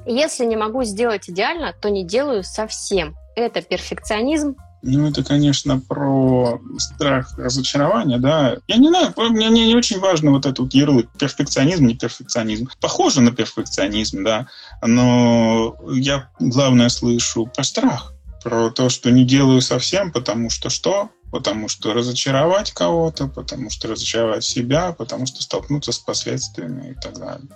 Если 0.05 0.45
не 0.45 0.57
могу 0.57 0.83
сделать 0.83 1.29
идеально, 1.29 1.73
то 1.73 1.89
не 1.89 2.03
делаю 2.03 2.43
совсем. 2.43 3.15
Это 3.35 3.61
перфекционизм 3.61 4.55
ну, 4.83 5.07
это, 5.07 5.23
конечно, 5.23 5.79
про 5.79 6.59
страх 6.77 7.37
разочарования, 7.37 8.17
да. 8.17 8.57
Я 8.67 8.77
не 8.77 8.89
знаю, 8.89 9.13
мне 9.17 9.47
не, 9.49 9.67
не 9.67 9.75
очень 9.75 9.99
важно 9.99 10.31
вот 10.31 10.45
этот 10.45 10.59
вот 10.59 10.73
ярлык 10.73 11.09
перфекционизм, 11.17 11.85
не 11.85 11.95
перфекционизм. 11.95 12.67
Похоже 12.81 13.21
на 13.21 13.31
перфекционизм, 13.31 14.23
да, 14.23 14.47
но 14.81 15.77
я, 15.89 16.29
главное, 16.39 16.89
слышу 16.89 17.45
про 17.45 17.63
страх, 17.63 18.13
про 18.43 18.69
то, 18.71 18.89
что 18.89 19.09
не 19.09 19.23
делаю 19.23 19.61
совсем, 19.61 20.11
потому 20.11 20.49
что 20.49 20.69
что? 20.69 21.09
Потому 21.31 21.69
что 21.69 21.93
разочаровать 21.93 22.71
кого-то, 22.73 23.27
потому 23.27 23.69
что 23.69 23.87
разочаровать 23.87 24.43
себя, 24.43 24.91
потому 24.91 25.25
что 25.25 25.41
столкнуться 25.41 25.93
с 25.93 25.97
последствиями 25.97 26.91
и 26.91 26.93
так 27.01 27.17
далее. 27.17 27.47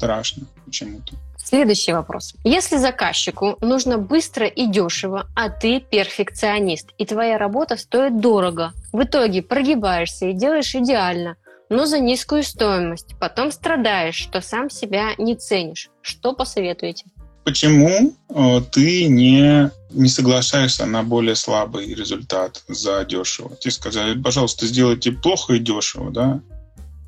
Страшно 0.00 0.46
почему-то. 0.64 1.12
Следующий 1.36 1.92
вопрос. 1.92 2.32
Если 2.42 2.78
заказчику 2.78 3.58
нужно 3.60 3.98
быстро 3.98 4.46
и 4.46 4.66
дешево, 4.66 5.26
а 5.36 5.50
ты 5.50 5.80
перфекционист, 5.80 6.88
и 6.96 7.04
твоя 7.04 7.36
работа 7.36 7.76
стоит 7.76 8.18
дорого, 8.18 8.72
в 8.92 9.02
итоге 9.02 9.42
прогибаешься 9.42 10.28
и 10.28 10.32
делаешь 10.32 10.74
идеально, 10.74 11.36
но 11.68 11.84
за 11.84 11.98
низкую 11.98 12.44
стоимость, 12.44 13.14
потом 13.20 13.52
страдаешь, 13.52 14.14
что 14.14 14.40
сам 14.40 14.70
себя 14.70 15.10
не 15.18 15.36
ценишь. 15.36 15.90
Что 16.00 16.32
посоветуете? 16.32 17.04
Почему 17.44 18.14
э, 18.30 18.60
ты 18.72 19.06
не, 19.08 19.70
не 19.90 20.08
соглашаешься 20.08 20.86
на 20.86 21.02
более 21.02 21.34
слабый 21.34 21.92
результат 21.92 22.62
за 22.68 23.04
дешево? 23.04 23.54
Тебе 23.56 23.72
сказали, 23.72 24.18
пожалуйста, 24.18 24.64
сделайте 24.64 25.12
плохо 25.12 25.52
и 25.54 25.58
дешево, 25.58 26.10
да? 26.10 26.40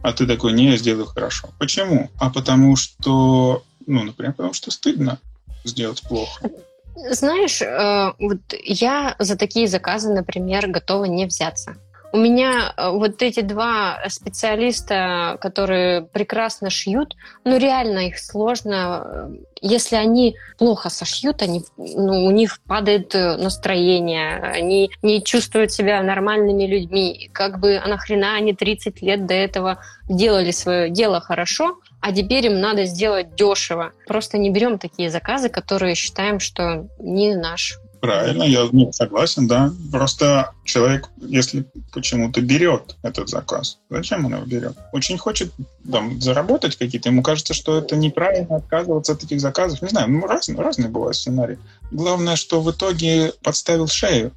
А 0.02 0.12
ты 0.12 0.26
такой, 0.26 0.52
не, 0.52 0.70
я 0.70 0.76
сделаю 0.76 1.06
хорошо. 1.06 1.50
Почему? 1.58 2.10
А 2.18 2.30
потому 2.30 2.76
что 2.76 3.62
ну, 3.86 4.02
например, 4.02 4.32
потому 4.32 4.54
что 4.54 4.70
стыдно 4.70 5.18
сделать 5.64 6.02
плохо. 6.02 6.50
Знаешь, 7.10 7.62
э, 7.62 8.12
вот 8.18 8.40
я 8.64 9.16
за 9.18 9.36
такие 9.36 9.66
заказы, 9.66 10.12
например, 10.12 10.68
готова 10.68 11.04
не 11.04 11.26
взяться. 11.26 11.76
У 12.12 12.18
меня 12.18 12.74
э, 12.76 12.90
вот 12.90 13.22
эти 13.22 13.40
два 13.40 13.98
специалиста, 14.08 15.38
которые 15.40 16.02
прекрасно 16.02 16.68
шьют, 16.68 17.16
ну 17.44 17.56
реально 17.56 18.08
их 18.08 18.18
сложно. 18.18 19.02
Э, 19.04 19.28
если 19.62 19.96
они 19.96 20.36
плохо 20.58 20.90
сошьют, 20.90 21.40
они, 21.40 21.62
ну, 21.76 22.24
у 22.26 22.30
них 22.30 22.60
падает 22.66 23.14
настроение, 23.14 24.36
они 24.38 24.90
не 25.02 25.22
чувствуют 25.22 25.72
себя 25.72 26.02
нормальными 26.02 26.64
людьми. 26.64 27.30
Как 27.32 27.60
бы, 27.60 27.80
а 27.82 27.88
нахрена 27.88 28.34
они 28.34 28.54
30 28.54 29.00
лет 29.02 29.24
до 29.24 29.34
этого 29.34 29.78
делали 30.08 30.50
свое 30.50 30.90
дело 30.90 31.20
хорошо, 31.20 31.78
а 32.00 32.12
теперь 32.12 32.46
им 32.46 32.60
надо 32.60 32.84
сделать 32.86 33.36
дешево. 33.36 33.92
Просто 34.08 34.36
не 34.36 34.50
берем 34.50 34.78
такие 34.78 35.08
заказы, 35.10 35.48
которые 35.48 35.94
считаем, 35.94 36.40
что 36.40 36.88
не 36.98 37.36
наш. 37.36 37.78
Правильно, 38.02 38.42
я 38.42 38.68
ну, 38.72 38.92
согласен, 38.92 39.46
да. 39.46 39.72
Просто 39.92 40.54
человек, 40.64 41.08
если 41.18 41.64
почему-то 41.92 42.40
берет 42.40 42.96
этот 43.04 43.28
заказ, 43.28 43.78
зачем 43.90 44.26
он 44.26 44.34
его 44.34 44.44
берет? 44.44 44.76
Очень 44.92 45.18
хочет 45.18 45.52
там, 45.88 46.20
заработать 46.20 46.74
какие-то, 46.74 47.10
ему 47.10 47.22
кажется, 47.22 47.54
что 47.54 47.78
это 47.78 47.94
неправильно 47.94 48.56
отказываться 48.56 49.12
от 49.12 49.22
этих 49.22 49.40
заказов. 49.40 49.82
Не 49.82 49.88
знаю, 49.88 50.10
ну, 50.10 50.26
разные, 50.26 50.58
разные 50.58 50.88
бывают 50.88 51.14
сценарии. 51.14 51.60
Главное, 51.92 52.34
что 52.34 52.60
в 52.60 52.68
итоге 52.72 53.34
подставил 53.40 53.86
шею. 53.86 54.32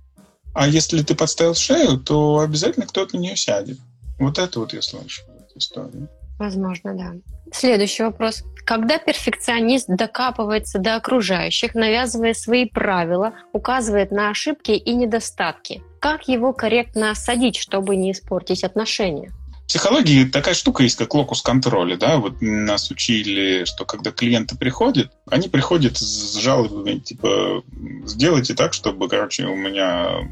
А 0.53 0.67
если 0.67 1.01
ты 1.01 1.15
подставил 1.15 1.55
шею, 1.55 1.97
то 1.97 2.41
обязательно 2.41 2.85
кто-то 2.85 3.15
на 3.15 3.21
нее 3.21 3.35
сядет. 3.35 3.79
Вот 4.19 4.37
это 4.37 4.59
вот 4.59 4.73
я 4.73 4.83
слышу 4.83 5.23
в 5.23 5.43
этой 5.43 5.57
истории. 5.57 6.07
Возможно, 6.37 6.93
да. 6.93 7.13
Следующий 7.51 8.03
вопрос. 8.03 8.43
Когда 8.65 8.97
перфекционист 8.97 9.85
докапывается 9.87 10.79
до 10.79 10.95
окружающих, 10.95 11.75
навязывая 11.75 12.33
свои 12.33 12.65
правила, 12.65 13.33
указывает 13.53 14.09
на 14.11 14.31
ошибки 14.31 14.71
и 14.71 14.93
недостатки, 14.95 15.83
как 15.99 16.27
его 16.27 16.51
корректно 16.51 17.11
осадить, 17.11 17.57
чтобы 17.57 17.95
не 17.95 18.11
испортить 18.11 18.63
отношения? 18.63 19.31
В 19.65 19.67
психологии 19.67 20.25
такая 20.25 20.55
штука 20.55 20.81
есть, 20.81 20.97
как 20.97 21.13
локус 21.13 21.43
контроля. 21.43 21.95
Да? 21.95 22.17
Вот 22.17 22.41
нас 22.41 22.89
учили, 22.89 23.65
что 23.65 23.85
когда 23.85 24.11
клиенты 24.11 24.57
приходят, 24.57 25.11
они 25.29 25.47
приходят 25.47 25.97
с 25.97 26.35
жалобами, 26.35 26.99
типа, 26.99 27.63
сделайте 28.05 28.55
так, 28.55 28.73
чтобы, 28.73 29.07
короче, 29.09 29.45
у 29.45 29.55
меня 29.55 30.27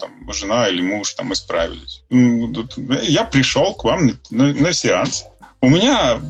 там, 0.00 0.10
жена 0.32 0.68
или 0.68 0.80
муж 0.80 1.12
там 1.14 1.34
исправились. 1.34 2.02
Я 2.10 3.24
пришел 3.24 3.74
к 3.74 3.84
вам 3.84 4.18
на, 4.30 4.52
на, 4.52 4.72
сеанс, 4.72 5.24
у 5.64 5.70
меня 5.70 6.20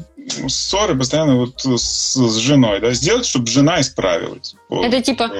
ссоры 0.49 0.97
постоянно 0.97 1.37
вот 1.37 1.61
с, 1.61 2.15
с 2.15 2.37
женой, 2.37 2.81
да, 2.81 2.93
сделать, 2.93 3.27
чтобы 3.27 3.47
жена 3.47 3.81
исправилась. 3.81 4.55
Вот. 4.69 4.85
Это 4.85 5.03
типа, 5.03 5.31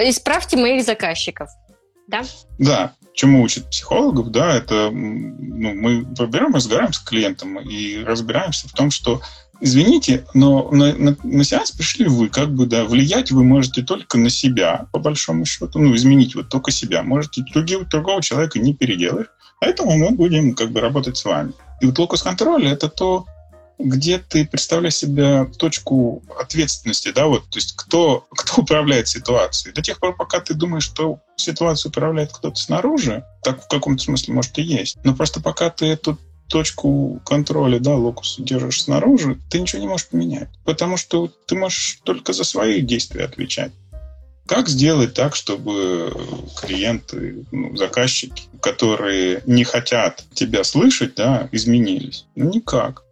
исправьте 0.00 0.56
моих 0.56 0.84
заказчиков, 0.84 1.48
да? 2.06 2.22
Да, 2.58 2.92
чему 3.14 3.42
учат 3.42 3.68
психологов, 3.70 4.30
да, 4.30 4.54
это 4.54 4.90
ну, 4.92 5.74
мы 5.74 6.02
берем, 6.02 6.54
разговариваем 6.54 6.92
с 6.92 7.00
клиентом 7.00 7.58
и 7.58 8.02
разбираемся 8.04 8.68
в 8.68 8.72
том, 8.72 8.90
что 8.90 9.20
извините, 9.60 10.24
но 10.34 10.70
на, 10.70 10.94
на, 10.94 11.16
на 11.22 11.44
сеанс 11.44 11.72
пришли 11.72 12.06
вы, 12.06 12.28
как 12.28 12.54
бы, 12.54 12.66
да, 12.66 12.84
влиять 12.84 13.30
вы 13.30 13.44
можете 13.44 13.82
только 13.82 14.18
на 14.18 14.30
себя, 14.30 14.86
по 14.92 14.98
большому 14.98 15.44
счету, 15.44 15.78
ну, 15.78 15.94
изменить 15.96 16.34
вот 16.34 16.48
только 16.48 16.70
себя. 16.70 17.02
Можете 17.02 17.42
другие, 17.52 17.80
другого 17.84 18.22
человека 18.22 18.58
не 18.58 18.74
переделать, 18.74 19.28
поэтому 19.60 19.96
мы 19.96 20.10
будем, 20.10 20.54
как 20.54 20.70
бы, 20.70 20.80
работать 20.80 21.16
с 21.16 21.24
вами. 21.24 21.52
И 21.80 21.86
вот 21.86 21.98
локус 21.98 22.22
контроля— 22.22 22.70
это 22.72 22.88
то, 22.88 23.26
где 23.78 24.18
ты 24.18 24.46
представляешь 24.46 24.96
себе 24.96 25.46
точку 25.56 26.22
ответственности, 26.38 27.12
да, 27.12 27.26
вот, 27.26 27.48
то 27.48 27.58
есть 27.58 27.74
кто, 27.76 28.26
кто 28.30 28.62
управляет 28.62 29.08
ситуацией. 29.08 29.72
До 29.72 29.82
тех 29.82 29.98
пор, 30.00 30.16
пока 30.16 30.40
ты 30.40 30.54
думаешь, 30.54 30.84
что 30.84 31.20
ситуацию 31.36 31.90
управляет 31.90 32.32
кто-то 32.32 32.56
снаружи, 32.56 33.24
так 33.42 33.64
в 33.64 33.68
каком-то 33.68 34.02
смысле, 34.02 34.34
может, 34.34 34.58
и 34.58 34.62
есть. 34.62 34.98
Но 35.04 35.14
просто 35.14 35.40
пока 35.40 35.70
ты 35.70 35.86
эту 35.86 36.18
точку 36.48 37.20
контроля, 37.24 37.78
да, 37.78 37.94
локус 37.94 38.36
держишь 38.38 38.82
снаружи, 38.82 39.38
ты 39.50 39.60
ничего 39.60 39.80
не 39.80 39.88
можешь 39.88 40.08
поменять. 40.08 40.48
Потому 40.64 40.96
что 40.96 41.30
ты 41.46 41.54
можешь 41.54 42.00
только 42.04 42.32
за 42.32 42.44
свои 42.44 42.80
действия 42.80 43.24
отвечать. 43.24 43.72
Как 44.46 44.66
сделать 44.70 45.12
так, 45.12 45.36
чтобы 45.36 46.10
клиенты, 46.58 47.44
ну, 47.52 47.76
заказчики, 47.76 48.44
которые 48.62 49.42
не 49.44 49.62
хотят 49.62 50.24
тебя 50.32 50.64
слышать, 50.64 51.16
да, 51.16 51.50
изменились? 51.52 52.24
Ну, 52.34 52.48
никак. 52.48 53.04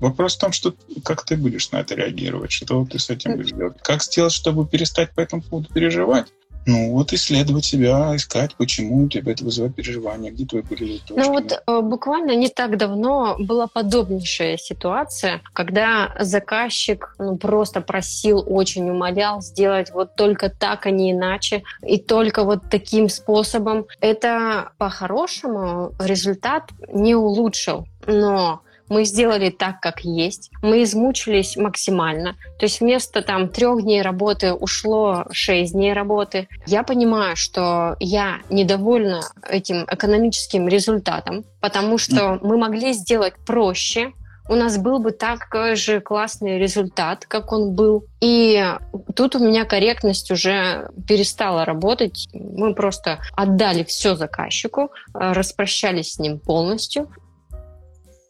Вопрос 0.00 0.36
в 0.36 0.40
том, 0.40 0.52
что 0.52 0.74
как 1.04 1.24
ты 1.24 1.36
будешь 1.36 1.70
на 1.70 1.78
это 1.78 1.94
реагировать, 1.94 2.52
что 2.52 2.84
ты 2.84 2.98
с 2.98 3.10
этим 3.10 3.36
будешь 3.36 3.52
делать. 3.52 3.76
Как 3.82 4.02
сделать, 4.02 4.32
чтобы 4.32 4.66
перестать 4.66 5.12
по 5.12 5.20
этому 5.20 5.42
поводу 5.42 5.72
переживать? 5.72 6.26
Ну 6.66 6.92
вот 6.92 7.12
исследовать 7.12 7.64
себя, 7.64 8.16
искать, 8.16 8.54
почему 8.56 9.04
у 9.04 9.08
тебя 9.08 9.32
это 9.32 9.44
вызывает 9.44 9.74
переживания, 9.74 10.30
где 10.30 10.46
твои 10.46 10.62
болевые 10.62 10.98
точки. 11.00 11.12
Ну 11.12 11.32
вот 11.32 11.52
э, 11.52 11.80
буквально 11.82 12.34
не 12.36 12.48
так 12.48 12.78
давно 12.78 13.36
была 13.38 13.66
подобнейшая 13.66 14.56
ситуация, 14.56 15.42
когда 15.52 16.14
заказчик 16.18 17.14
ну, 17.18 17.36
просто 17.36 17.82
просил, 17.82 18.42
очень 18.46 18.88
умолял 18.88 19.42
сделать 19.42 19.90
вот 19.92 20.16
только 20.16 20.48
так, 20.48 20.86
а 20.86 20.90
не 20.90 21.12
иначе, 21.12 21.64
и 21.86 21.98
только 21.98 22.44
вот 22.44 22.62
таким 22.70 23.10
способом. 23.10 23.86
Это 24.00 24.72
по-хорошему 24.78 25.92
результат 25.98 26.70
не 26.88 27.14
улучшил, 27.14 27.86
но 28.06 28.63
мы 28.88 29.04
сделали 29.04 29.50
так, 29.50 29.80
как 29.80 30.00
есть, 30.00 30.50
мы 30.62 30.82
измучились 30.82 31.56
максимально. 31.56 32.34
То 32.58 32.66
есть 32.66 32.80
вместо 32.80 33.22
там 33.22 33.48
трех 33.48 33.82
дней 33.82 34.02
работы 34.02 34.52
ушло 34.52 35.24
шесть 35.30 35.72
дней 35.72 35.92
работы. 35.92 36.48
Я 36.66 36.82
понимаю, 36.82 37.36
что 37.36 37.96
я 38.00 38.38
недовольна 38.50 39.22
этим 39.48 39.84
экономическим 39.90 40.68
результатом, 40.68 41.44
потому 41.60 41.98
что 41.98 42.38
мы 42.42 42.58
могли 42.58 42.92
сделать 42.92 43.34
проще, 43.46 44.12
у 44.46 44.56
нас 44.56 44.76
был 44.76 44.98
бы 44.98 45.12
такой 45.12 45.74
же 45.74 46.00
классный 46.00 46.58
результат, 46.58 47.24
как 47.24 47.52
он 47.52 47.74
был. 47.74 48.04
И 48.20 48.62
тут 49.16 49.36
у 49.36 49.38
меня 49.38 49.64
корректность 49.64 50.30
уже 50.30 50.90
перестала 51.08 51.64
работать. 51.64 52.28
Мы 52.34 52.74
просто 52.74 53.20
отдали 53.34 53.84
все 53.84 54.16
заказчику, 54.16 54.90
распрощались 55.14 56.12
с 56.12 56.18
ним 56.18 56.38
полностью. 56.38 57.08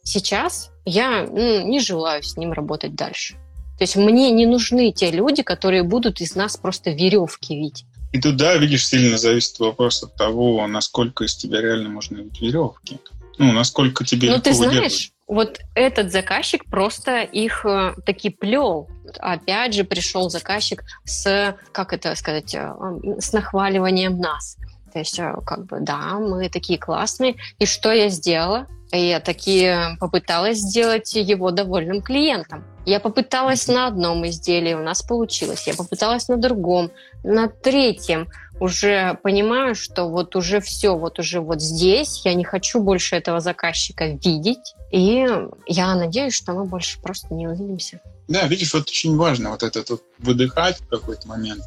Сейчас 0.05 0.71
я 0.85 1.23
ну, 1.23 1.67
не 1.67 1.79
желаю 1.79 2.23
с 2.23 2.37
ним 2.37 2.53
работать 2.53 2.95
дальше. 2.95 3.33
То 3.77 3.83
есть 3.83 3.97
мне 3.97 4.31
не 4.31 4.45
нужны 4.45 4.91
те 4.93 5.11
люди, 5.11 5.43
которые 5.43 5.83
будут 5.83 6.21
из 6.21 6.35
нас 6.35 6.55
просто 6.55 6.91
веревки 6.91 7.55
видеть. 7.55 7.85
И 8.13 8.21
тут, 8.21 8.37
да, 8.37 8.55
видишь, 8.55 8.87
сильно 8.87 9.17
зависит 9.17 9.59
вопрос 9.59 10.01
от 10.03 10.15
того, 10.15 10.65
насколько 10.67 11.25
из 11.25 11.35
тебя 11.35 11.59
реально 11.59 11.89
можно 11.89 12.17
видеть 12.17 12.39
веревки. 12.39 12.99
Ну, 13.37 13.51
насколько 13.51 14.05
тебе 14.05 14.31
Ну, 14.31 14.39
ты 14.39 14.53
знаешь, 14.53 15.11
вот 15.27 15.59
этот 15.73 16.11
заказчик 16.11 16.63
просто 16.65 17.23
их 17.23 17.65
э, 17.65 17.95
таки 18.05 18.29
плел. 18.29 18.87
Опять 19.19 19.73
же 19.73 19.83
пришел 19.83 20.29
заказчик 20.29 20.83
с, 21.03 21.57
как 21.73 21.91
это 21.91 22.15
сказать, 22.15 22.53
э, 22.53 22.73
с 23.19 23.33
нахваливанием 23.33 24.17
нас. 24.17 24.57
То 24.95 24.99
есть, 24.99 25.19
э, 25.19 25.35
как 25.45 25.65
бы, 25.65 25.81
да, 25.81 26.13
мы 26.19 26.47
такие 26.47 26.79
классные. 26.79 27.35
И 27.59 27.65
что 27.65 27.91
я 27.91 28.07
сделала? 28.07 28.65
Я 28.93 29.19
таки 29.19 29.75
попыталась 29.99 30.59
сделать 30.59 31.13
его 31.15 31.51
довольным 31.51 32.01
клиентом. 32.01 32.63
Я 32.85 33.01
попыталась 33.01 33.67
на 33.67 33.87
одном 33.87 34.25
изделии, 34.25 34.73
у 34.73 34.81
нас 34.81 35.01
получилось. 35.01 35.67
Я 35.67 35.73
попыталась 35.73 36.29
на 36.29 36.37
другом, 36.37 36.91
на 37.25 37.49
третьем. 37.49 38.29
Уже 38.61 39.19
понимаю, 39.21 39.75
что 39.75 40.05
вот 40.05 40.37
уже 40.37 40.61
все, 40.61 40.95
вот 40.97 41.19
уже 41.19 41.41
вот 41.41 41.61
здесь. 41.61 42.21
Я 42.23 42.33
не 42.33 42.45
хочу 42.45 42.79
больше 42.79 43.17
этого 43.17 43.41
заказчика 43.41 44.05
видеть. 44.05 44.75
И 44.93 45.27
я 45.67 45.93
надеюсь, 45.95 46.33
что 46.33 46.53
мы 46.53 46.63
больше 46.63 47.01
просто 47.01 47.33
не 47.33 47.49
увидимся. 47.49 47.99
Да, 48.29 48.47
видишь, 48.47 48.73
вот 48.73 48.83
очень 48.83 49.17
важно 49.17 49.49
вот 49.49 49.61
это 49.61 49.83
вот 49.89 50.03
выдыхать 50.19 50.77
в 50.79 50.87
какой-то 50.87 51.27
момент 51.27 51.61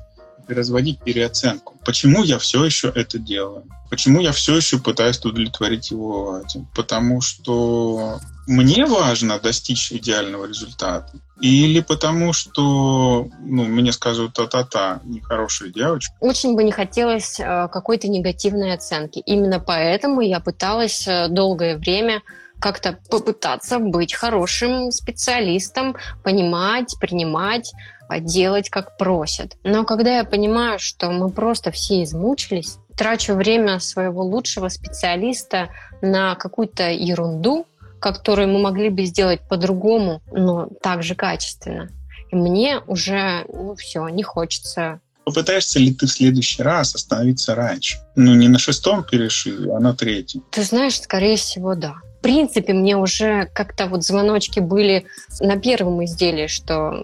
разводить 0.55 1.01
переоценку. 1.01 1.77
Почему 1.85 2.23
я 2.25 2.39
все 2.39 2.65
еще 2.65 2.93
это 2.95 3.19
делаю? 3.19 3.65
Почему 3.91 4.21
я 4.21 4.33
все 4.33 4.57
еще 4.57 4.79
пытаюсь 4.79 5.19
удовлетворить 5.25 5.91
его 5.91 6.41
этим? 6.45 6.67
Потому 6.75 7.21
что 7.21 8.19
мне 8.47 8.85
важно 8.85 9.39
достичь 9.39 9.93
идеального 9.93 10.47
результата. 10.47 11.11
Или 11.41 11.81
потому 11.81 12.33
что 12.33 13.29
ну, 13.41 13.65
мне 13.65 13.93
скажут 13.93 14.35
та-та-та, 14.35 15.01
нехорошая 15.05 15.71
девочка. 15.71 16.13
Очень 16.21 16.57
бы 16.57 16.65
не 16.65 16.73
хотелось 16.73 17.39
э, 17.39 17.69
какой-то 17.73 18.09
негативной 18.09 18.75
оценки. 18.75 19.21
Именно 19.21 19.61
поэтому 19.61 20.21
я 20.21 20.41
пыталась 20.41 21.07
э, 21.07 21.29
долгое 21.29 21.79
время 21.79 22.23
как-то 22.59 22.99
попытаться 23.09 23.79
быть 23.79 24.15
хорошим 24.15 24.91
специалистом, 24.91 25.97
понимать, 26.25 26.97
принимать, 27.01 27.73
делать, 28.21 28.71
как 28.71 28.97
просят. 28.97 29.57
Но 29.65 29.85
когда 29.85 30.19
я 30.19 30.25
понимаю, 30.25 30.79
что 30.79 31.11
мы 31.11 31.31
просто 31.31 31.71
все 31.71 32.03
измучились, 32.03 32.79
трачу 32.97 33.35
время 33.35 33.79
своего 33.81 34.23
лучшего 34.23 34.69
специалиста 34.69 35.69
на 36.03 36.35
какую-то 36.35 36.91
ерунду, 36.91 37.67
которую 38.01 38.49
мы 38.49 38.61
могли 38.61 38.91
бы 38.91 39.05
сделать 39.05 39.41
по-другому, 39.49 40.23
но 40.33 40.69
также 40.83 41.15
качественно. 41.15 41.91
И 42.31 42.37
мне 42.37 42.81
уже, 42.87 43.45
ну 43.53 43.75
все, 43.75 44.09
не 44.09 44.23
хочется 44.23 45.01
Попытаешься 45.25 45.79
ли 45.79 45.93
ты 45.93 46.07
в 46.07 46.11
следующий 46.11 46.63
раз 46.63 46.95
остановиться 46.95 47.55
раньше? 47.55 47.99
Ну, 48.17 48.35
не 48.35 48.49
на 48.49 48.59
шестом 48.59 49.05
перешиве, 49.05 49.75
а 49.75 49.79
на 49.79 49.95
третьем. 49.95 50.43
Ты 50.51 50.63
знаешь, 50.63 50.99
скорее 50.99 51.37
всего, 51.37 51.75
да 51.75 51.97
принципе, 52.29 52.75
мне 52.75 52.95
уже 52.95 53.49
как-то 53.55 53.87
вот 53.87 54.05
звоночки 54.05 54.61
были 54.61 55.07
на 55.41 55.57
первом 55.57 56.05
изделии, 56.05 56.47
что 56.47 57.03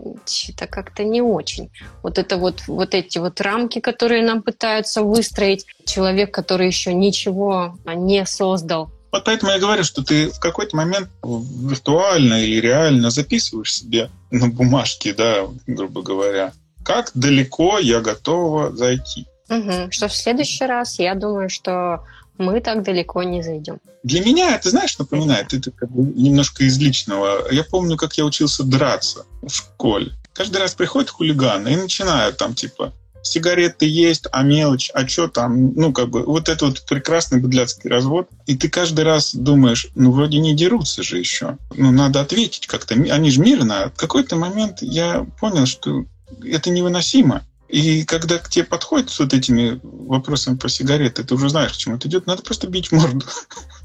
это 0.50 0.66
как-то 0.66 1.02
не 1.02 1.22
очень. 1.22 1.70
Вот 2.02 2.18
это 2.18 2.36
вот, 2.36 2.64
вот 2.66 2.94
эти 2.94 3.16
вот 3.16 3.40
рамки, 3.40 3.80
которые 3.80 4.22
нам 4.22 4.42
пытаются 4.42 5.02
выстроить, 5.02 5.64
человек, 5.86 6.30
который 6.30 6.66
еще 6.66 6.92
ничего 6.92 7.78
не 7.86 8.26
создал, 8.26 8.90
вот 9.12 9.24
поэтому 9.24 9.52
я 9.52 9.60
говорю, 9.60 9.84
что 9.84 10.02
ты 10.02 10.28
в 10.30 10.40
какой-то 10.40 10.76
момент 10.76 11.08
виртуально 11.22 12.42
или 12.42 12.60
реально 12.60 13.10
записываешь 13.10 13.72
себе 13.72 14.10
на 14.32 14.48
бумажке, 14.48 15.14
да, 15.14 15.46
грубо 15.68 16.02
говоря, 16.02 16.52
как 16.84 17.12
далеко 17.14 17.78
я 17.78 18.00
готова 18.00 18.76
зайти. 18.76 19.26
Угу. 19.48 19.92
Что 19.92 20.08
в 20.08 20.14
следующий 20.14 20.66
раз, 20.66 20.98
я 20.98 21.14
думаю, 21.14 21.48
что 21.48 22.04
мы 22.38 22.60
так 22.60 22.82
далеко 22.82 23.22
не 23.22 23.42
зайдем. 23.42 23.80
Для 24.02 24.24
меня 24.24 24.54
это, 24.54 24.70
знаешь, 24.70 24.98
напоминает, 24.98 25.52
это 25.52 25.70
как 25.70 25.90
бы 25.90 26.02
немножко 26.02 26.64
из 26.64 26.78
личного. 26.78 27.50
Я 27.50 27.64
помню, 27.64 27.96
как 27.96 28.14
я 28.14 28.24
учился 28.24 28.64
драться 28.64 29.24
в 29.42 29.50
школе. 29.50 30.12
Каждый 30.32 30.58
раз 30.58 30.74
приходят 30.74 31.10
хулиганы 31.10 31.68
и 31.68 31.76
начинают 31.76 32.36
там 32.36 32.54
типа 32.54 32.92
сигареты 33.24 33.86
есть, 33.86 34.26
а 34.30 34.42
мелочь, 34.42 34.90
а 34.94 35.08
что 35.08 35.28
там, 35.28 35.72
ну, 35.74 35.92
как 35.92 36.10
бы, 36.10 36.24
вот 36.24 36.48
это 36.48 36.66
вот 36.66 36.84
прекрасный 36.86 37.40
быдляцкий 37.40 37.88
развод. 37.88 38.28
И 38.46 38.56
ты 38.56 38.68
каждый 38.68 39.04
раз 39.04 39.34
думаешь, 39.34 39.88
ну, 39.94 40.12
вроде 40.12 40.38
не 40.38 40.54
дерутся 40.54 41.02
же 41.02 41.18
еще. 41.18 41.56
Ну, 41.74 41.90
надо 41.90 42.20
ответить 42.20 42.66
как-то. 42.66 42.94
Они 42.94 43.30
же 43.30 43.40
мирно. 43.40 43.90
В 43.94 43.98
какой-то 43.98 44.36
момент 44.36 44.82
я 44.82 45.26
понял, 45.40 45.66
что 45.66 46.04
это 46.44 46.70
невыносимо. 46.70 47.42
И 47.68 48.04
когда 48.04 48.38
к 48.38 48.50
тебе 48.50 48.64
подходят 48.64 49.10
с 49.10 49.18
вот 49.18 49.32
этими 49.32 49.80
вопросами 50.06 50.56
про 50.56 50.68
сигареты, 50.68 51.24
ты 51.24 51.34
уже 51.34 51.48
знаешь, 51.48 51.72
к 51.72 51.76
чему 51.76 51.96
это 51.96 52.08
идет, 52.08 52.26
надо 52.26 52.42
просто 52.42 52.66
бить 52.66 52.92
морду. 52.92 53.26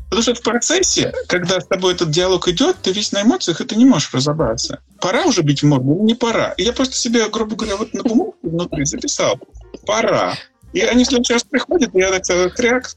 Потому 0.05 0.24
что 0.24 0.34
в 0.34 0.41
процессе, 0.41 1.13
когда 1.28 1.59
с 1.59 1.67
тобой 1.67 1.93
этот 1.93 2.09
диалог 2.09 2.47
идет, 2.47 2.78
ты 2.82 2.91
весь 2.91 3.11
на 3.11 3.22
эмоциях, 3.22 3.61
и 3.61 3.65
ты 3.65 3.76
не 3.76 3.86
можешь 3.86 4.13
разобраться. 4.13 4.82
Пора 4.99 5.26
уже 5.26 5.41
бить 5.41 5.61
морду 5.61 5.99
не 6.03 6.15
пора? 6.15 6.53
И 6.53 6.63
я 6.63 6.74
просто 6.74 6.95
себе, 6.95 7.30
грубо 7.30 7.55
говоря, 7.55 7.78
вот 7.78 7.93
на 7.93 8.03
бумагу 8.03 8.36
внутри 8.41 8.86
записал. 8.86 9.39
Пора. 9.86 10.36
И 10.74 10.82
они 10.82 11.03
в 11.03 11.07
следующий 11.07 11.34
раз 11.34 11.43
приходят, 11.43 11.93
и 11.93 11.99
я 11.99 12.20
так 12.20 12.53
хряк. 12.53 12.91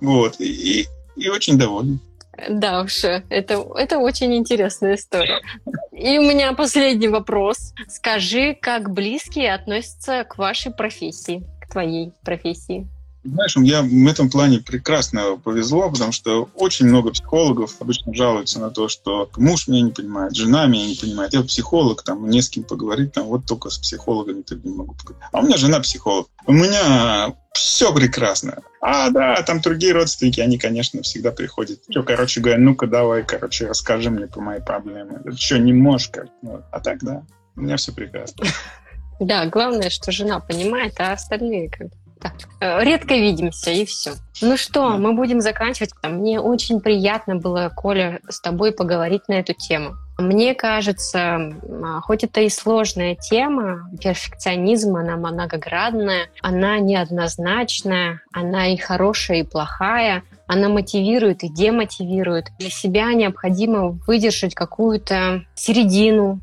Вот. 0.00 0.40
И, 0.40 0.86
и 1.16 1.28
очень 1.28 1.58
доволен. 1.58 2.00
Да 2.48 2.82
уж, 2.82 3.02
это, 3.02 3.66
это 3.76 3.98
очень 3.98 4.36
интересная 4.36 4.94
история. 4.94 5.40
И 5.92 6.18
у 6.18 6.22
меня 6.22 6.52
последний 6.52 7.08
вопрос. 7.08 7.72
Скажи, 7.88 8.54
как 8.60 8.92
близкие 8.92 9.52
относятся 9.54 10.24
к 10.24 10.38
вашей 10.38 10.72
профессии, 10.72 11.44
твоей 11.68 12.12
профессии? 12.22 12.88
Знаешь, 13.24 13.56
я 13.56 13.82
в 13.82 14.06
этом 14.06 14.30
плане 14.30 14.60
прекрасно 14.60 15.36
повезло, 15.42 15.90
потому 15.90 16.12
что 16.12 16.48
очень 16.54 16.86
много 16.86 17.10
психологов 17.10 17.74
обычно 17.80 18.14
жалуются 18.14 18.60
на 18.60 18.70
то, 18.70 18.88
что 18.88 19.28
муж 19.36 19.66
меня 19.66 19.82
не 19.82 19.90
понимает, 19.90 20.36
жена 20.36 20.66
меня 20.66 20.86
не 20.86 20.94
понимает. 20.94 21.34
Я 21.34 21.42
психолог, 21.42 22.02
там 22.02 22.28
не 22.28 22.40
с 22.40 22.48
кем 22.48 22.62
поговорить, 22.62 23.12
там 23.12 23.26
вот 23.26 23.44
только 23.44 23.70
с 23.70 23.78
психологами 23.78 24.42
ты 24.42 24.54
не 24.56 24.74
могу 24.74 24.94
поговорить. 24.94 25.28
А 25.32 25.40
у 25.40 25.42
меня 25.42 25.56
жена 25.56 25.80
психолог. 25.80 26.28
У 26.46 26.52
меня 26.52 27.34
все 27.52 27.92
прекрасно. 27.92 28.62
А, 28.80 29.10
да, 29.10 29.42
там 29.42 29.60
другие 29.60 29.92
родственники, 29.92 30.40
они, 30.40 30.56
конечно, 30.56 31.02
всегда 31.02 31.32
приходят. 31.32 31.80
Что, 31.90 32.04
короче 32.04 32.40
говоря, 32.40 32.60
ну-ка 32.60 32.86
давай, 32.86 33.24
короче, 33.24 33.66
расскажи 33.66 34.10
мне 34.10 34.28
про 34.28 34.40
мои 34.40 34.60
проблемы. 34.60 35.22
Что, 35.36 35.58
не 35.58 35.72
можешь 35.72 36.08
как? 36.08 36.28
Ну, 36.42 36.62
а 36.70 36.80
так, 36.80 37.02
да, 37.02 37.24
у 37.56 37.60
меня 37.60 37.76
все 37.76 37.92
прекрасно. 37.92 38.46
Да, 39.20 39.46
главное, 39.46 39.90
что 39.90 40.12
жена 40.12 40.40
понимает, 40.40 40.94
а 40.98 41.12
остальные 41.12 41.70
как 41.70 41.88
так, 42.20 42.32
э, 42.60 42.84
редко 42.84 43.14
видимся, 43.14 43.70
и 43.70 43.84
все. 43.84 44.12
Ну 44.40 44.56
что, 44.56 44.96
мы 44.96 45.12
будем 45.12 45.40
заканчивать. 45.40 45.90
Мне 46.02 46.40
очень 46.40 46.80
приятно 46.80 47.36
было, 47.36 47.70
Коля, 47.74 48.20
с 48.28 48.40
тобой 48.40 48.72
поговорить 48.72 49.28
на 49.28 49.34
эту 49.34 49.52
тему. 49.52 49.96
Мне 50.18 50.54
кажется, 50.54 51.52
а, 51.62 52.00
хоть 52.00 52.24
это 52.24 52.40
и 52.40 52.48
сложная 52.48 53.14
тема, 53.14 53.88
перфекционизм, 54.02 54.96
она 54.96 55.16
многоградная, 55.16 56.28
она 56.42 56.80
неоднозначная, 56.80 58.20
она 58.32 58.66
и 58.72 58.76
хорошая, 58.76 59.38
и 59.38 59.42
плохая, 59.44 60.24
она 60.48 60.68
мотивирует 60.68 61.44
и 61.44 61.48
демотивирует. 61.48 62.46
Для 62.58 62.70
себя 62.70 63.12
необходимо 63.12 63.90
выдержать 64.08 64.56
какую-то 64.56 65.44
середину, 65.54 66.40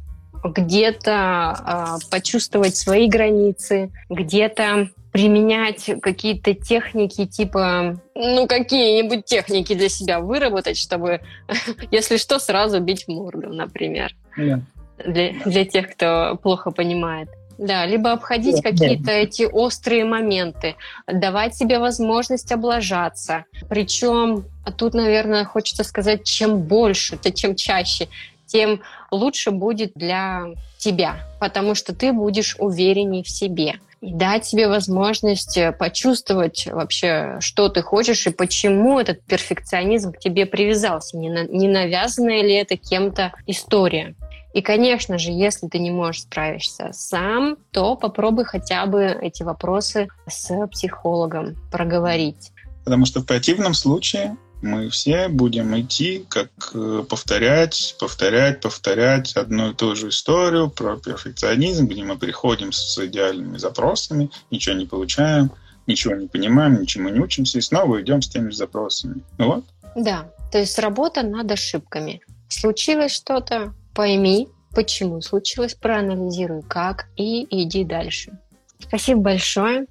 где-то 0.50 1.98
э, 2.02 2.10
почувствовать 2.10 2.76
свои 2.76 3.08
границы, 3.08 3.92
где-то 4.10 4.90
применять 5.12 5.90
какие-то 6.02 6.54
техники 6.54 7.26
типа, 7.26 8.02
ну, 8.16 8.48
какие-нибудь 8.48 9.26
техники 9.26 9.74
для 9.74 9.88
себя 9.88 10.20
выработать, 10.20 10.78
чтобы, 10.78 11.22
если 11.92 12.18
что, 12.18 12.38
сразу 12.38 12.80
бить 12.82 13.06
в 13.06 13.08
морду, 13.08 13.50
например. 13.50 14.14
Yeah. 14.38 14.60
Для, 15.06 15.34
для 15.46 15.66
тех, 15.66 15.94
кто 15.94 16.38
плохо 16.42 16.72
понимает. 16.72 17.30
Да, 17.58 17.86
либо 17.86 18.12
обходить 18.12 18.58
yeah. 18.58 18.62
какие-то 18.62 19.12
эти 19.12 19.44
острые 19.44 20.04
моменты, 20.04 20.76
давать 21.08 21.56
себе 21.56 21.80
возможность 21.80 22.52
облажаться. 22.52 23.46
Причем 23.70 24.44
тут, 24.78 24.94
наверное, 24.94 25.46
хочется 25.46 25.86
сказать, 25.86 26.26
чем 26.26 26.64
больше, 26.64 27.18
чем 27.34 27.56
чаще, 27.56 28.10
тем 28.46 28.82
лучше 29.12 29.52
будет 29.52 29.94
для 29.96 30.46
тебя, 30.78 31.18
потому 31.40 31.76
что 31.76 31.96
ты 31.96 32.14
будешь 32.14 32.56
уверенней 32.60 33.24
в 33.24 33.30
себе 33.30 33.80
и 34.06 34.14
дать 34.14 34.46
себе 34.46 34.68
возможность 34.68 35.58
э, 35.58 35.72
почувствовать 35.72 36.68
вообще, 36.68 37.38
что 37.40 37.70
ты 37.70 37.82
хочешь 37.82 38.28
и 38.28 38.30
почему 38.30 39.00
этот 39.00 39.24
перфекционизм 39.24 40.12
к 40.12 40.20
тебе 40.20 40.46
привязался. 40.46 41.18
Не, 41.18 41.30
на, 41.30 41.46
не 41.46 41.68
навязанная 41.68 42.44
ли 42.44 42.54
это 42.54 42.78
кем-то 42.78 43.34
история. 43.48 44.16
И, 44.54 44.62
конечно 44.62 45.18
же, 45.18 45.32
если 45.32 45.68
ты 45.68 45.80
не 45.80 45.92
можешь 45.92 46.22
справиться 46.22 46.90
сам, 46.94 47.58
то 47.72 47.96
попробуй 47.96 48.46
хотя 48.46 48.86
бы 48.86 49.06
эти 49.06 49.44
вопросы 49.44 50.08
с 50.28 50.68
психологом 50.68 51.56
проговорить. 51.72 52.52
Потому 52.84 53.06
что 53.06 53.22
в 53.22 53.26
противном 53.26 53.74
случае 53.74 54.38
мы 54.66 54.90
все 54.90 55.28
будем 55.28 55.80
идти, 55.80 56.26
как 56.28 56.50
э, 56.74 57.04
повторять, 57.08 57.96
повторять, 58.00 58.62
повторять 58.62 59.36
одну 59.36 59.72
и 59.72 59.74
ту 59.74 59.96
же 59.96 60.10
историю 60.10 60.70
про 60.70 60.98
перфекционизм, 60.98 61.88
где 61.88 62.04
мы 62.04 62.18
приходим 62.18 62.72
с 62.72 62.98
идеальными 62.98 63.58
запросами, 63.58 64.32
ничего 64.50 64.76
не 64.76 64.86
получаем, 64.86 65.52
ничего 65.88 66.16
не 66.16 66.28
понимаем, 66.28 66.82
ничему 66.82 67.10
не 67.10 67.20
учимся, 67.20 67.60
и 67.60 67.62
снова 67.62 68.02
идем 68.02 68.22
с 68.22 68.28
теми 68.28 68.52
запросами. 68.52 69.22
Ну 69.38 69.46
вот. 69.48 69.66
Да, 69.96 70.32
то 70.52 70.58
есть 70.58 70.78
работа 70.80 71.22
над 71.22 71.52
ошибками. 71.52 72.22
Случилось 72.50 73.14
что-то, 73.14 73.74
пойми, 73.94 74.50
почему 74.74 75.22
случилось, 75.22 75.76
проанализируй 75.76 76.64
как 76.64 77.08
и 77.16 77.46
иди 77.64 77.84
дальше. 77.84 78.38
Спасибо 78.80 79.22
большое. 79.22 79.86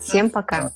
Всем 0.00 0.30
пока. 0.30 0.72